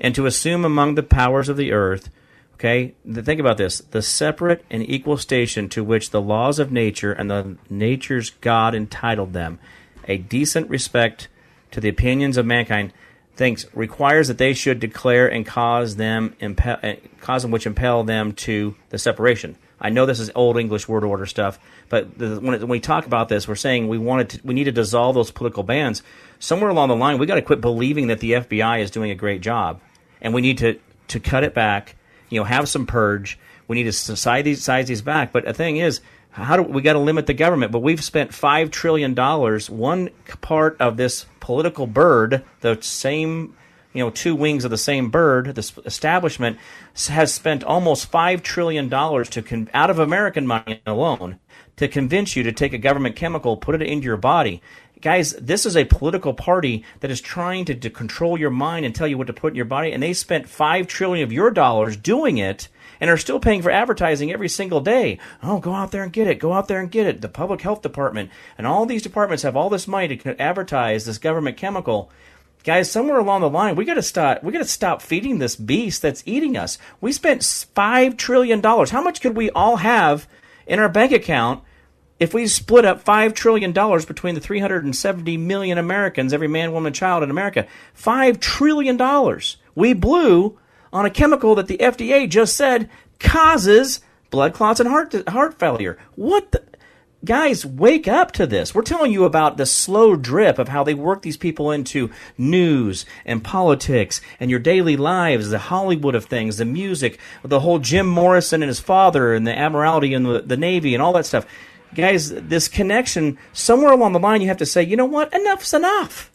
and 0.00 0.14
to 0.14 0.26
assume 0.26 0.64
among 0.64 0.94
the 0.94 1.02
powers 1.02 1.48
of 1.48 1.56
the 1.56 1.72
earth 1.72 2.10
Okay, 2.56 2.94
think 3.06 3.38
about 3.38 3.58
this: 3.58 3.80
the 3.90 4.00
separate 4.00 4.64
and 4.70 4.88
equal 4.88 5.18
station 5.18 5.68
to 5.68 5.84
which 5.84 6.10
the 6.10 6.22
laws 6.22 6.58
of 6.58 6.72
nature 6.72 7.12
and 7.12 7.30
the 7.30 7.58
nature's 7.68 8.30
God 8.30 8.74
entitled 8.74 9.34
them, 9.34 9.58
a 10.08 10.16
decent 10.16 10.70
respect 10.70 11.28
to 11.72 11.80
the 11.82 11.90
opinions 11.90 12.38
of 12.38 12.46
mankind, 12.46 12.94
thinks 13.34 13.66
requires 13.74 14.28
that 14.28 14.38
they 14.38 14.54
should 14.54 14.80
declare 14.80 15.30
and 15.30 15.44
cause 15.44 15.96
them 15.96 16.34
impel, 16.40 16.78
uh, 16.82 16.94
cause 17.20 17.42
them 17.42 17.50
which 17.50 17.66
impel 17.66 18.04
them 18.04 18.32
to 18.32 18.74
the 18.88 18.98
separation. 18.98 19.56
I 19.80 19.90
know 19.90 20.06
this 20.06 20.20
is 20.20 20.30
old 20.34 20.56
English 20.56 20.88
word 20.88 21.04
order 21.04 21.26
stuff, 21.26 21.58
but 21.88 22.16
the, 22.18 22.40
when, 22.40 22.54
it, 22.54 22.60
when 22.60 22.68
we 22.68 22.80
talk 22.80 23.06
about 23.06 23.28
this, 23.28 23.46
we're 23.46 23.56
saying 23.56 23.88
we 23.88 23.98
wanted 23.98 24.30
to, 24.30 24.40
we 24.44 24.54
need 24.54 24.64
to 24.64 24.72
dissolve 24.72 25.14
those 25.14 25.30
political 25.30 25.62
bands. 25.62 26.02
Somewhere 26.38 26.70
along 26.70 26.88
the 26.88 26.96
line, 26.96 27.18
we 27.18 27.26
got 27.26 27.34
to 27.34 27.42
quit 27.42 27.60
believing 27.60 28.06
that 28.06 28.20
the 28.20 28.32
FBI 28.32 28.80
is 28.80 28.90
doing 28.90 29.10
a 29.10 29.14
great 29.14 29.40
job, 29.40 29.80
and 30.20 30.32
we 30.32 30.40
need 30.40 30.58
to 30.58 30.78
to 31.08 31.20
cut 31.20 31.44
it 31.44 31.54
back 31.54 31.94
you 32.28 32.40
know, 32.40 32.44
have 32.44 32.68
some 32.68 32.86
purge. 32.86 33.38
We 33.68 33.76
need 33.76 33.84
to 33.84 33.92
size 33.92 34.44
these, 34.44 34.62
size 34.62 34.88
these 34.88 35.02
back. 35.02 35.32
But 35.32 35.44
the 35.44 35.52
thing 35.52 35.76
is, 35.76 36.00
how 36.30 36.56
do 36.56 36.62
we 36.62 36.82
got 36.82 36.94
to 36.94 36.98
limit 36.98 37.26
the 37.26 37.34
government? 37.34 37.72
But 37.72 37.80
we've 37.80 38.02
spent 38.02 38.34
five 38.34 38.70
trillion 38.70 39.14
dollars. 39.14 39.70
One 39.70 40.10
part 40.40 40.76
of 40.80 40.96
this 40.96 41.26
political 41.40 41.86
bird, 41.86 42.44
the 42.60 42.78
same, 42.80 43.56
you 43.96 44.04
know, 44.04 44.10
two 44.10 44.34
wings 44.34 44.64
of 44.64 44.70
the 44.70 44.78
same 44.78 45.10
bird, 45.10 45.54
this 45.54 45.72
establishment 45.84 46.58
has 47.08 47.32
spent 47.32 47.64
almost 47.64 48.10
five 48.10 48.42
trillion 48.42 48.88
dollars 48.88 49.28
to 49.30 49.42
con- 49.42 49.70
out 49.72 49.90
of 49.90 49.98
American 49.98 50.46
money 50.46 50.80
alone 50.86 51.38
to 51.76 51.88
convince 51.88 52.36
you 52.36 52.42
to 52.42 52.52
take 52.52 52.72
a 52.72 52.78
government 52.78 53.16
chemical, 53.16 53.56
put 53.56 53.74
it 53.74 53.82
into 53.82 54.04
your 54.04 54.16
body. 54.16 54.62
Guys, 55.02 55.32
this 55.32 55.66
is 55.66 55.76
a 55.76 55.84
political 55.84 56.32
party 56.32 56.84
that 57.00 57.10
is 57.10 57.20
trying 57.20 57.66
to, 57.66 57.74
to 57.74 57.90
control 57.90 58.38
your 58.38 58.50
mind 58.50 58.86
and 58.86 58.94
tell 58.94 59.06
you 59.06 59.18
what 59.18 59.26
to 59.26 59.32
put 59.32 59.52
in 59.52 59.56
your 59.56 59.66
body, 59.66 59.92
and 59.92 60.02
they 60.02 60.14
spent 60.14 60.48
five 60.48 60.86
trillion 60.86 61.22
of 61.22 61.32
your 61.32 61.50
dollars 61.50 61.96
doing 61.96 62.38
it 62.38 62.68
and 62.98 63.10
are 63.10 63.18
still 63.18 63.38
paying 63.38 63.60
for 63.60 63.70
advertising 63.70 64.32
every 64.32 64.48
single 64.48 64.80
day. 64.80 65.18
Oh, 65.42 65.58
go 65.58 65.74
out 65.74 65.90
there 65.90 66.02
and 66.02 66.12
get 66.12 66.28
it. 66.28 66.38
Go 66.38 66.54
out 66.54 66.66
there 66.68 66.80
and 66.80 66.90
get 66.90 67.06
it. 67.06 67.20
The 67.20 67.28
public 67.28 67.60
health 67.60 67.82
department 67.82 68.30
and 68.56 68.66
all 68.66 68.86
these 68.86 69.02
departments 69.02 69.42
have 69.42 69.54
all 69.54 69.68
this 69.68 69.86
money 69.86 70.16
to 70.16 70.40
advertise 70.40 71.04
this 71.04 71.18
government 71.18 71.58
chemical. 71.58 72.10
Guys, 72.66 72.90
somewhere 72.90 73.20
along 73.20 73.42
the 73.42 73.48
line, 73.48 73.76
we 73.76 73.84
got 73.84 73.94
to 73.94 74.02
stop. 74.02 74.42
We 74.42 74.52
got 74.52 74.58
to 74.58 74.64
stop 74.64 75.00
feeding 75.00 75.38
this 75.38 75.54
beast 75.54 76.02
that's 76.02 76.24
eating 76.26 76.56
us. 76.56 76.78
We 77.00 77.12
spent 77.12 77.44
five 77.76 78.16
trillion 78.16 78.60
dollars. 78.60 78.90
How 78.90 79.00
much 79.00 79.20
could 79.20 79.36
we 79.36 79.50
all 79.50 79.76
have 79.76 80.26
in 80.66 80.80
our 80.80 80.88
bank 80.88 81.12
account 81.12 81.62
if 82.18 82.34
we 82.34 82.48
split 82.48 82.84
up 82.84 83.00
five 83.00 83.34
trillion 83.34 83.70
dollars 83.70 84.04
between 84.04 84.34
the 84.34 84.40
370 84.40 85.36
million 85.36 85.78
Americans, 85.78 86.32
every 86.32 86.48
man, 86.48 86.72
woman, 86.72 86.92
child 86.92 87.22
in 87.22 87.30
America? 87.30 87.68
Five 87.94 88.40
trillion 88.40 88.96
dollars 88.96 89.58
we 89.76 89.92
blew 89.92 90.58
on 90.92 91.06
a 91.06 91.10
chemical 91.10 91.54
that 91.54 91.68
the 91.68 91.78
FDA 91.78 92.28
just 92.28 92.56
said 92.56 92.90
causes 93.20 94.00
blood 94.30 94.54
clots 94.54 94.80
and 94.80 94.88
heart 94.88 95.14
heart 95.28 95.56
failure. 95.60 95.98
What 96.16 96.50
the? 96.50 96.64
Guys, 97.26 97.66
wake 97.66 98.06
up 98.06 98.30
to 98.32 98.46
this. 98.46 98.72
We're 98.74 98.82
telling 98.82 99.12
you 99.12 99.24
about 99.24 99.56
the 99.56 99.66
slow 99.66 100.14
drip 100.14 100.60
of 100.60 100.68
how 100.68 100.84
they 100.84 100.94
work 100.94 101.22
these 101.22 101.36
people 101.36 101.72
into 101.72 102.10
news 102.38 103.04
and 103.24 103.42
politics 103.42 104.20
and 104.38 104.48
your 104.48 104.60
daily 104.60 104.96
lives, 104.96 105.50
the 105.50 105.58
Hollywood 105.58 106.14
of 106.14 106.26
things, 106.26 106.56
the 106.56 106.64
music, 106.64 107.18
the 107.42 107.60
whole 107.60 107.80
Jim 107.80 108.06
Morrison 108.06 108.62
and 108.62 108.68
his 108.68 108.78
father 108.78 109.34
and 109.34 109.44
the 109.44 109.56
Admiralty 109.56 110.14
and 110.14 110.24
the, 110.24 110.40
the 110.40 110.56
Navy 110.56 110.94
and 110.94 111.02
all 111.02 111.12
that 111.14 111.26
stuff. 111.26 111.46
Guys, 111.94 112.30
this 112.30 112.68
connection, 112.68 113.38
somewhere 113.52 113.92
along 113.92 114.12
the 114.12 114.20
line, 114.20 114.40
you 114.40 114.48
have 114.48 114.58
to 114.58 114.66
say, 114.66 114.84
you 114.84 114.96
know 114.96 115.04
what? 115.04 115.34
Enough's 115.34 115.74
enough. 115.74 116.30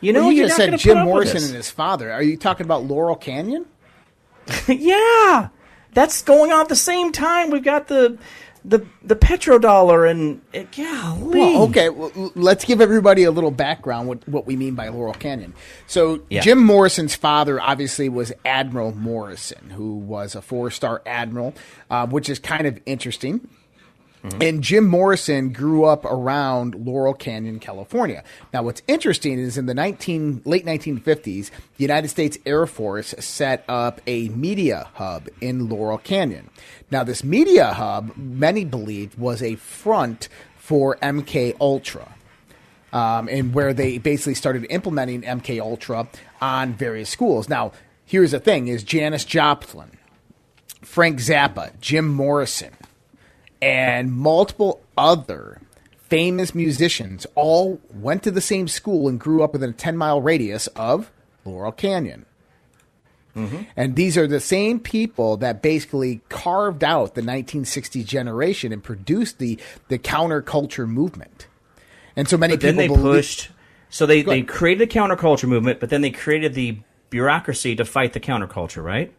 You 0.00 0.12
know, 0.12 0.24
Well, 0.24 0.32
you 0.32 0.44
just 0.44 0.56
said 0.56 0.78
Jim 0.78 1.04
Morrison 1.04 1.42
and 1.42 1.54
his 1.54 1.70
father. 1.70 2.12
Are 2.12 2.22
you 2.22 2.36
talking 2.36 2.64
about 2.64 2.84
Laurel 2.84 3.16
Canyon? 3.16 3.66
yeah, 4.68 5.48
that's 5.92 6.22
going 6.22 6.52
on 6.52 6.60
at 6.60 6.68
the 6.68 6.76
same 6.76 7.10
time. 7.10 7.50
We've 7.50 7.64
got 7.64 7.88
the 7.88 8.16
the 8.64 8.86
the 9.02 9.16
petrodollar 9.16 10.10
and 10.10 10.40
uh, 10.54 10.64
golly. 10.76 11.38
Well, 11.40 11.62
okay, 11.64 11.88
well, 11.88 12.32
let's 12.34 12.64
give 12.64 12.80
everybody 12.80 13.24
a 13.24 13.30
little 13.30 13.50
background 13.50 14.08
what 14.08 14.28
what 14.28 14.46
we 14.46 14.56
mean 14.56 14.74
by 14.74 14.88
Laurel 14.88 15.14
Canyon. 15.14 15.54
So 15.86 16.22
Yeah. 16.28 16.40
Jim 16.40 16.62
Morrison's 16.62 17.14
father 17.14 17.60
obviously 17.60 18.08
was 18.08 18.32
Admiral 18.44 18.92
Morrison, 18.94 19.70
who 19.70 19.94
was 19.96 20.34
a 20.34 20.42
four 20.42 20.70
star 20.70 21.02
admiral, 21.06 21.54
uh, 21.90 22.06
which 22.06 22.28
is 22.28 22.38
kind 22.38 22.66
of 22.66 22.78
interesting. 22.86 23.48
And 24.22 24.62
Jim 24.62 24.86
Morrison 24.86 25.52
grew 25.52 25.84
up 25.84 26.04
around 26.04 26.74
Laurel 26.74 27.14
Canyon, 27.14 27.58
California. 27.58 28.22
Now, 28.52 28.62
what's 28.62 28.82
interesting 28.86 29.38
is 29.38 29.56
in 29.56 29.66
the 29.66 29.74
19, 29.74 30.42
late 30.44 30.66
1950s, 30.66 31.50
the 31.50 31.50
United 31.78 32.08
States 32.08 32.36
Air 32.44 32.66
Force 32.66 33.14
set 33.18 33.64
up 33.68 34.00
a 34.06 34.28
media 34.28 34.88
hub 34.94 35.28
in 35.40 35.68
Laurel 35.68 35.98
Canyon. 35.98 36.50
Now, 36.90 37.02
this 37.02 37.24
media 37.24 37.72
hub, 37.72 38.14
many 38.16 38.64
believed, 38.64 39.18
was 39.18 39.42
a 39.42 39.56
front 39.56 40.28
for 40.58 40.96
MK 40.96 41.56
Ultra 41.60 42.14
um, 42.92 43.28
and 43.28 43.54
where 43.54 43.72
they 43.72 43.98
basically 43.98 44.34
started 44.34 44.66
implementing 44.70 45.22
MK 45.22 45.60
Ultra 45.60 46.08
on 46.40 46.74
various 46.74 47.08
schools. 47.08 47.48
Now, 47.48 47.72
here's 48.04 48.32
the 48.32 48.40
thing: 48.40 48.68
is 48.68 48.82
Janis 48.82 49.24
Joplin, 49.24 49.90
Frank 50.82 51.18
Zappa, 51.20 51.78
Jim 51.80 52.08
Morrison, 52.08 52.74
and 53.62 54.12
multiple 54.12 54.80
other 54.96 55.60
famous 56.08 56.54
musicians 56.54 57.26
all 57.34 57.80
went 57.92 58.22
to 58.24 58.30
the 58.30 58.40
same 58.40 58.66
school 58.68 59.08
and 59.08 59.20
grew 59.20 59.42
up 59.42 59.52
within 59.52 59.70
a 59.70 59.74
10 59.74 59.96
mile 59.96 60.20
radius 60.20 60.66
of 60.68 61.10
Laurel 61.44 61.72
Canyon. 61.72 62.26
Mm-hmm. 63.36 63.62
And 63.76 63.94
these 63.94 64.18
are 64.18 64.26
the 64.26 64.40
same 64.40 64.80
people 64.80 65.36
that 65.38 65.62
basically 65.62 66.20
carved 66.28 66.82
out 66.82 67.14
the 67.14 67.22
1960s 67.22 68.04
generation 68.04 68.72
and 68.72 68.82
produced 68.82 69.38
the, 69.38 69.58
the 69.88 69.98
counterculture 69.98 70.88
movement. 70.88 71.46
And 72.16 72.28
so 72.28 72.36
many 72.36 72.54
But 72.54 72.62
then 72.62 72.76
they 72.76 72.84
people 72.88 72.96
believe- 72.96 73.22
pushed. 73.22 73.50
So 73.88 74.06
they, 74.06 74.22
they 74.22 74.42
created 74.42 74.88
the 74.88 74.92
counterculture 74.92 75.48
movement, 75.48 75.80
but 75.80 75.90
then 75.90 76.00
they 76.00 76.10
created 76.10 76.54
the 76.54 76.78
bureaucracy 77.10 77.74
to 77.74 77.84
fight 77.84 78.12
the 78.12 78.20
counterculture, 78.20 78.84
right? 78.84 79.12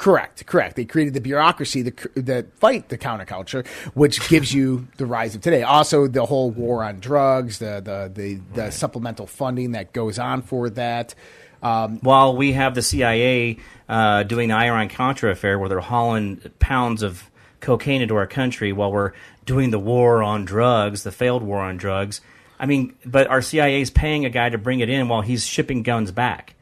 Correct, 0.00 0.46
correct. 0.46 0.76
They 0.76 0.86
created 0.86 1.12
the 1.12 1.20
bureaucracy 1.20 1.82
that, 1.82 2.14
that 2.14 2.58
fight 2.58 2.88
the 2.88 2.96
counterculture, 2.96 3.66
which 3.92 4.26
gives 4.30 4.50
you 4.50 4.88
the 4.96 5.04
rise 5.04 5.34
of 5.34 5.42
today. 5.42 5.62
Also, 5.62 6.06
the 6.06 6.24
whole 6.24 6.50
war 6.50 6.82
on 6.82 7.00
drugs, 7.00 7.58
the 7.58 7.82
the 7.84 8.10
the, 8.10 8.40
the 8.54 8.70
supplemental 8.70 9.26
funding 9.26 9.72
that 9.72 9.92
goes 9.92 10.18
on 10.18 10.40
for 10.40 10.70
that. 10.70 11.14
Um, 11.62 11.98
While 11.98 12.34
we 12.34 12.52
have 12.52 12.74
the 12.74 12.80
CIA 12.80 13.58
uh, 13.90 14.22
doing 14.22 14.48
the 14.48 14.54
Iran 14.54 14.88
Contra 14.88 15.32
affair, 15.32 15.58
where 15.58 15.68
they're 15.68 15.80
hauling 15.80 16.40
pounds 16.58 17.02
of 17.02 17.30
cocaine 17.60 18.00
into 18.00 18.16
our 18.16 18.26
country, 18.26 18.72
while 18.72 18.90
we're 18.90 19.12
doing 19.44 19.70
the 19.70 19.78
war 19.78 20.22
on 20.22 20.46
drugs, 20.46 21.02
the 21.02 21.12
failed 21.12 21.42
war 21.42 21.58
on 21.58 21.76
drugs. 21.76 22.22
I 22.58 22.64
mean, 22.64 22.94
but 23.04 23.26
our 23.26 23.42
CIA 23.42 23.82
is 23.82 23.90
paying 23.90 24.24
a 24.24 24.30
guy 24.30 24.48
to 24.48 24.56
bring 24.56 24.80
it 24.80 24.88
in 24.88 25.08
while 25.08 25.20
he's 25.20 25.44
shipping 25.44 25.82
guns 25.82 26.10
back. 26.10 26.54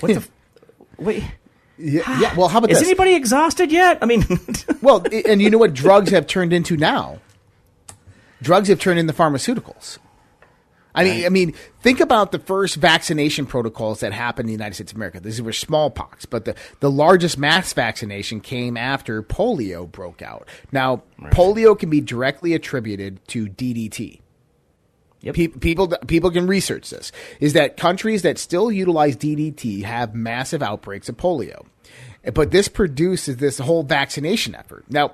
What 0.00 0.12
the? 0.12 0.28
Wait. 0.98 1.22
Yeah, 1.78 2.02
ah, 2.06 2.20
yeah, 2.20 2.34
well, 2.34 2.48
how 2.48 2.58
about 2.58 2.68
this? 2.68 2.78
Is 2.78 2.82
this? 2.82 2.88
anybody 2.90 3.14
exhausted 3.14 3.70
yet? 3.70 3.98
I 4.02 4.06
mean, 4.06 4.24
well, 4.82 5.04
and 5.26 5.40
you 5.40 5.50
know 5.50 5.58
what 5.58 5.74
drugs 5.74 6.10
have 6.10 6.26
turned 6.26 6.52
into 6.52 6.76
now? 6.76 7.18
Drugs 8.42 8.68
have 8.68 8.80
turned 8.80 8.98
into 8.98 9.12
pharmaceuticals. 9.12 9.98
I 10.94 11.04
mean, 11.04 11.26
I 11.26 11.28
mean, 11.28 11.54
think 11.80 12.00
about 12.00 12.32
the 12.32 12.40
first 12.40 12.74
vaccination 12.76 13.46
protocols 13.46 14.00
that 14.00 14.12
happened 14.12 14.46
in 14.46 14.46
the 14.48 14.52
United 14.52 14.74
States 14.74 14.90
of 14.90 14.96
America. 14.96 15.20
These 15.20 15.40
were 15.40 15.52
smallpox, 15.52 16.26
but 16.26 16.44
the, 16.44 16.56
the 16.80 16.90
largest 16.90 17.38
mass 17.38 17.72
vaccination 17.72 18.40
came 18.40 18.76
after 18.76 19.22
polio 19.22 19.88
broke 19.88 20.22
out. 20.22 20.48
Now, 20.72 21.02
polio 21.26 21.78
can 21.78 21.88
be 21.88 22.00
directly 22.00 22.52
attributed 22.52 23.20
to 23.28 23.46
DDT. 23.46 24.20
Yep. 25.20 25.34
Pe- 25.34 25.48
people 25.48 25.88
people 26.06 26.30
can 26.30 26.46
research 26.46 26.90
this. 26.90 27.10
Is 27.40 27.54
that 27.54 27.76
countries 27.76 28.22
that 28.22 28.38
still 28.38 28.70
utilize 28.70 29.16
DDT 29.16 29.82
have 29.82 30.14
massive 30.14 30.62
outbreaks 30.62 31.08
of 31.08 31.16
polio, 31.16 31.66
but 32.34 32.50
this 32.50 32.68
produces 32.68 33.38
this 33.38 33.58
whole 33.58 33.82
vaccination 33.82 34.54
effort. 34.54 34.84
Now, 34.88 35.12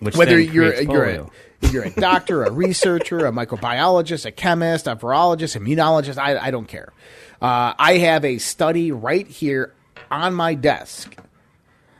Which 0.00 0.16
whether 0.16 0.38
you're 0.38 0.82
you're 0.82 1.04
a, 1.04 1.30
you're 1.70 1.84
a 1.84 1.90
doctor, 1.90 2.42
a 2.44 2.50
researcher, 2.50 3.18
a 3.26 3.32
microbiologist, 3.32 4.26
a 4.26 4.32
chemist, 4.32 4.86
a 4.86 4.96
virologist, 4.96 5.60
immunologist, 5.60 6.18
I, 6.18 6.38
I 6.38 6.50
don't 6.50 6.66
care. 6.66 6.92
Uh, 7.40 7.74
I 7.78 7.98
have 7.98 8.24
a 8.24 8.38
study 8.38 8.92
right 8.92 9.26
here 9.26 9.74
on 10.10 10.34
my 10.34 10.54
desk 10.54 11.16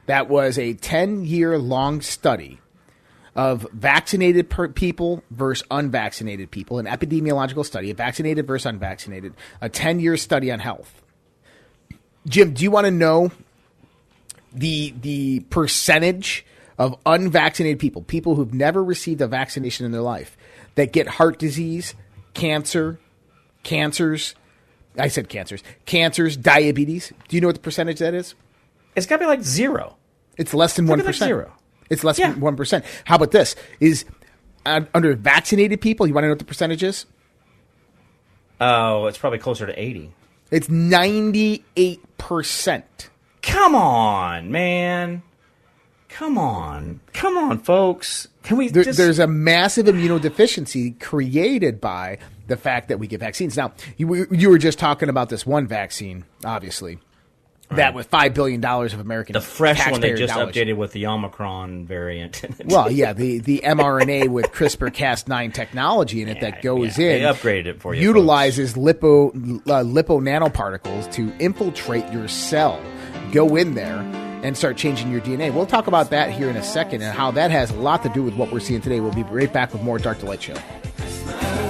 that 0.07 0.29
was 0.29 0.59
a 0.59 0.75
10 0.75 1.25
year 1.25 1.59
long 1.59 2.01
study 2.01 2.60
of 3.35 3.67
vaccinated 3.73 4.51
per- 4.51 4.69
people 4.69 5.23
versus 5.31 5.67
unvaccinated 5.71 6.51
people, 6.51 6.79
an 6.79 6.87
epidemiological 6.87 7.65
study, 7.65 7.91
a 7.91 7.95
vaccinated 7.95 8.47
versus 8.47 8.67
unvaccinated, 8.67 9.35
a 9.61 9.69
10 9.69 10.01
year 10.01 10.17
study 10.17 10.51
on 10.51 10.59
health. 10.59 11.03
Jim, 12.27 12.53
do 12.53 12.63
you 12.63 12.71
want 12.71 12.87
to 12.87 12.91
know 12.91 13.31
the 14.53 14.93
the 15.01 15.41
percentage 15.51 16.45
of 16.79 16.99
unvaccinated 17.07 17.79
people, 17.79 18.03
people 18.03 18.35
who've 18.35 18.55
never 18.55 18.83
received 18.83 19.21
a 19.21 19.27
vaccination 19.27 19.87
in 19.87 19.93
their 19.93 20.01
life, 20.01 20.37
that 20.75 20.93
get 20.93 21.07
heart 21.07 21.39
disease, 21.39 21.95
cancer, 22.35 22.99
cancers. 23.63 24.35
I 24.99 25.09
said 25.09 25.29
cancers, 25.29 25.63
cancers, 25.87 26.37
diabetes. 26.37 27.13
Do 27.29 27.37
you 27.37 27.41
know 27.41 27.49
what 27.49 27.57
the 27.57 27.63
percentage 27.63 28.01
that 28.01 28.15
is? 28.15 28.35
It's 28.97 29.07
got 29.07 29.17
to 29.17 29.21
be 29.21 29.27
like 29.27 29.43
zero. 29.43 29.97
It's 30.37 30.53
less 30.53 30.75
than 30.75 30.87
one 30.87 31.01
at 31.01 31.15
zero. 31.15 31.53
It's 31.91 32.05
less 32.05 32.19
Yeah. 32.19 32.31
than 32.33 32.41
one 32.41 32.57
percent. 32.57 32.85
How 33.05 33.17
about 33.17 33.33
this? 33.33 33.55
Is 33.81 34.05
uh, 34.65 34.83
under 34.95 35.15
vaccinated 35.15 35.81
people? 35.81 36.07
You 36.07 36.15
want 36.15 36.25
to 36.25 36.29
know 36.29 36.33
what 36.33 36.39
the 36.39 36.45
percentage 36.45 36.83
is? 36.83 37.05
Oh, 38.61 39.07
it's 39.07 39.19
probably 39.19 39.39
closer 39.39 39.67
to 39.67 39.79
80. 39.81 40.13
It's 40.51 40.69
ninety 40.69 41.65
eight 41.77 42.01
percent. 42.19 43.11
Come 43.43 43.75
on, 43.75 44.51
man. 44.51 45.23
Come 46.09 46.37
on. 46.37 47.01
Come 47.13 47.39
on, 47.39 47.59
folks. 47.61 48.27
Can 48.43 48.57
we 48.57 48.69
There, 48.69 48.83
just 48.83 48.99
there's 48.99 49.21
a 49.21 49.29
massive 49.29 49.87
immunodeficiency 49.87 50.99
created 51.01 51.81
by 51.81 52.19
the 52.49 52.57
fact 52.57 52.89
that 52.89 52.99
we 52.99 53.07
get 53.07 53.21
vaccines. 53.21 53.57
Now, 53.57 53.73
you, 53.97 54.27
you 54.31 54.51
were 54.51 54.59
just 54.59 54.79
talking 54.81 55.09
about 55.09 55.29
this 55.29 55.47
one 55.47 55.69
vaccine, 55.69 56.25
obviously, 56.45 56.99
that 57.77 57.95
with 57.95 58.07
five 58.09 58.35
billion 58.35 58.61
dollars 58.61 58.93
of 58.93 59.01
American 59.01 59.33
the 59.35 59.41
fresh 59.41 59.91
one 59.91 60.01
they 60.01 60.15
just 60.15 60.35
dollars. 60.35 60.55
updated 60.55 60.77
with 60.77 60.93
the 60.93 61.07
Omicron 61.07 61.87
variant. 61.87 62.43
Well, 62.71 62.91
yeah, 62.91 63.13
the, 63.13 63.39
the 63.39 63.63
mRNA 63.65 64.29
with 64.29 64.53
CRISPR 64.53 64.91
Cas9 64.95 65.53
technology 65.53 66.23
in 66.23 66.29
it 66.29 66.41
that 66.41 66.63
goes 66.63 66.99
yeah, 66.99 67.11
in 67.11 67.23
they 67.23 67.29
upgraded 67.29 67.67
it 67.67 67.81
for 67.81 67.95
you, 67.95 68.03
utilizes 68.03 68.75
lipo 68.75 69.31
uh, 69.67 69.83
lipo 69.83 70.21
nanoparticles 70.21 71.11
to 71.13 71.33
infiltrate 71.39 72.11
your 72.13 72.29
cell, 72.29 72.81
go 73.33 73.57
in 73.57 73.75
there 73.75 73.99
and 74.43 74.57
start 74.57 74.77
changing 74.77 75.11
your 75.11 75.21
DNA. 75.21 75.53
We'll 75.53 75.67
talk 75.67 75.87
about 75.87 76.11
that 76.11 76.31
here 76.33 76.49
in 76.49 76.57
a 76.57 76.63
second 76.63 77.03
and 77.03 77.17
how 77.17 77.31
that 77.33 77.51
has 77.51 77.71
a 77.71 77.77
lot 77.77 78.03
to 78.05 78.09
do 78.11 78.23
with 78.23 78.35
what 78.35 78.53
we're 78.53 78.61
seeing 78.61 78.81
today. 78.81 79.01
We'll 79.01 79.13
be 79.13 79.23
right 79.25 79.53
back 79.53 79.73
with 79.73 79.83
more 79.83 79.99
Dark 79.99 80.19
to 80.21 80.27
Light 80.27 80.43
Show. 80.43 81.70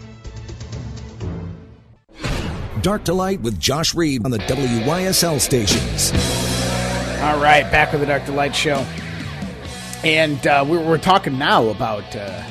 Dark 2.81 3.03
to 3.03 3.13
Light 3.13 3.41
with 3.41 3.59
Josh 3.59 3.93
Reed 3.93 4.25
on 4.25 4.31
the 4.31 4.39
WYSL 4.39 5.39
stations. 5.39 6.11
All 7.21 7.39
right, 7.39 7.61
back 7.71 7.91
with 7.91 8.01
the 8.01 8.07
Dark 8.07 8.25
to 8.25 8.31
Light 8.31 8.55
Show, 8.55 8.83
and 10.03 10.45
uh, 10.47 10.65
we're, 10.67 10.83
we're 10.83 10.97
talking 10.97 11.37
now 11.37 11.67
about 11.67 12.03
uh, 12.15 12.43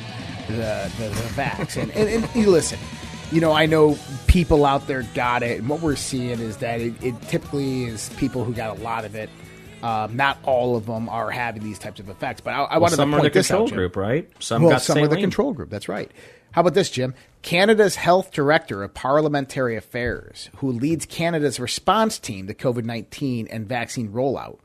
the, 0.47 0.89
the 0.97 1.09
the 1.09 1.29
vax. 1.35 1.81
And, 1.81 1.91
and, 1.91 2.23
and 2.23 2.47
listen, 2.47 2.79
you 3.33 3.41
know, 3.41 3.51
I 3.51 3.65
know 3.65 3.97
people 4.27 4.65
out 4.65 4.87
there 4.87 5.03
got 5.13 5.43
it, 5.43 5.59
and 5.59 5.67
what 5.67 5.81
we're 5.81 5.97
seeing 5.97 6.39
is 6.39 6.57
that 6.57 6.79
it, 6.79 6.93
it 7.03 7.21
typically 7.23 7.83
is 7.83 8.07
people 8.15 8.45
who 8.45 8.53
got 8.53 8.77
a 8.77 8.81
lot 8.81 9.03
of 9.03 9.15
it 9.15 9.29
Um, 9.83 10.15
not 10.15 10.37
all 10.43 10.75
of 10.75 10.85
them 10.85 11.09
are 11.09 11.31
having 11.31 11.63
these 11.63 11.79
types 11.79 11.99
of 11.99 12.09
effects, 12.09 12.41
but 12.41 12.51
I, 12.51 12.63
I 12.63 12.73
Well, 12.73 12.81
wanted 12.81 12.95
some 12.97 13.11
to 13.11 13.17
are 13.17 13.19
the 13.19 13.21
point 13.23 13.33
this 13.33 13.47
control 13.47 13.63
out, 13.63 13.69
Jim. 13.69 13.77
group, 13.77 13.95
right? 13.95 14.29
Some 14.39 14.61
well, 14.63 14.71
got 14.73 14.81
some 14.81 14.97
are 14.99 15.07
the 15.07 15.17
control 15.17 15.53
group. 15.53 15.69
That's 15.69 15.89
right. 15.89 16.11
How 16.51 16.61
about 16.61 16.73
this, 16.73 16.89
Jim? 16.89 17.13
Canada's 17.43 17.95
health 17.95 18.31
director 18.31 18.83
of 18.83 18.93
parliamentary 18.93 19.75
affairs, 19.77 20.49
who 20.57 20.71
leads 20.71 21.05
Canada's 21.05 21.59
response 21.59 22.19
team 22.19 22.47
to 22.47 22.53
COVID 22.53 22.83
nineteen 22.83 23.47
and 23.47 23.65
vaccine 23.67 24.09
rollout, 24.09 24.59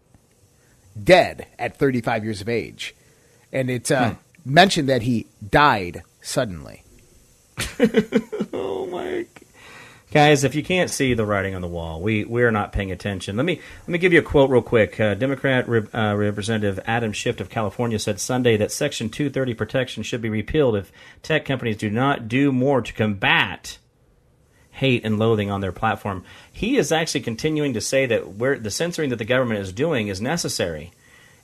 dead 1.02 1.46
at 1.58 1.76
35 1.78 2.24
years 2.24 2.40
of 2.40 2.48
age, 2.48 2.94
and 3.52 3.70
it's 3.70 3.90
uh, 3.90 4.10
Hmm. 4.10 4.52
mentioned 4.52 4.88
that 4.88 5.02
he 5.02 5.26
died 5.48 6.02
suddenly. 6.20 6.82
Oh 8.52 8.86
my 8.86 9.26
guys! 10.12 10.44
If 10.44 10.54
you 10.54 10.62
can't 10.62 10.90
see 10.90 11.14
the 11.14 11.26
writing 11.26 11.54
on 11.54 11.62
the 11.62 11.68
wall, 11.68 12.00
we 12.00 12.24
we 12.24 12.42
are 12.42 12.50
not 12.50 12.72
paying 12.72 12.90
attention. 12.90 13.36
Let 13.36 13.46
me 13.46 13.60
let 13.80 13.88
me 13.88 13.98
give 13.98 14.12
you 14.12 14.20
a 14.20 14.22
quote 14.22 14.50
real 14.50 14.62
quick. 14.62 14.98
Uh, 15.00 15.14
Democrat 15.14 15.68
Rep- 15.68 15.94
uh, 15.94 16.14
Representative 16.16 16.80
Adam 16.86 17.12
Schiff 17.12 17.40
of 17.40 17.50
California 17.50 17.98
said 17.98 18.20
Sunday 18.20 18.56
that 18.56 18.72
Section 18.72 19.08
230 19.08 19.54
protection 19.54 20.02
should 20.02 20.22
be 20.22 20.28
repealed 20.28 20.76
if 20.76 20.92
tech 21.22 21.44
companies 21.44 21.76
do 21.76 21.90
not 21.90 22.28
do 22.28 22.52
more 22.52 22.80
to 22.80 22.92
combat 22.92 23.78
hate 24.76 25.04
and 25.04 25.18
loathing 25.18 25.50
on 25.50 25.62
their 25.62 25.72
platform. 25.72 26.22
He 26.52 26.76
is 26.76 26.92
actually 26.92 27.22
continuing 27.22 27.72
to 27.74 27.80
say 27.80 28.04
that 28.06 28.34
where 28.34 28.58
the 28.58 28.70
censoring 28.70 29.08
that 29.08 29.16
the 29.16 29.24
government 29.24 29.60
is 29.60 29.72
doing 29.72 30.08
is 30.08 30.20
necessary. 30.20 30.92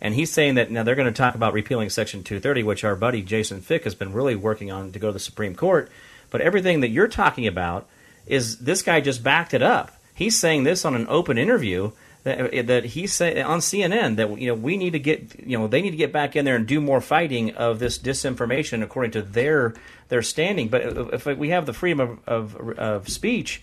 And 0.03 0.15
he's 0.15 0.31
saying 0.31 0.57
that 0.57 0.71
now 0.71 0.83
they're 0.83 0.95
going 0.95 1.07
to 1.07 1.17
talk 1.17 1.35
about 1.35 1.55
repealing 1.55 1.89
Section 1.89 2.25
230, 2.25 2.63
which 2.63 2.85
our 2.85 2.95
buddy 2.95 3.23
Jason 3.23 3.63
Fyk 3.63 3.85
has 3.85 3.95
been 3.95 4.13
really 4.13 4.35
working 4.35 4.71
on 4.71 4.93
to 4.93 4.99
go 4.99 5.07
to 5.07 5.13
the 5.13 5.19
Supreme 5.19 5.55
Court. 5.55 5.91
But 6.29 6.43
everything 6.43 6.81
that 6.81 6.89
you're 6.89 7.09
talking 7.09 7.47
about 7.47 7.89
is 8.27 8.59
this 8.59 8.83
guy 8.83 9.01
just 9.01 9.23
backed 9.23 9.55
it 9.55 9.63
up. 9.63 9.93
He's 10.15 10.39
saying 10.39 10.65
this 10.65 10.85
on 10.85 10.95
an 10.95 11.07
open 11.09 11.39
interview 11.39 11.93
that, 12.25 12.67
that 12.67 12.85
he 12.85 13.07
said 13.07 13.39
on 13.39 13.59
CNN 13.59 14.17
that 14.17 14.39
you 14.39 14.47
know 14.49 14.55
we 14.55 14.77
need 14.77 14.93
to 14.93 14.99
get 14.99 15.41
you 15.45 15.59
know 15.59 15.67
they 15.67 15.83
need 15.83 15.91
to 15.91 15.97
get 15.97 16.13
back 16.13 16.37
in 16.37 16.45
there 16.45 16.57
and 16.57 16.67
do 16.67 16.81
more 16.81 17.01
fighting 17.01 17.55
of 17.57 17.79
this 17.79 17.99
disinformation 17.99 18.83
according 18.83 19.13
to 19.13 19.23
their 19.23 19.75
their 20.09 20.23
standing. 20.23 20.69
But 20.69 21.15
if 21.15 21.27
we 21.27 21.51
have 21.51 21.67
the 21.67 21.73
freedom 21.73 22.21
of, 22.27 22.29
of, 22.29 22.79
of 22.79 23.09
speech, 23.09 23.63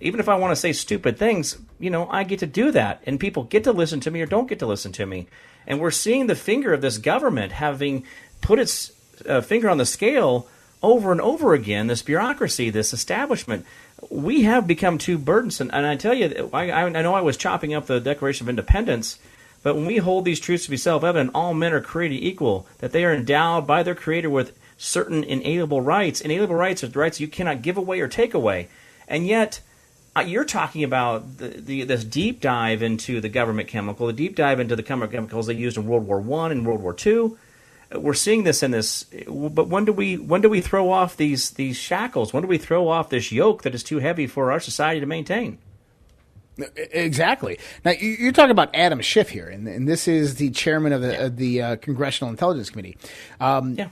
even 0.00 0.20
if 0.20 0.28
I 0.28 0.36
want 0.36 0.52
to 0.52 0.56
say 0.56 0.72
stupid 0.72 1.18
things, 1.18 1.58
you 1.80 1.90
know, 1.90 2.06
I 2.08 2.24
get 2.24 2.40
to 2.40 2.46
do 2.46 2.70
that, 2.72 3.02
and 3.06 3.18
people 3.18 3.44
get 3.44 3.64
to 3.64 3.72
listen 3.72 4.00
to 4.00 4.10
me 4.10 4.20
or 4.20 4.26
don't 4.26 4.48
get 4.48 4.58
to 4.60 4.66
listen 4.66 4.92
to 4.92 5.06
me. 5.06 5.26
And 5.66 5.80
we're 5.80 5.90
seeing 5.90 6.26
the 6.26 6.36
finger 6.36 6.72
of 6.72 6.82
this 6.82 6.98
government 6.98 7.52
having 7.52 8.04
put 8.40 8.58
its 8.58 8.92
uh, 9.26 9.40
finger 9.40 9.68
on 9.68 9.78
the 9.78 9.86
scale 9.86 10.48
over 10.82 11.10
and 11.10 11.20
over 11.20 11.54
again. 11.54 11.86
This 11.86 12.02
bureaucracy, 12.02 12.70
this 12.70 12.92
establishment, 12.92 13.64
we 14.10 14.42
have 14.42 14.66
become 14.66 14.98
too 14.98 15.18
burdensome. 15.18 15.70
And 15.72 15.86
I 15.86 15.96
tell 15.96 16.14
you, 16.14 16.50
I, 16.52 16.70
I 16.70 16.88
know 16.88 17.14
I 17.14 17.20
was 17.20 17.36
chopping 17.36 17.74
up 17.74 17.86
the 17.86 18.00
Declaration 18.00 18.44
of 18.44 18.48
Independence. 18.48 19.18
But 19.62 19.74
when 19.74 19.86
we 19.86 19.96
hold 19.96 20.24
these 20.24 20.38
truths 20.38 20.64
to 20.64 20.70
be 20.70 20.76
self 20.76 21.02
evident, 21.02 21.32
all 21.34 21.54
men 21.54 21.72
are 21.72 21.80
created 21.80 22.22
equal, 22.22 22.66
that 22.78 22.92
they 22.92 23.04
are 23.04 23.12
endowed 23.12 23.66
by 23.66 23.82
their 23.82 23.94
Creator 23.94 24.30
with 24.30 24.56
certain 24.76 25.24
inalienable 25.24 25.80
rights. 25.80 26.20
Inalienable 26.20 26.54
rights 26.54 26.84
are 26.84 26.88
rights 26.88 27.20
you 27.20 27.28
cannot 27.28 27.62
give 27.62 27.76
away 27.76 28.00
or 28.00 28.08
take 28.08 28.34
away. 28.34 28.68
And 29.08 29.26
yet, 29.26 29.60
uh, 30.14 30.20
you're 30.20 30.44
talking 30.44 30.84
about 30.84 31.38
the, 31.38 31.48
the, 31.48 31.84
this 31.84 32.04
deep 32.04 32.40
dive 32.40 32.82
into 32.82 33.20
the 33.20 33.28
government 33.28 33.68
chemical, 33.68 34.06
the 34.06 34.12
deep 34.12 34.36
dive 34.36 34.60
into 34.60 34.76
the 34.76 34.82
chemi- 34.82 35.10
chemicals 35.10 35.46
they 35.46 35.54
used 35.54 35.76
in 35.76 35.86
World 35.86 36.06
War 36.06 36.20
One 36.20 36.52
and 36.52 36.64
World 36.64 36.80
War 36.80 36.94
Two. 36.94 37.36
We're 37.94 38.14
seeing 38.14 38.42
this 38.44 38.62
in 38.62 38.72
this, 38.72 39.04
but 39.28 39.68
when 39.68 39.84
do 39.84 39.92
we 39.92 40.16
when 40.16 40.40
do 40.40 40.48
we 40.48 40.60
throw 40.60 40.90
off 40.90 41.16
these 41.16 41.50
these 41.50 41.76
shackles? 41.76 42.32
When 42.32 42.42
do 42.42 42.48
we 42.48 42.58
throw 42.58 42.88
off 42.88 43.10
this 43.10 43.30
yoke 43.30 43.62
that 43.62 43.74
is 43.74 43.82
too 43.84 43.98
heavy 44.00 44.26
for 44.26 44.50
our 44.50 44.58
society 44.60 45.00
to 45.00 45.06
maintain? 45.06 45.58
Exactly. 46.76 47.58
Now 47.84 47.92
you- 47.92 48.16
you're 48.18 48.32
talking 48.32 48.50
about 48.50 48.74
Adam 48.74 49.00
Schiff 49.02 49.28
here, 49.28 49.46
and, 49.48 49.68
and 49.68 49.86
this 49.86 50.08
is 50.08 50.36
the 50.36 50.50
chairman 50.50 50.92
of 50.92 51.02
the, 51.02 51.26
of 51.26 51.36
the 51.36 51.60
uh, 51.62 51.76
Congressional 51.76 52.30
Intelligence 52.30 52.70
Committee. 52.70 52.96
Um, 53.40 53.74
Yeah. 53.74 53.88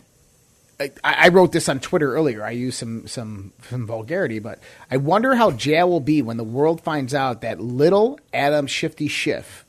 I, 0.81 0.91
I 1.05 1.29
wrote 1.29 1.53
this 1.53 1.69
on 1.69 1.79
Twitter 1.79 2.15
earlier. 2.15 2.43
I 2.45 2.51
used 2.51 2.79
some, 2.79 3.07
some 3.07 3.53
some 3.71 3.87
vulgarity, 3.87 4.41
but 4.41 4.59
I 4.91 4.97
wonder 4.97 5.37
how 5.37 5.53
jail 5.53 5.89
will 5.89 6.01
be 6.01 6.21
when 6.21 6.37
the 6.37 6.43
world 6.43 6.81
finds 6.81 7.15
out 7.15 7.43
that 7.43 7.61
little 7.61 8.19
Adam 8.33 8.67
Shifty 8.67 9.07
Schiff 9.07 9.64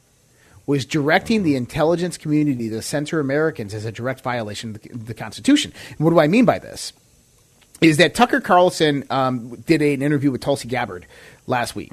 was 0.65 0.85
directing 0.85 1.43
the 1.43 1.55
intelligence 1.55 2.17
community 2.17 2.69
to 2.69 2.81
censor 2.81 3.19
Americans 3.19 3.73
as 3.73 3.85
a 3.85 3.91
direct 3.91 4.21
violation 4.21 4.75
of 4.75 5.05
the, 5.05 5.13
Constitution. 5.13 5.71
And 5.89 5.99
what 5.99 6.11
do 6.11 6.19
I 6.19 6.27
mean 6.27 6.45
by 6.45 6.59
this? 6.59 6.93
Is 7.81 7.97
that 7.97 8.15
Tucker 8.15 8.41
Carlson 8.41 9.03
um, 9.09 9.55
did 9.61 9.81
an 9.81 10.01
interview 10.01 10.31
with 10.31 10.41
Tulsi 10.41 10.67
Gabbard 10.67 11.05
last 11.47 11.75
week. 11.75 11.91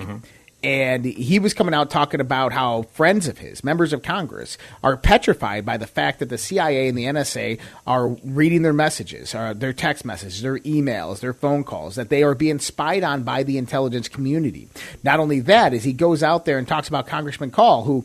And 0.64 1.04
he 1.04 1.40
was 1.40 1.54
coming 1.54 1.74
out 1.74 1.90
talking 1.90 2.20
about 2.20 2.52
how 2.52 2.82
friends 2.82 3.26
of 3.26 3.38
his, 3.38 3.64
members 3.64 3.92
of 3.92 4.02
Congress, 4.02 4.56
are 4.84 4.96
petrified 4.96 5.66
by 5.66 5.76
the 5.76 5.88
fact 5.88 6.20
that 6.20 6.28
the 6.28 6.38
CIA 6.38 6.86
and 6.86 6.96
the 6.96 7.04
NSA 7.04 7.58
are 7.84 8.08
reading 8.08 8.62
their 8.62 8.72
messages, 8.72 9.32
their 9.32 9.72
text 9.72 10.04
messages, 10.04 10.40
their 10.40 10.58
emails, 10.60 11.18
their 11.18 11.32
phone 11.32 11.64
calls, 11.64 11.96
that 11.96 12.10
they 12.10 12.22
are 12.22 12.36
being 12.36 12.60
spied 12.60 13.02
on 13.02 13.24
by 13.24 13.42
the 13.42 13.58
intelligence 13.58 14.08
community. 14.08 14.68
Not 15.02 15.18
only 15.18 15.40
that, 15.40 15.74
as 15.74 15.82
he 15.82 15.92
goes 15.92 16.22
out 16.22 16.44
there 16.44 16.58
and 16.58 16.68
talks 16.68 16.86
about 16.86 17.08
Congressman 17.08 17.50
Call, 17.50 17.82
who 17.82 18.04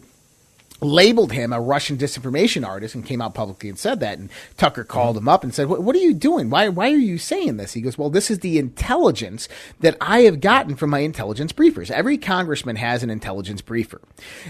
labeled 0.81 1.31
him 1.31 1.51
a 1.51 1.61
Russian 1.61 1.97
disinformation 1.97 2.65
artist 2.65 2.95
and 2.95 3.05
came 3.05 3.21
out 3.21 3.33
publicly 3.33 3.69
and 3.69 3.79
said 3.79 3.99
that. 3.99 4.19
And 4.19 4.29
Tucker 4.57 4.83
called 4.83 5.17
him 5.17 5.27
up 5.27 5.43
and 5.43 5.53
said, 5.53 5.67
what, 5.67 5.83
what 5.83 5.95
are 5.95 5.99
you 5.99 6.13
doing? 6.13 6.49
Why, 6.49 6.69
why 6.69 6.91
are 6.91 6.97
you 6.97 7.17
saying 7.17 7.57
this? 7.57 7.73
He 7.73 7.81
goes, 7.81 7.97
well, 7.97 8.09
this 8.09 8.29
is 8.29 8.39
the 8.39 8.59
intelligence 8.59 9.47
that 9.79 9.97
I 9.99 10.21
have 10.21 10.41
gotten 10.41 10.75
from 10.75 10.89
my 10.89 10.99
intelligence 10.99 11.51
briefers. 11.51 11.89
Every 11.89 12.17
congressman 12.17 12.75
has 12.75 13.03
an 13.03 13.09
intelligence 13.09 13.61
briefer. 13.61 14.01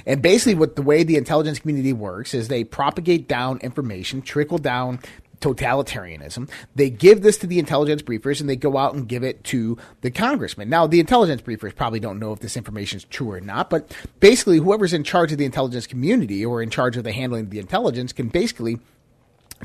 And 0.06 0.22
basically 0.22 0.56
what 0.56 0.76
the 0.76 0.82
way 0.82 1.04
the 1.04 1.16
intelligence 1.18 1.60
community 1.60 1.94
works 1.94 2.34
is 2.34 2.48
they 2.48 2.64
propagate 2.64 3.28
down 3.28 3.60
information, 3.60 4.22
trickle 4.22 4.58
down 4.58 5.00
totalitarianism. 5.42 6.50
They 6.76 6.90
give 6.90 7.22
this 7.22 7.38
to 7.40 7.48
the 7.48 7.60
intelligence 7.60 8.02
briefers 8.02 8.42
and 8.42 8.50
they 8.50 8.56
go 8.56 8.78
out 8.78 8.94
and 8.94 9.08
give 9.08 9.24
it 9.24 9.44
to 9.46 9.78
the 10.02 10.12
congressman. 10.12 10.70
Now, 10.70 10.88
the 10.88 11.00
intelligence 11.00 11.42
briefers 11.42 11.76
probably 11.76 12.00
don't 12.00 12.20
know 12.20 12.34
if 12.34 12.40
this 12.40 12.58
information 12.58 12.98
is 12.98 13.06
true 13.06 13.32
or 13.32 13.42
not, 13.42 13.70
but 13.70 13.96
basically, 14.20 14.58
whoever's 14.58 14.94
in 14.94 15.04
charge 15.04 15.32
of 15.32 15.38
the 15.38 15.46
intelligence 15.46 15.88
community 15.88 16.46
or 16.46 16.62
in 16.62 16.70
charge 16.70 16.98
of 16.98 17.04
the 17.04 17.12
handling 17.12 17.46
of 17.46 17.50
the 17.50 17.60
intelligence 17.60 18.14
can 18.14 18.30
basically 18.30 18.80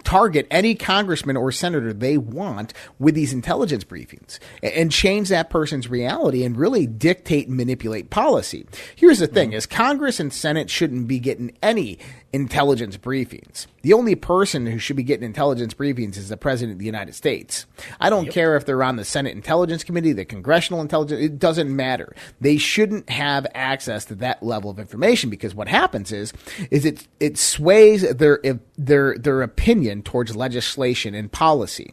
target 0.05 0.47
any 0.51 0.75
congressman 0.75 1.37
or 1.37 1.53
senator 1.53 1.93
they 1.93 2.17
want 2.17 2.73
with 2.99 3.15
these 3.15 3.33
intelligence 3.33 3.85
briefings 3.85 4.39
and 4.63 4.91
change 4.91 5.29
that 5.29 5.51
person's 5.51 5.89
reality 5.89 6.45
and 6.45 6.57
really 6.57 6.87
dictate 6.87 7.49
and 7.49 7.57
manipulate 7.57 8.11
policy. 8.11 8.67
Here's 8.97 9.19
the 9.19 9.27
thing 9.27 9.51
mm-hmm. 9.51 9.59
is 9.59 9.67
Congress 9.67 10.19
and 10.19 10.33
Senate 10.33 10.71
shouldn't 10.71 11.09
be 11.09 11.19
getting 11.19 11.57
any 11.63 11.99
intelligence 12.33 12.97
briefings. 12.97 13.67
The 13.83 13.93
only 13.93 14.15
person 14.15 14.67
who 14.67 14.79
should 14.79 14.97
be 14.97 15.03
getting 15.03 15.25
intelligence 15.25 15.75
briefings 15.75 16.17
is 16.17 16.31
the 16.31 16.37
president 16.37 16.75
of 16.75 16.79
the 16.79 16.87
United 16.87 17.15
States. 17.15 17.67
I 18.01 18.09
don't 18.09 18.31
care 18.31 18.57
if 18.57 18.65
they're 18.65 18.83
on 18.83 18.97
the 18.97 19.05
Senate 19.05 19.35
Intelligence 19.35 19.85
Committee, 19.85 20.13
the 20.13 20.25
Congressional 20.25 20.81
Intelligence, 20.81 21.21
it 21.21 21.39
doesn't 21.39 21.75
matter. 21.75 22.15
They 22.41 22.57
shouldn't 22.57 23.11
have 23.11 23.47
access 23.55 24.07
to 24.07 24.15
that 24.17 24.43
level 24.43 24.71
of 24.71 24.79
information 24.79 25.29
because 25.29 25.55
what 25.55 25.69
happens 25.69 26.11
is 26.11 26.33
is 26.71 26.85
it 26.87 27.07
it 27.21 27.37
sways 27.37 28.09
their 28.15 28.41
their 28.79 29.19
their 29.19 29.43
opinion 29.43 30.03
towards 30.03 30.35
legislation 30.35 31.15
and 31.15 31.31
policy, 31.31 31.93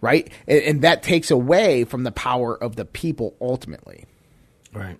right? 0.00 0.30
And, 0.46 0.62
and 0.62 0.82
that 0.82 1.02
takes 1.02 1.30
away 1.30 1.84
from 1.84 2.04
the 2.04 2.12
power 2.12 2.56
of 2.56 2.76
the 2.76 2.84
people 2.84 3.34
ultimately. 3.40 4.04
Right. 4.72 4.98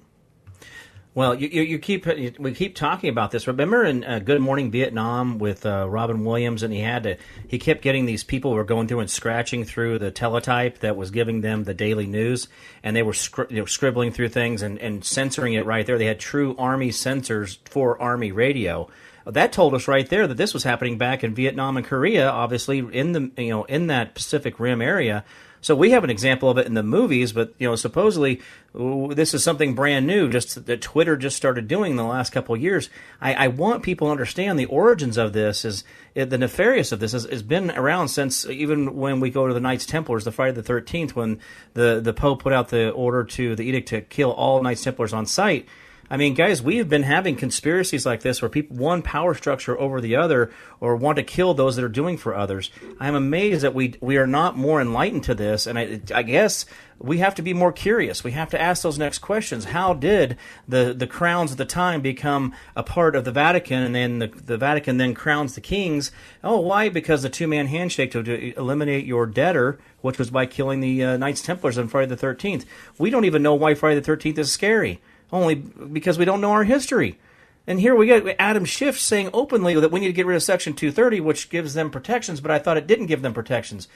Well, 1.12 1.34
you, 1.34 1.48
you, 1.48 1.62
you 1.62 1.78
keep 1.80 2.06
we 2.38 2.54
keep 2.54 2.76
talking 2.76 3.10
about 3.10 3.32
this. 3.32 3.48
Remember 3.48 3.84
in 3.84 4.04
uh, 4.04 4.20
Good 4.20 4.40
Morning 4.40 4.70
Vietnam 4.70 5.38
with 5.38 5.66
uh, 5.66 5.88
Robin 5.88 6.24
Williams, 6.24 6.62
and 6.62 6.72
he 6.72 6.78
had 6.78 7.02
to 7.02 7.16
he 7.48 7.58
kept 7.58 7.82
getting 7.82 8.06
these 8.06 8.22
people 8.22 8.52
were 8.52 8.62
going 8.62 8.86
through 8.86 9.00
and 9.00 9.10
scratching 9.10 9.64
through 9.64 9.98
the 9.98 10.12
teletype 10.12 10.78
that 10.78 10.96
was 10.96 11.10
giving 11.10 11.40
them 11.40 11.64
the 11.64 11.74
daily 11.74 12.06
news, 12.06 12.46
and 12.84 12.94
they 12.94 13.02
were 13.02 13.12
scri- 13.12 13.50
you 13.50 13.58
know, 13.58 13.64
scribbling 13.64 14.12
through 14.12 14.28
things 14.28 14.62
and, 14.62 14.78
and 14.78 15.04
censoring 15.04 15.54
it 15.54 15.66
right 15.66 15.84
there. 15.84 15.98
They 15.98 16.06
had 16.06 16.20
true 16.20 16.54
Army 16.56 16.92
censors 16.92 17.58
for 17.64 18.00
Army 18.00 18.30
radio. 18.30 18.88
That 19.26 19.52
told 19.52 19.74
us 19.74 19.88
right 19.88 20.08
there 20.08 20.28
that 20.28 20.36
this 20.36 20.54
was 20.54 20.62
happening 20.62 20.96
back 20.96 21.24
in 21.24 21.34
Vietnam 21.34 21.76
and 21.76 21.84
Korea, 21.84 22.30
obviously 22.30 22.78
in 22.78 23.12
the 23.12 23.32
you 23.36 23.50
know 23.50 23.64
in 23.64 23.88
that 23.88 24.14
Pacific 24.14 24.60
Rim 24.60 24.80
area. 24.80 25.24
So 25.62 25.76
we 25.76 25.90
have 25.90 26.04
an 26.04 26.10
example 26.10 26.48
of 26.48 26.58
it 26.58 26.66
in 26.66 26.74
the 26.74 26.82
movies, 26.82 27.32
but 27.32 27.52
you 27.58 27.68
know, 27.68 27.76
supposedly 27.76 28.40
this 28.74 29.34
is 29.34 29.42
something 29.42 29.74
brand 29.74 30.06
new. 30.06 30.28
Just 30.30 30.66
that 30.66 30.80
Twitter 30.80 31.16
just 31.16 31.36
started 31.36 31.68
doing 31.68 31.92
in 31.92 31.96
the 31.96 32.04
last 32.04 32.30
couple 32.30 32.54
of 32.54 32.62
years. 32.62 32.88
I, 33.20 33.34
I 33.34 33.48
want 33.48 33.82
people 33.82 34.08
to 34.08 34.10
understand 34.10 34.58
the 34.58 34.66
origins 34.66 35.18
of 35.18 35.32
this. 35.32 35.64
Is 35.64 35.84
the 36.14 36.38
nefarious 36.38 36.92
of 36.92 37.00
this 37.00 37.12
has, 37.12 37.24
has 37.24 37.42
been 37.42 37.70
around 37.72 38.08
since 38.08 38.46
even 38.46 38.96
when 38.96 39.20
we 39.20 39.30
go 39.30 39.46
to 39.46 39.54
the 39.54 39.60
Knights 39.60 39.86
Templars, 39.86 40.24
the 40.24 40.32
Friday 40.32 40.52
the 40.52 40.62
Thirteenth, 40.62 41.14
when 41.14 41.40
the 41.74 42.00
the 42.02 42.14
Pope 42.14 42.42
put 42.42 42.52
out 42.52 42.68
the 42.68 42.90
order 42.90 43.24
to 43.24 43.54
the 43.54 43.64
edict 43.64 43.88
to 43.88 44.00
kill 44.00 44.32
all 44.32 44.62
Knights 44.62 44.82
Templars 44.82 45.12
on 45.12 45.26
sight. 45.26 45.68
I 46.12 46.16
mean, 46.16 46.34
guys, 46.34 46.60
we 46.60 46.78
have 46.78 46.88
been 46.88 47.04
having 47.04 47.36
conspiracies 47.36 48.04
like 48.04 48.22
this 48.22 48.42
where 48.42 48.48
people 48.48 48.76
one 48.76 49.00
power 49.00 49.32
structure 49.32 49.78
over 49.78 50.00
the 50.00 50.16
other 50.16 50.50
or 50.80 50.96
want 50.96 51.16
to 51.16 51.22
kill 51.22 51.54
those 51.54 51.76
that 51.76 51.84
are 51.84 51.88
doing 51.88 52.16
for 52.16 52.34
others. 52.34 52.72
I'm 52.98 53.14
amazed 53.14 53.62
that 53.62 53.74
we 53.74 53.94
we 54.00 54.16
are 54.16 54.26
not 54.26 54.56
more 54.56 54.80
enlightened 54.80 55.22
to 55.24 55.34
this, 55.34 55.68
and 55.68 55.78
I, 55.78 56.00
I 56.12 56.24
guess 56.24 56.66
we 56.98 57.18
have 57.18 57.34
to 57.36 57.42
be 57.42 57.54
more 57.54 57.72
curious. 57.72 58.22
We 58.22 58.32
have 58.32 58.50
to 58.50 58.60
ask 58.60 58.82
those 58.82 58.98
next 58.98 59.20
questions. 59.20 59.66
How 59.66 59.94
did 59.94 60.36
the, 60.68 60.92
the 60.92 61.06
crowns 61.06 61.52
at 61.52 61.58
the 61.58 61.64
time 61.64 62.02
become 62.02 62.54
a 62.76 62.82
part 62.82 63.16
of 63.16 63.24
the 63.24 63.32
Vatican, 63.32 63.82
and 63.82 63.94
then 63.94 64.18
the, 64.18 64.26
the 64.26 64.58
Vatican 64.58 64.98
then 64.98 65.14
crowns 65.14 65.54
the 65.54 65.62
kings? 65.62 66.12
Oh, 66.44 66.60
why? 66.60 66.88
Because 66.90 67.22
the 67.22 67.30
two 67.30 67.46
man 67.46 67.68
handshake 67.68 68.10
to, 68.12 68.22
to, 68.22 68.58
eliminate 68.58 69.06
your 69.06 69.26
debtor, 69.26 69.78
which 70.02 70.18
was 70.18 70.30
by 70.30 70.44
killing 70.44 70.80
the 70.80 71.02
uh, 71.02 71.16
Knights 71.16 71.40
Templars 71.40 71.78
on 71.78 71.88
Friday 71.88 72.14
the 72.14 72.26
13th. 72.26 72.66
We 72.98 73.10
don't 73.10 73.24
even 73.24 73.42
know 73.42 73.54
why 73.54 73.74
Friday 73.74 74.00
the 74.00 74.12
13th 74.12 74.38
is 74.38 74.52
scary, 74.52 75.00
only 75.32 75.54
because 75.54 76.18
we 76.18 76.24
don't 76.24 76.40
know 76.40 76.52
our 76.52 76.64
history. 76.64 77.18
And 77.66 77.78
here 77.78 77.94
we 77.94 78.06
get 78.06 78.36
Adam 78.38 78.64
Schiff 78.64 78.98
saying 78.98 79.30
openly 79.32 79.74
that 79.78 79.92
we 79.92 80.00
need 80.00 80.08
to 80.08 80.12
get 80.12 80.26
rid 80.26 80.36
of 80.36 80.42
Section 80.42 80.72
230, 80.72 81.20
which 81.20 81.50
gives 81.50 81.74
them 81.74 81.90
protections, 81.90 82.40
but 82.40 82.50
I 82.50 82.58
thought 82.58 82.76
it 82.76 82.86
didn't 82.86 83.06
give 83.06 83.22
them 83.22 83.34
protections 83.34 83.86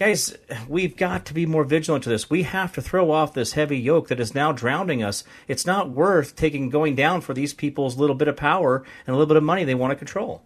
guys, 0.00 0.34
we've 0.66 0.96
got 0.96 1.26
to 1.26 1.34
be 1.34 1.44
more 1.44 1.62
vigilant 1.62 2.02
to 2.04 2.10
this. 2.10 2.30
We 2.30 2.44
have 2.44 2.72
to 2.74 2.82
throw 2.82 3.10
off 3.10 3.34
this 3.34 3.52
heavy 3.52 3.78
yoke 3.78 4.08
that 4.08 4.18
is 4.18 4.34
now 4.34 4.50
drowning 4.50 5.02
us. 5.02 5.24
It's 5.46 5.66
not 5.66 5.90
worth 5.90 6.34
taking 6.34 6.70
going 6.70 6.94
down 6.94 7.20
for 7.20 7.34
these 7.34 7.52
people's 7.52 7.98
little 7.98 8.16
bit 8.16 8.26
of 8.26 8.36
power 8.36 8.82
and 9.06 9.14
a 9.14 9.18
little 9.18 9.26
bit 9.26 9.36
of 9.36 9.42
money 9.42 9.64
they 9.64 9.74
want 9.74 9.90
to 9.90 9.96
control. 9.96 10.42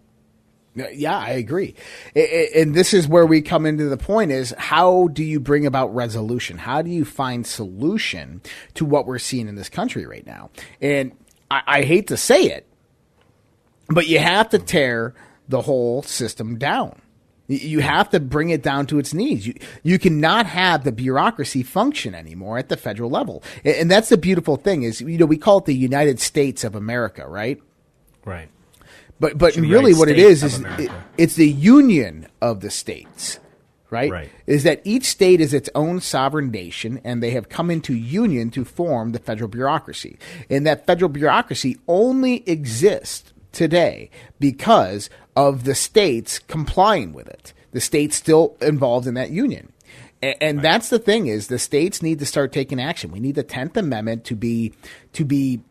Yeah, 0.75 1.17
I 1.17 1.31
agree. 1.31 1.75
And 2.15 2.75
this 2.75 2.93
is 2.93 3.07
where 3.07 3.25
we 3.25 3.41
come 3.41 3.65
into 3.65 3.85
the 3.85 3.97
point 3.97 4.31
is 4.31 4.53
how 4.57 5.07
do 5.07 5.23
you 5.23 5.39
bring 5.39 5.65
about 5.65 5.95
resolution? 5.95 6.57
How 6.57 6.81
do 6.81 6.89
you 6.89 7.05
find 7.05 7.47
solution 7.47 8.41
to 8.73 8.85
what 8.85 9.05
we're 9.05 9.19
seeing 9.19 9.47
in 9.47 9.55
this 9.55 9.69
country 9.69 10.05
right 10.05 10.25
now? 10.25 10.49
And 10.81 11.13
I, 11.49 11.61
I 11.65 11.81
hate 11.83 12.07
to 12.07 12.17
say 12.17 12.43
it, 12.43 12.67
but 13.87 14.07
you 14.07 14.19
have 14.19 14.49
to 14.49 14.59
tear 14.59 15.13
the 15.47 15.61
whole 15.61 16.03
system 16.03 16.57
down. 16.57 17.01
You 17.47 17.79
have 17.79 18.09
to 18.09 18.19
bring 18.19 18.49
it 18.49 18.63
down 18.63 18.87
to 18.87 18.97
its 18.97 19.13
knees. 19.13 19.45
You, 19.45 19.53
you 19.83 19.99
cannot 19.99 20.47
have 20.47 20.83
the 20.83 20.91
bureaucracy 20.91 21.61
function 21.61 22.15
anymore 22.15 22.57
at 22.57 22.69
the 22.69 22.77
federal 22.77 23.11
level. 23.11 23.43
And 23.63 23.89
that's 23.89 24.09
the 24.09 24.17
beautiful 24.17 24.57
thing 24.57 24.81
is, 24.81 24.99
you 24.99 25.19
know, 25.19 25.27
we 25.27 25.37
call 25.37 25.59
it 25.59 25.65
the 25.65 25.75
United 25.75 26.19
States 26.19 26.63
of 26.63 26.73
America, 26.73 27.27
right? 27.27 27.61
Right. 28.25 28.49
But, 29.19 29.37
but 29.37 29.55
really 29.55 29.93
what 29.93 30.09
it 30.09 30.19
is, 30.19 30.43
is 30.43 30.59
it, 30.77 30.91
it's 31.17 31.35
the 31.35 31.49
union 31.49 32.27
of 32.41 32.59
the 32.59 32.69
states, 32.69 33.39
right? 33.89 34.11
Right. 34.11 34.31
Is 34.45 34.63
that 34.63 34.81
each 34.83 35.05
state 35.05 35.39
is 35.39 35.53
its 35.53 35.69
own 35.73 36.01
sovereign 36.01 36.51
nation 36.51 36.99
and 37.03 37.23
they 37.23 37.31
have 37.31 37.47
come 37.47 37.71
into 37.71 37.93
union 37.93 38.51
to 38.51 38.65
form 38.65 39.13
the 39.13 39.19
federal 39.19 39.47
bureaucracy. 39.47 40.19
And 40.49 40.67
that 40.67 40.85
federal 40.85 41.09
bureaucracy 41.09 41.77
only 41.87 42.47
exists 42.49 43.31
today 43.53 44.09
because 44.39 45.09
of 45.35 45.63
the 45.63 45.75
states 45.75 46.39
complying 46.39 47.13
with 47.13 47.27
it. 47.27 47.53
The 47.71 47.81
states 47.81 48.17
still 48.17 48.55
involved 48.61 49.07
in 49.07 49.13
that 49.13 49.31
union. 49.31 49.71
And, 50.21 50.35
and 50.41 50.57
right. 50.57 50.63
that's 50.63 50.89
the 50.89 50.99
thing 50.99 51.27
is 51.27 51.47
the 51.47 51.59
states 51.59 52.01
need 52.01 52.19
to 52.19 52.25
start 52.25 52.51
taking 52.51 52.81
action. 52.81 53.11
We 53.11 53.19
need 53.19 53.35
the 53.35 53.43
10th 53.43 53.77
amendment 53.77 54.25
to 54.25 54.35
be 54.35 54.73
to 55.13 55.25
be 55.25 55.61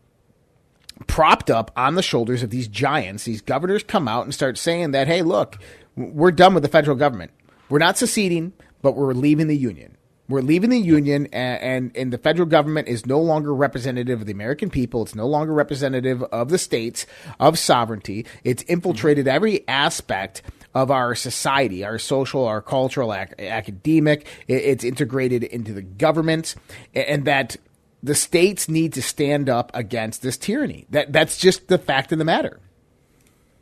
propped 1.07 1.49
up 1.49 1.71
on 1.75 1.95
the 1.95 2.03
shoulders 2.03 2.43
of 2.43 2.49
these 2.49 2.67
giants. 2.67 3.25
These 3.25 3.41
governors 3.41 3.83
come 3.83 4.07
out 4.07 4.23
and 4.23 4.33
start 4.33 4.57
saying 4.57 4.91
that, 4.91 5.07
hey, 5.07 5.21
look, 5.21 5.57
we're 5.95 6.31
done 6.31 6.53
with 6.53 6.63
the 6.63 6.69
federal 6.69 6.97
government. 6.97 7.31
We're 7.69 7.79
not 7.79 7.97
seceding, 7.97 8.53
but 8.81 8.95
we're 8.95 9.13
leaving 9.13 9.47
the 9.47 9.57
union. 9.57 9.97
We're 10.27 10.41
leaving 10.41 10.71
the 10.71 10.79
union, 10.79 11.27
and, 11.31 11.61
and, 11.61 11.91
and, 11.95 12.11
the 12.11 12.17
federal 12.17 12.47
government 12.47 12.87
is 12.87 13.05
no 13.05 13.19
longer 13.19 13.53
representative 13.53 14.21
of 14.21 14.25
the 14.25 14.33
American 14.33 14.71
people. 14.71 15.03
It's 15.03 15.13
no 15.13 15.27
longer 15.27 15.53
representative 15.53 16.23
of 16.23 16.49
the 16.49 16.57
states, 16.57 17.05
of 17.39 17.59
sovereignty. 17.59 18.25
It's 18.43 18.63
infiltrated 18.63 19.27
every 19.27 19.67
aspect 19.67 20.41
of 20.73 20.89
our 20.89 21.13
society, 21.13 21.83
our 21.83 21.99
social, 21.99 22.43
our 22.45 22.59
cultural, 22.59 23.13
ac- 23.13 23.33
academic. 23.37 24.25
It's 24.47 24.83
integrated 24.83 25.43
into 25.43 25.73
the 25.73 25.83
government, 25.83 26.55
and 26.95 27.25
that 27.25 27.57
the 28.05 28.15
states 28.15 28.69
need 28.69 28.93
to 28.93 29.01
stand 29.01 29.49
up 29.49 29.71
against 29.73 30.21
this 30.21 30.37
tyranny. 30.37 30.85
That 30.89 31.11
that's 31.11 31.37
just 31.37 31.67
the 31.67 31.77
fact 31.77 32.11
of 32.11 32.19
the 32.19 32.25
matter. 32.25 32.59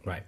Right. 0.05 0.23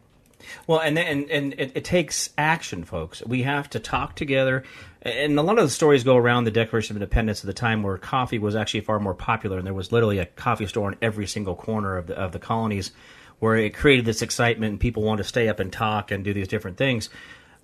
Well, 0.68 0.80
and 0.80 0.98
and 0.98 1.30
and 1.30 1.54
it, 1.54 1.74
it 1.76 1.86
takes 1.86 2.30
action, 2.38 2.84
folks. 2.84 3.22
We 3.26 3.44
have 3.44 3.70
to 3.72 3.80
talk 3.80 4.16
together 4.16 4.64
and 5.06 5.38
a 5.38 5.44
lot 5.44 5.60
of 5.60 5.66
the 5.66 5.70
stories 5.70 6.04
go 6.04 6.18
around 6.18 6.46
the 6.46 6.52
Declaration 6.52 6.96
of 6.96 7.02
Independence 7.02 7.42
at 7.42 7.46
the 7.46 7.54
time 7.54 7.84
where 7.84 7.98
coffee 7.98 8.40
was 8.40 8.56
actually 8.56 8.82
far 8.82 9.00
more 9.00 9.14
popular, 9.14 9.60
and 9.60 9.66
there 9.66 9.74
was 9.74 9.92
literally 9.92 10.18
a 10.18 10.26
coffee 10.26 10.66
store 10.66 10.92
in 10.92 10.98
every 11.00 11.28
single 11.28 11.56
corner 11.56 11.96
of 11.96 12.08
the 12.08 12.16
of 12.16 12.32
the 12.32 12.40
colonies, 12.40 12.92
where 13.38 13.56
it 13.56 13.76
created 13.76 14.06
this 14.06 14.24
excitement, 14.24 14.72
and 14.72 14.80
people 14.80 15.04
wanted 15.04 15.22
to 15.22 15.30
stay 15.30 15.48
up 15.48 15.60
and 15.60 15.72
talk 15.72 16.10
and 16.10 16.24
do 16.24 16.34
these 16.34 16.48
different 16.48 16.78
things. 16.78 17.10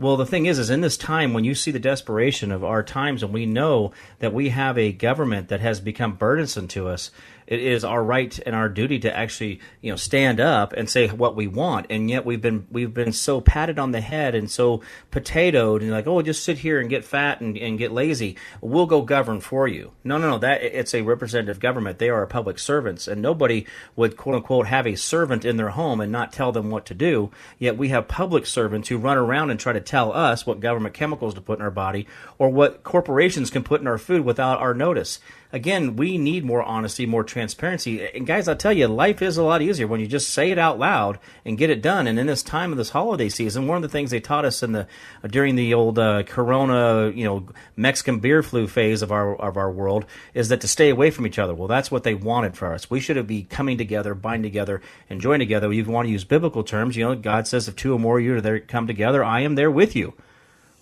Well, 0.01 0.17
the 0.17 0.25
thing 0.25 0.47
is, 0.47 0.57
is 0.57 0.71
in 0.71 0.81
this 0.81 0.97
time 0.97 1.31
when 1.31 1.43
you 1.43 1.53
see 1.53 1.69
the 1.69 1.77
desperation 1.77 2.51
of 2.51 2.63
our 2.63 2.81
times, 2.81 3.21
and 3.21 3.31
we 3.31 3.45
know 3.45 3.91
that 4.17 4.33
we 4.33 4.49
have 4.49 4.75
a 4.75 4.91
government 4.91 5.49
that 5.49 5.59
has 5.59 5.79
become 5.79 6.15
burdensome 6.15 6.67
to 6.69 6.87
us, 6.87 7.11
it 7.51 7.59
is 7.59 7.83
our 7.83 8.01
right 8.01 8.39
and 8.45 8.55
our 8.55 8.69
duty 8.69 8.97
to 8.97 9.13
actually 9.13 9.59
you 9.81 9.91
know 9.91 9.97
stand 9.97 10.39
up 10.39 10.71
and 10.71 10.89
say 10.89 11.09
what 11.09 11.35
we 11.35 11.47
want. 11.47 11.87
And 11.89 12.09
yet 12.09 12.25
we've 12.25 12.41
been 12.41 12.65
we've 12.71 12.93
been 12.93 13.11
so 13.11 13.41
patted 13.41 13.77
on 13.77 13.91
the 13.91 13.99
head 13.99 14.35
and 14.35 14.49
so 14.49 14.81
potatoed 15.11 15.81
and 15.81 15.91
like 15.91 16.07
oh 16.07 16.21
just 16.21 16.45
sit 16.45 16.59
here 16.59 16.79
and 16.79 16.89
get 16.89 17.03
fat 17.03 17.41
and, 17.41 17.57
and 17.57 17.77
get 17.77 17.91
lazy. 17.91 18.37
We'll 18.61 18.85
go 18.85 19.01
govern 19.01 19.41
for 19.41 19.67
you. 19.67 19.91
No 20.05 20.17
no 20.17 20.29
no. 20.29 20.37
That 20.37 20.63
it's 20.63 20.95
a 20.95 21.01
representative 21.01 21.59
government. 21.59 21.99
They 21.99 22.09
are 22.09 22.25
public 22.25 22.57
servants. 22.57 23.05
And 23.05 23.21
nobody 23.21 23.67
would 23.97 24.15
quote 24.15 24.35
unquote 24.35 24.67
have 24.67 24.87
a 24.87 24.95
servant 24.95 25.43
in 25.43 25.57
their 25.57 25.71
home 25.71 25.99
and 25.99 26.11
not 26.11 26.31
tell 26.31 26.53
them 26.53 26.69
what 26.69 26.85
to 26.85 26.93
do. 26.93 27.31
Yet 27.59 27.77
we 27.77 27.89
have 27.89 28.07
public 28.07 28.45
servants 28.45 28.87
who 28.87 28.97
run 28.97 29.17
around 29.17 29.49
and 29.49 29.59
try 29.59 29.73
to 29.73 29.81
tell 29.81 30.13
us 30.13 30.45
what 30.45 30.61
government 30.61 30.95
chemicals 30.95 31.33
to 31.33 31.41
put 31.41 31.59
in 31.59 31.65
our 31.65 31.69
body 31.69 32.07
or 32.37 32.47
what 32.47 32.83
corporations 32.83 33.49
can 33.49 33.63
put 33.63 33.81
in 33.81 33.87
our 33.87 33.97
food 33.97 34.23
without 34.23 34.59
our 34.59 34.73
notice 34.73 35.19
again, 35.53 35.95
we 35.95 36.17
need 36.17 36.43
more 36.43 36.63
honesty, 36.63 37.05
more 37.05 37.23
transparency. 37.23 38.07
And 38.07 38.25
guys, 38.25 38.47
I'll 38.47 38.55
tell 38.55 38.73
you, 38.73 38.87
life 38.87 39.21
is 39.21 39.37
a 39.37 39.43
lot 39.43 39.61
easier 39.61 39.87
when 39.87 39.99
you 39.99 40.07
just 40.07 40.29
say 40.29 40.51
it 40.51 40.57
out 40.57 40.79
loud 40.79 41.19
and 41.45 41.57
get 41.57 41.69
it 41.69 41.81
done. 41.81 42.07
And 42.07 42.17
in 42.17 42.27
this 42.27 42.43
time 42.43 42.71
of 42.71 42.77
this 42.77 42.91
holiday 42.91 43.29
season, 43.29 43.67
one 43.67 43.77
of 43.77 43.81
the 43.81 43.89
things 43.89 44.11
they 44.11 44.19
taught 44.19 44.45
us 44.45 44.63
in 44.63 44.71
the 44.71 44.87
during 45.27 45.55
the 45.55 45.73
old 45.73 45.99
uh, 45.99 46.23
Corona, 46.23 47.11
you 47.11 47.23
know, 47.23 47.47
Mexican 47.75 48.19
beer 48.19 48.43
flu 48.43 48.67
phase 48.67 49.01
of 49.01 49.11
our 49.11 49.35
of 49.35 49.57
our 49.57 49.71
world 49.71 50.05
is 50.33 50.49
that 50.49 50.61
to 50.61 50.67
stay 50.67 50.89
away 50.89 51.11
from 51.11 51.27
each 51.27 51.39
other. 51.39 51.53
Well, 51.53 51.67
that's 51.67 51.91
what 51.91 52.03
they 52.03 52.13
wanted 52.13 52.55
for 52.55 52.73
us. 52.73 52.89
We 52.89 52.99
should 52.99 53.25
be 53.27 53.43
coming 53.43 53.77
together, 53.77 54.15
bind 54.15 54.43
together, 54.43 54.81
and 55.09 55.21
join 55.21 55.39
together. 55.39 55.71
You 55.71 55.85
want 55.85 56.07
to 56.07 56.11
use 56.11 56.23
biblical 56.23 56.63
terms, 56.63 56.95
you 56.95 57.05
know, 57.05 57.15
God 57.15 57.47
says, 57.47 57.67
"If 57.67 57.75
two 57.75 57.93
or 57.93 57.99
more 57.99 58.19
of 58.19 58.25
you 58.25 58.35
are 58.35 58.41
there, 58.41 58.59
come 58.59 58.87
together, 58.87 59.23
I 59.23 59.41
am 59.41 59.55
there 59.55 59.71
with 59.71 59.95
you." 59.95 60.13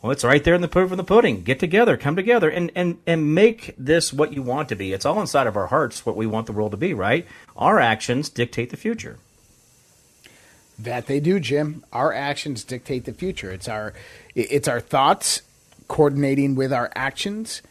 Well, 0.01 0.13
it's 0.13 0.23
right 0.23 0.43
there 0.43 0.53
in 0.53 0.61
the 0.61 0.69
proof 0.69 0.91
of 0.91 0.97
the 0.97 1.03
pudding. 1.03 1.41
Get 1.43 1.59
together, 1.59 1.97
come 1.97 2.15
together, 2.15 2.49
and, 2.49 2.71
and, 2.73 2.99
and 3.05 3.35
make 3.35 3.75
this 3.77 4.13
what 4.13 4.31
you 4.31 4.41
want 4.41 4.69
to 4.69 4.75
be. 4.75 4.93
It's 4.93 5.05
all 5.05 5.19
inside 5.19 5.45
of 5.45 5.57
our 5.57 5.67
hearts 5.67 6.05
what 6.05 6.15
we 6.15 6.25
want 6.25 6.45
the 6.45 6.53
world 6.53 6.71
to 6.71 6.77
be, 6.77 6.93
right? 6.93 7.27
Our 7.57 7.79
actions 7.79 8.29
dictate 8.29 8.69
the 8.69 8.77
future. 8.77 9.17
That 10.77 11.07
they 11.07 11.19
do, 11.19 11.41
Jim. 11.41 11.83
Our 11.91 12.13
actions 12.13 12.63
dictate 12.63 13.03
the 13.03 13.13
future. 13.13 13.51
It's 13.51 13.67
our 13.67 13.93
it's 14.33 14.69
our 14.69 14.79
thoughts 14.79 15.41
coordinating 15.89 16.55
with 16.55 16.71
our 16.71 16.89
actions 16.95 17.61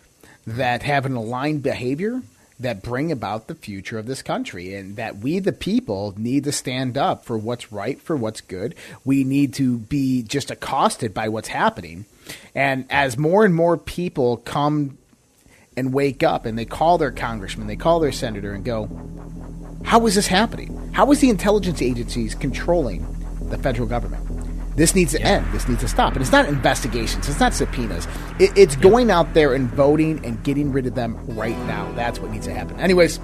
that 0.47 0.83
have 0.83 1.07
an 1.07 1.15
aligned 1.15 1.63
behavior 1.63 2.21
that 2.61 2.83
bring 2.83 3.11
about 3.13 3.47
the 3.47 3.55
future 3.55 3.99
of 3.99 4.07
this 4.07 4.21
country 4.21 4.75
and 4.75 4.97
that 4.97 5.19
we 5.19 5.39
the 5.39 5.53
people 5.53 6.13
need 6.19 6.45
to 6.45 6.53
stand 6.53 6.99
up 6.99 7.25
for 7.25 7.39
what's 7.39 7.71
right 7.71 8.01
for 8.01 8.17
what's 8.17 8.41
good 8.41 8.75
we 9.05 9.23
need 9.23 9.55
to 9.55 9.79
be 9.79 10.23
just 10.23 10.51
accosted 10.51 11.15
by 11.15 11.29
what's 11.29 11.49
happening 11.49 12.05
and 12.55 12.87
as 12.91 13.17
more 13.19 13.45
and 13.45 13.55
more 13.55 13.77
people 13.77 14.39
come 14.39 14.99
and 15.77 15.93
wake 15.93 16.23
up 16.23 16.45
and 16.45 16.59
they 16.59 16.65
call 16.65 16.99
their 16.99 17.13
congressman, 17.13 17.67
they 17.67 17.77
call 17.77 18.01
their 18.01 18.13
senator 18.13 18.53
and 18.53 18.65
go, 18.65 18.89
How 19.85 20.07
is 20.07 20.15
this 20.15 20.27
happening? 20.27 20.91
How 20.93 21.11
is 21.13 21.21
the 21.21 21.31
intelligence 21.31 21.81
agencies 21.81 22.35
controlling 22.35 23.07
the 23.49 23.59
federal 23.59 23.87
government? 23.87 24.25
This 24.79 24.95
needs 24.95 25.11
to 25.13 25.19
yeah. 25.19 25.29
end. 25.29 25.53
This 25.53 25.69
needs 25.69 25.81
to 25.81 25.89
stop. 25.89 26.13
And 26.13 26.23
it's 26.23 26.31
not 26.31 26.47
investigations. 26.47 27.29
It's 27.29 27.41
not 27.41 27.53
subpoenas. 27.53 28.07
It, 28.39 28.57
it's 28.57 28.77
yeah. 28.77 28.83
going 28.83 29.11
out 29.11 29.35
there 29.35 29.53
and 29.53 29.69
voting 29.69 30.25
and 30.25 30.43
getting 30.45 30.73
rid 30.73 30.87
of 30.87 30.95
them 30.95 31.19
right 31.35 31.59
now. 31.67 31.91
That's 31.93 32.21
what 32.21 32.31
needs 32.31 32.47
to 32.47 32.55
happen. 32.55 32.79
Anyways, 32.79 33.19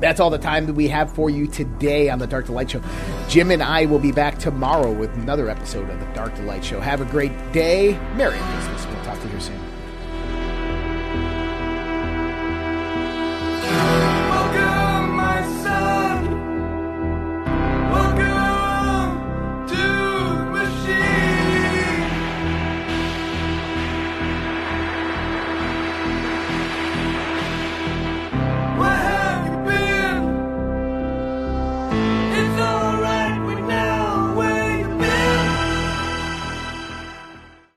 that's 0.00 0.20
all 0.20 0.30
the 0.30 0.38
time 0.38 0.66
that 0.66 0.74
we 0.74 0.88
have 0.88 1.12
for 1.12 1.30
you 1.30 1.46
today 1.46 2.08
on 2.08 2.18
the 2.18 2.26
Dark 2.26 2.46
to 2.46 2.52
Light 2.52 2.70
Show. 2.70 2.82
Jim 3.28 3.50
and 3.50 3.62
I 3.62 3.86
will 3.86 3.98
be 3.98 4.12
back 4.12 4.38
tomorrow 4.38 4.92
with 4.92 5.12
another 5.14 5.48
episode 5.48 5.88
of 5.90 6.00
the 6.00 6.06
Dark 6.14 6.34
to 6.36 6.42
Light 6.42 6.64
Show. 6.64 6.80
Have 6.80 7.00
a 7.00 7.06
great 7.06 7.32
day. 7.52 7.92
Merry 8.14 8.38
Christmas. 8.38 8.86
We'll 8.86 9.04
talk 9.04 9.20
to 9.20 9.28
you 9.28 9.40
soon. 9.40 9.65